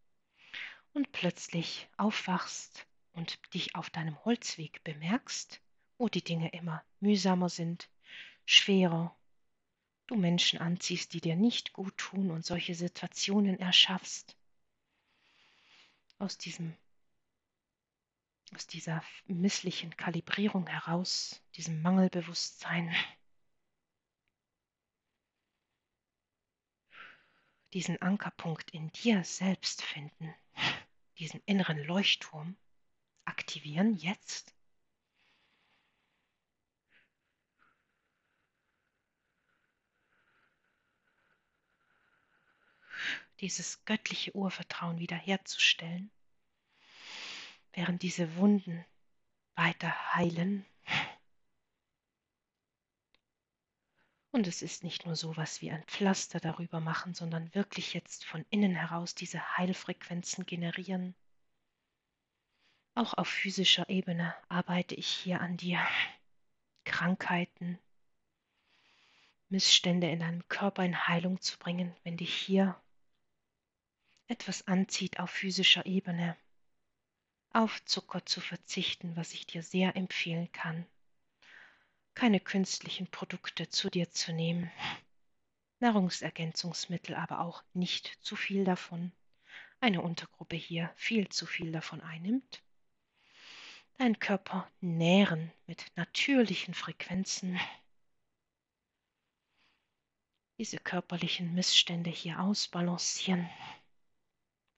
und 0.93 1.11
plötzlich 1.11 1.87
aufwachst 1.97 2.87
und 3.11 3.37
dich 3.53 3.75
auf 3.75 3.91
deinem 3.91 4.17
Holzweg 4.25 4.83
bemerkst, 4.83 5.61
wo 5.99 6.09
die 6.09 6.23
Dinge 6.23 6.49
immer 6.49 6.83
mühsamer 6.99 7.49
sind, 7.49 7.91
schwerer, 8.47 9.15
du 10.09 10.15
Menschen 10.15 10.59
anziehst, 10.59 11.13
die 11.13 11.21
dir 11.21 11.35
nicht 11.35 11.73
gut 11.73 11.95
tun 11.97 12.31
und 12.31 12.45
solche 12.45 12.73
Situationen 12.73 13.59
erschaffst, 13.59 14.35
aus 16.17 16.37
diesem 16.37 16.75
aus 18.55 18.65
dieser 18.65 19.03
misslichen 19.27 19.95
Kalibrierung 19.95 20.65
heraus, 20.65 21.39
diesem 21.55 21.83
Mangelbewusstsein, 21.83 22.95
diesen 27.73 28.01
Ankerpunkt 28.01 28.71
in 28.71 28.91
dir 28.91 29.23
selbst 29.23 29.83
finden, 29.83 30.33
diesen 31.19 31.41
inneren 31.45 31.77
Leuchtturm, 31.83 32.57
aktivieren 33.25 33.93
jetzt. 33.95 34.55
Dieses 43.41 43.85
göttliche 43.85 44.35
Urvertrauen 44.35 44.99
wiederherzustellen, 44.99 46.11
während 47.73 48.01
diese 48.01 48.35
Wunden 48.35 48.85
weiter 49.55 50.13
heilen. 50.13 50.65
Und 54.31 54.45
es 54.47 54.61
ist 54.61 54.83
nicht 54.83 55.05
nur 55.05 55.15
so 55.15 55.35
was 55.37 55.61
wie 55.61 55.71
ein 55.71 55.83
Pflaster 55.85 56.39
darüber 56.39 56.79
machen, 56.79 57.13
sondern 57.13 57.53
wirklich 57.55 57.93
jetzt 57.93 58.25
von 58.25 58.45
innen 58.49 58.75
heraus 58.75 59.15
diese 59.15 59.57
Heilfrequenzen 59.57 60.45
generieren. 60.45 61.15
Auch 62.93 63.13
auf 63.13 63.27
physischer 63.27 63.89
Ebene 63.89 64.35
arbeite 64.49 64.93
ich 64.95 65.07
hier 65.07 65.41
an 65.41 65.57
dir. 65.57 65.79
Krankheiten, 66.83 67.79
Missstände 69.47 70.09
in 70.09 70.19
deinem 70.19 70.47
Körper 70.47 70.83
in 70.83 71.07
Heilung 71.07 71.39
zu 71.41 71.57
bringen, 71.57 71.95
wenn 72.03 72.17
dich 72.17 72.33
hier 72.33 72.79
etwas 74.29 74.65
anzieht 74.67 75.19
auf 75.19 75.29
physischer 75.29 75.85
Ebene, 75.85 76.37
auf 77.51 77.83
Zucker 77.83 78.25
zu 78.25 78.39
verzichten, 78.39 79.17
was 79.17 79.33
ich 79.33 79.45
dir 79.45 79.61
sehr 79.61 79.97
empfehlen 79.97 80.49
kann, 80.53 80.85
keine 82.13 82.39
künstlichen 82.39 83.07
Produkte 83.07 83.67
zu 83.67 83.89
dir 83.89 84.09
zu 84.09 84.31
nehmen, 84.31 84.71
Nahrungsergänzungsmittel 85.81 87.15
aber 87.15 87.41
auch 87.41 87.63
nicht 87.73 88.17
zu 88.21 88.37
viel 88.37 88.63
davon, 88.63 89.11
eine 89.81 90.01
Untergruppe 90.01 90.55
hier 90.55 90.93
viel 90.95 91.27
zu 91.27 91.45
viel 91.45 91.73
davon 91.73 91.99
einnimmt 91.99 92.63
deinen 93.99 94.17
Körper 94.17 94.71
nähren 94.79 95.51
mit 95.67 95.85
natürlichen 95.95 96.73
Frequenzen. 96.73 97.59
Diese 100.57 100.77
körperlichen 100.77 101.53
Missstände 101.53 102.09
hier 102.09 102.39
ausbalancieren. 102.39 103.49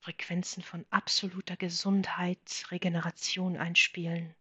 Frequenzen 0.02 0.64
von 0.64 0.84
absoluter 0.90 1.56
Gesundheit, 1.56 2.66
Regeneration 2.72 3.56
einspielen. 3.56 4.34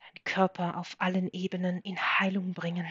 Deinen 0.00 0.24
Körper 0.24 0.76
auf 0.76 0.96
allen 0.98 1.30
Ebenen 1.32 1.80
in 1.82 1.96
Heilung 1.96 2.52
bringen. 2.52 2.86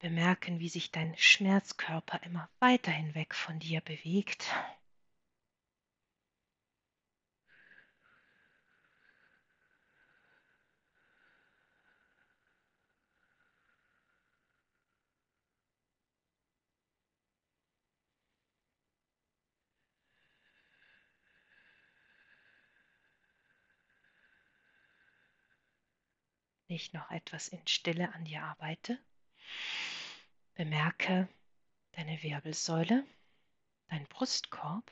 Bemerken, 0.00 0.58
wie 0.58 0.68
sich 0.68 0.90
dein 0.90 1.16
Schmerzkörper 1.16 2.20
immer 2.24 2.48
weiterhin 2.58 3.14
weg 3.14 3.36
von 3.36 3.60
dir 3.60 3.80
bewegt. 3.82 4.52
Ich 26.74 26.92
noch 26.92 27.10
etwas 27.10 27.48
in 27.48 27.66
Stille 27.66 28.12
an 28.14 28.24
dir 28.24 28.42
arbeite. 28.42 28.98
Bemerke 30.54 31.28
deine 31.92 32.22
Wirbelsäule, 32.22 33.06
dein 33.88 34.06
Brustkorb, 34.06 34.90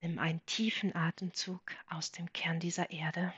Nimm 0.00 0.18
einen 0.18 0.44
tiefen 0.46 0.94
Atemzug 0.94 1.62
aus 1.88 2.12
dem 2.12 2.32
Kern 2.32 2.60
dieser 2.60 2.90
Erde. 2.90 3.32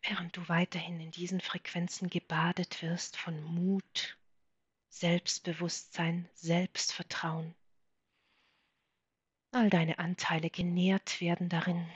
Während 0.00 0.36
du 0.36 0.48
weiterhin 0.48 0.98
in 0.98 1.12
diesen 1.12 1.40
Frequenzen 1.40 2.10
gebadet 2.10 2.82
wirst 2.82 3.16
von 3.16 3.40
Mut, 3.42 4.18
Selbstbewusstsein, 4.88 6.28
Selbstvertrauen, 6.34 7.54
all 9.52 9.70
deine 9.70 9.98
Anteile 9.98 10.50
genährt 10.50 11.20
werden 11.20 11.48
darin. 11.48 11.86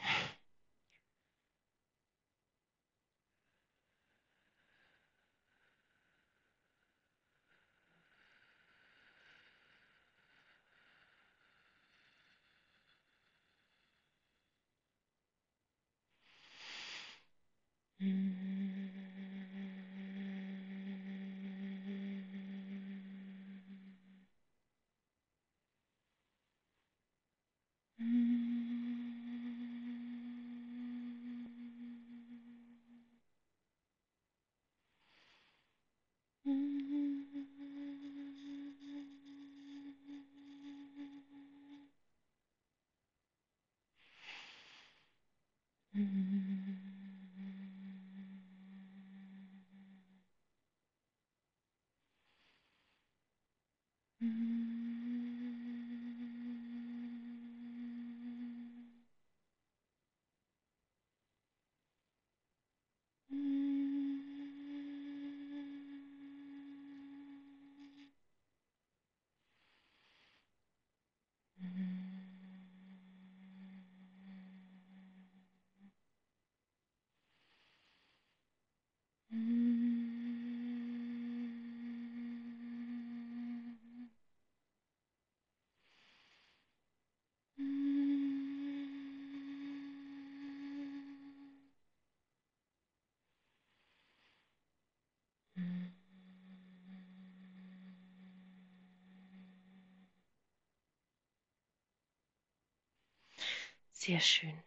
Sehr 103.92 104.20
schön. 104.20 104.62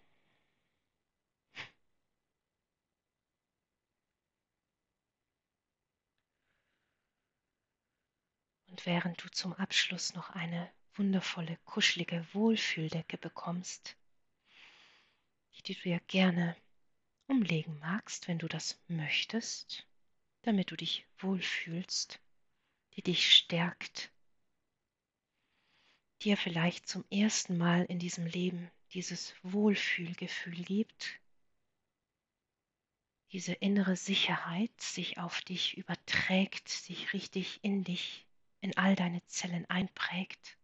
Und 8.79 8.85
während 8.85 9.21
du 9.21 9.29
zum 9.29 9.51
Abschluss 9.55 10.13
noch 10.13 10.29
eine 10.29 10.71
wundervolle, 10.93 11.57
kuschelige 11.65 12.25
Wohlfühldecke 12.31 13.17
bekommst, 13.17 13.97
die 15.65 15.75
du 15.75 15.89
ja 15.89 15.99
gerne 16.07 16.55
umlegen 17.27 17.77
magst, 17.79 18.29
wenn 18.29 18.39
du 18.39 18.47
das 18.47 18.81
möchtest, 18.87 19.85
damit 20.43 20.71
du 20.71 20.77
dich 20.77 21.05
wohlfühlst, 21.17 22.21
die 22.93 23.01
dich 23.01 23.35
stärkt, 23.35 24.13
dir 26.21 26.37
vielleicht 26.37 26.87
zum 26.87 27.03
ersten 27.11 27.57
Mal 27.57 27.83
in 27.83 27.99
diesem 27.99 28.27
Leben 28.27 28.71
dieses 28.93 29.35
Wohlfühlgefühl 29.43 30.63
gibt, 30.63 31.19
diese 33.33 33.55
innere 33.55 33.97
Sicherheit 33.97 34.79
sich 34.79 35.17
auf 35.17 35.41
dich 35.41 35.75
überträgt, 35.77 36.69
sich 36.69 37.11
richtig 37.11 37.61
in 37.61 37.83
dich, 37.83 38.25
in 38.61 38.75
all 38.77 38.95
deine 38.95 39.25
Zellen 39.27 39.65
einprägt. 39.69 40.57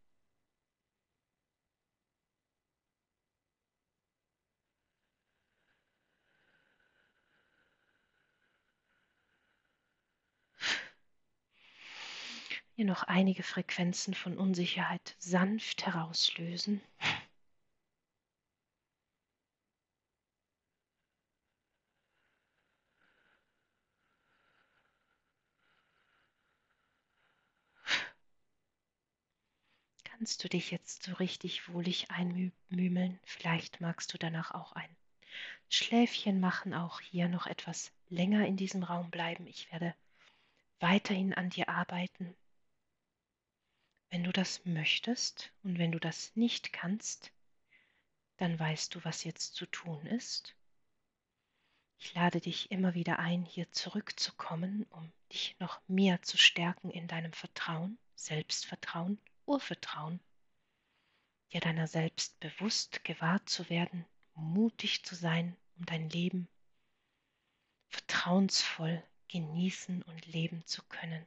Hier 12.76 12.86
noch 12.86 13.04
einige 13.04 13.42
Frequenzen 13.42 14.14
von 14.14 14.38
Unsicherheit 14.38 15.16
sanft 15.18 15.86
herauslösen. 15.86 16.82
Kannst 30.26 30.44
du 30.44 30.50
dich 30.50 30.72
jetzt 30.72 31.04
so 31.04 31.14
richtig 31.14 31.70
wohlig 31.70 32.10
einmümeln. 32.10 33.20
Vielleicht 33.26 33.80
magst 33.80 34.12
du 34.12 34.18
danach 34.18 34.56
auch 34.56 34.72
ein 34.72 34.90
Schläfchen 35.70 36.40
machen, 36.40 36.74
auch 36.74 37.00
hier 37.00 37.30
noch 37.30 37.46
etwas 37.46 37.92
länger 38.10 38.48
in 38.48 38.58
diesem 38.58 38.82
Raum 38.82 39.12
bleiben. 39.12 39.46
Ich 39.46 39.72
werde 39.72 39.94
weiterhin 40.80 41.36
an 41.36 41.52
dir 41.52 41.70
arbeiten. 41.70 42.36
Wenn 44.10 44.24
du 44.24 44.32
das 44.32 44.66
möchtest 44.66 45.52
und 45.62 45.78
wenn 45.78 45.92
du 45.92 46.00
das 46.00 46.36
nicht 46.36 46.74
kannst, 46.74 47.32
dann 48.38 48.58
weißt 48.58 48.96
du, 48.96 49.06
was 49.06 49.26
jetzt 49.26 49.54
zu 49.54 49.68
tun 49.68 50.08
ist. 50.08 50.56
Ich 52.00 52.16
lade 52.16 52.42
dich 52.42 52.72
immer 52.72 52.96
wieder 52.96 53.20
ein, 53.20 53.46
hier 53.46 53.72
zurückzukommen, 53.72 54.88
um 54.90 55.12
dich 55.32 55.56
noch 55.60 55.80
mehr 55.88 56.24
zu 56.24 56.36
stärken 56.40 56.90
in 56.90 57.08
deinem 57.08 57.32
Vertrauen, 57.32 58.00
Selbstvertrauen 58.16 59.20
Urvertrauen, 59.46 60.20
dir 61.54 61.62
deiner 61.62 61.88
selbst 61.88 62.40
bewusst 62.40 63.04
gewahrt 63.04 63.50
zu 63.50 63.70
werden, 63.70 64.06
mutig 64.34 65.04
zu 65.04 65.16
sein, 65.16 65.56
um 65.78 65.86
dein 65.86 66.10
Leben 66.10 66.48
vertrauensvoll 67.90 69.04
genießen 69.30 70.02
und 70.04 70.26
leben 70.26 70.66
zu 70.66 70.84
können. 70.84 71.26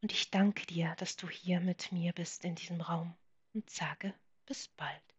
Und 0.00 0.12
ich 0.12 0.30
danke 0.30 0.66
dir, 0.66 0.94
dass 0.96 1.16
du 1.16 1.28
hier 1.28 1.60
mit 1.60 1.90
mir 1.92 2.12
bist 2.12 2.44
in 2.44 2.54
diesem 2.54 2.80
Raum 2.80 3.16
und 3.52 3.68
sage 3.70 4.14
bis 4.46 4.68
bald. 4.68 5.17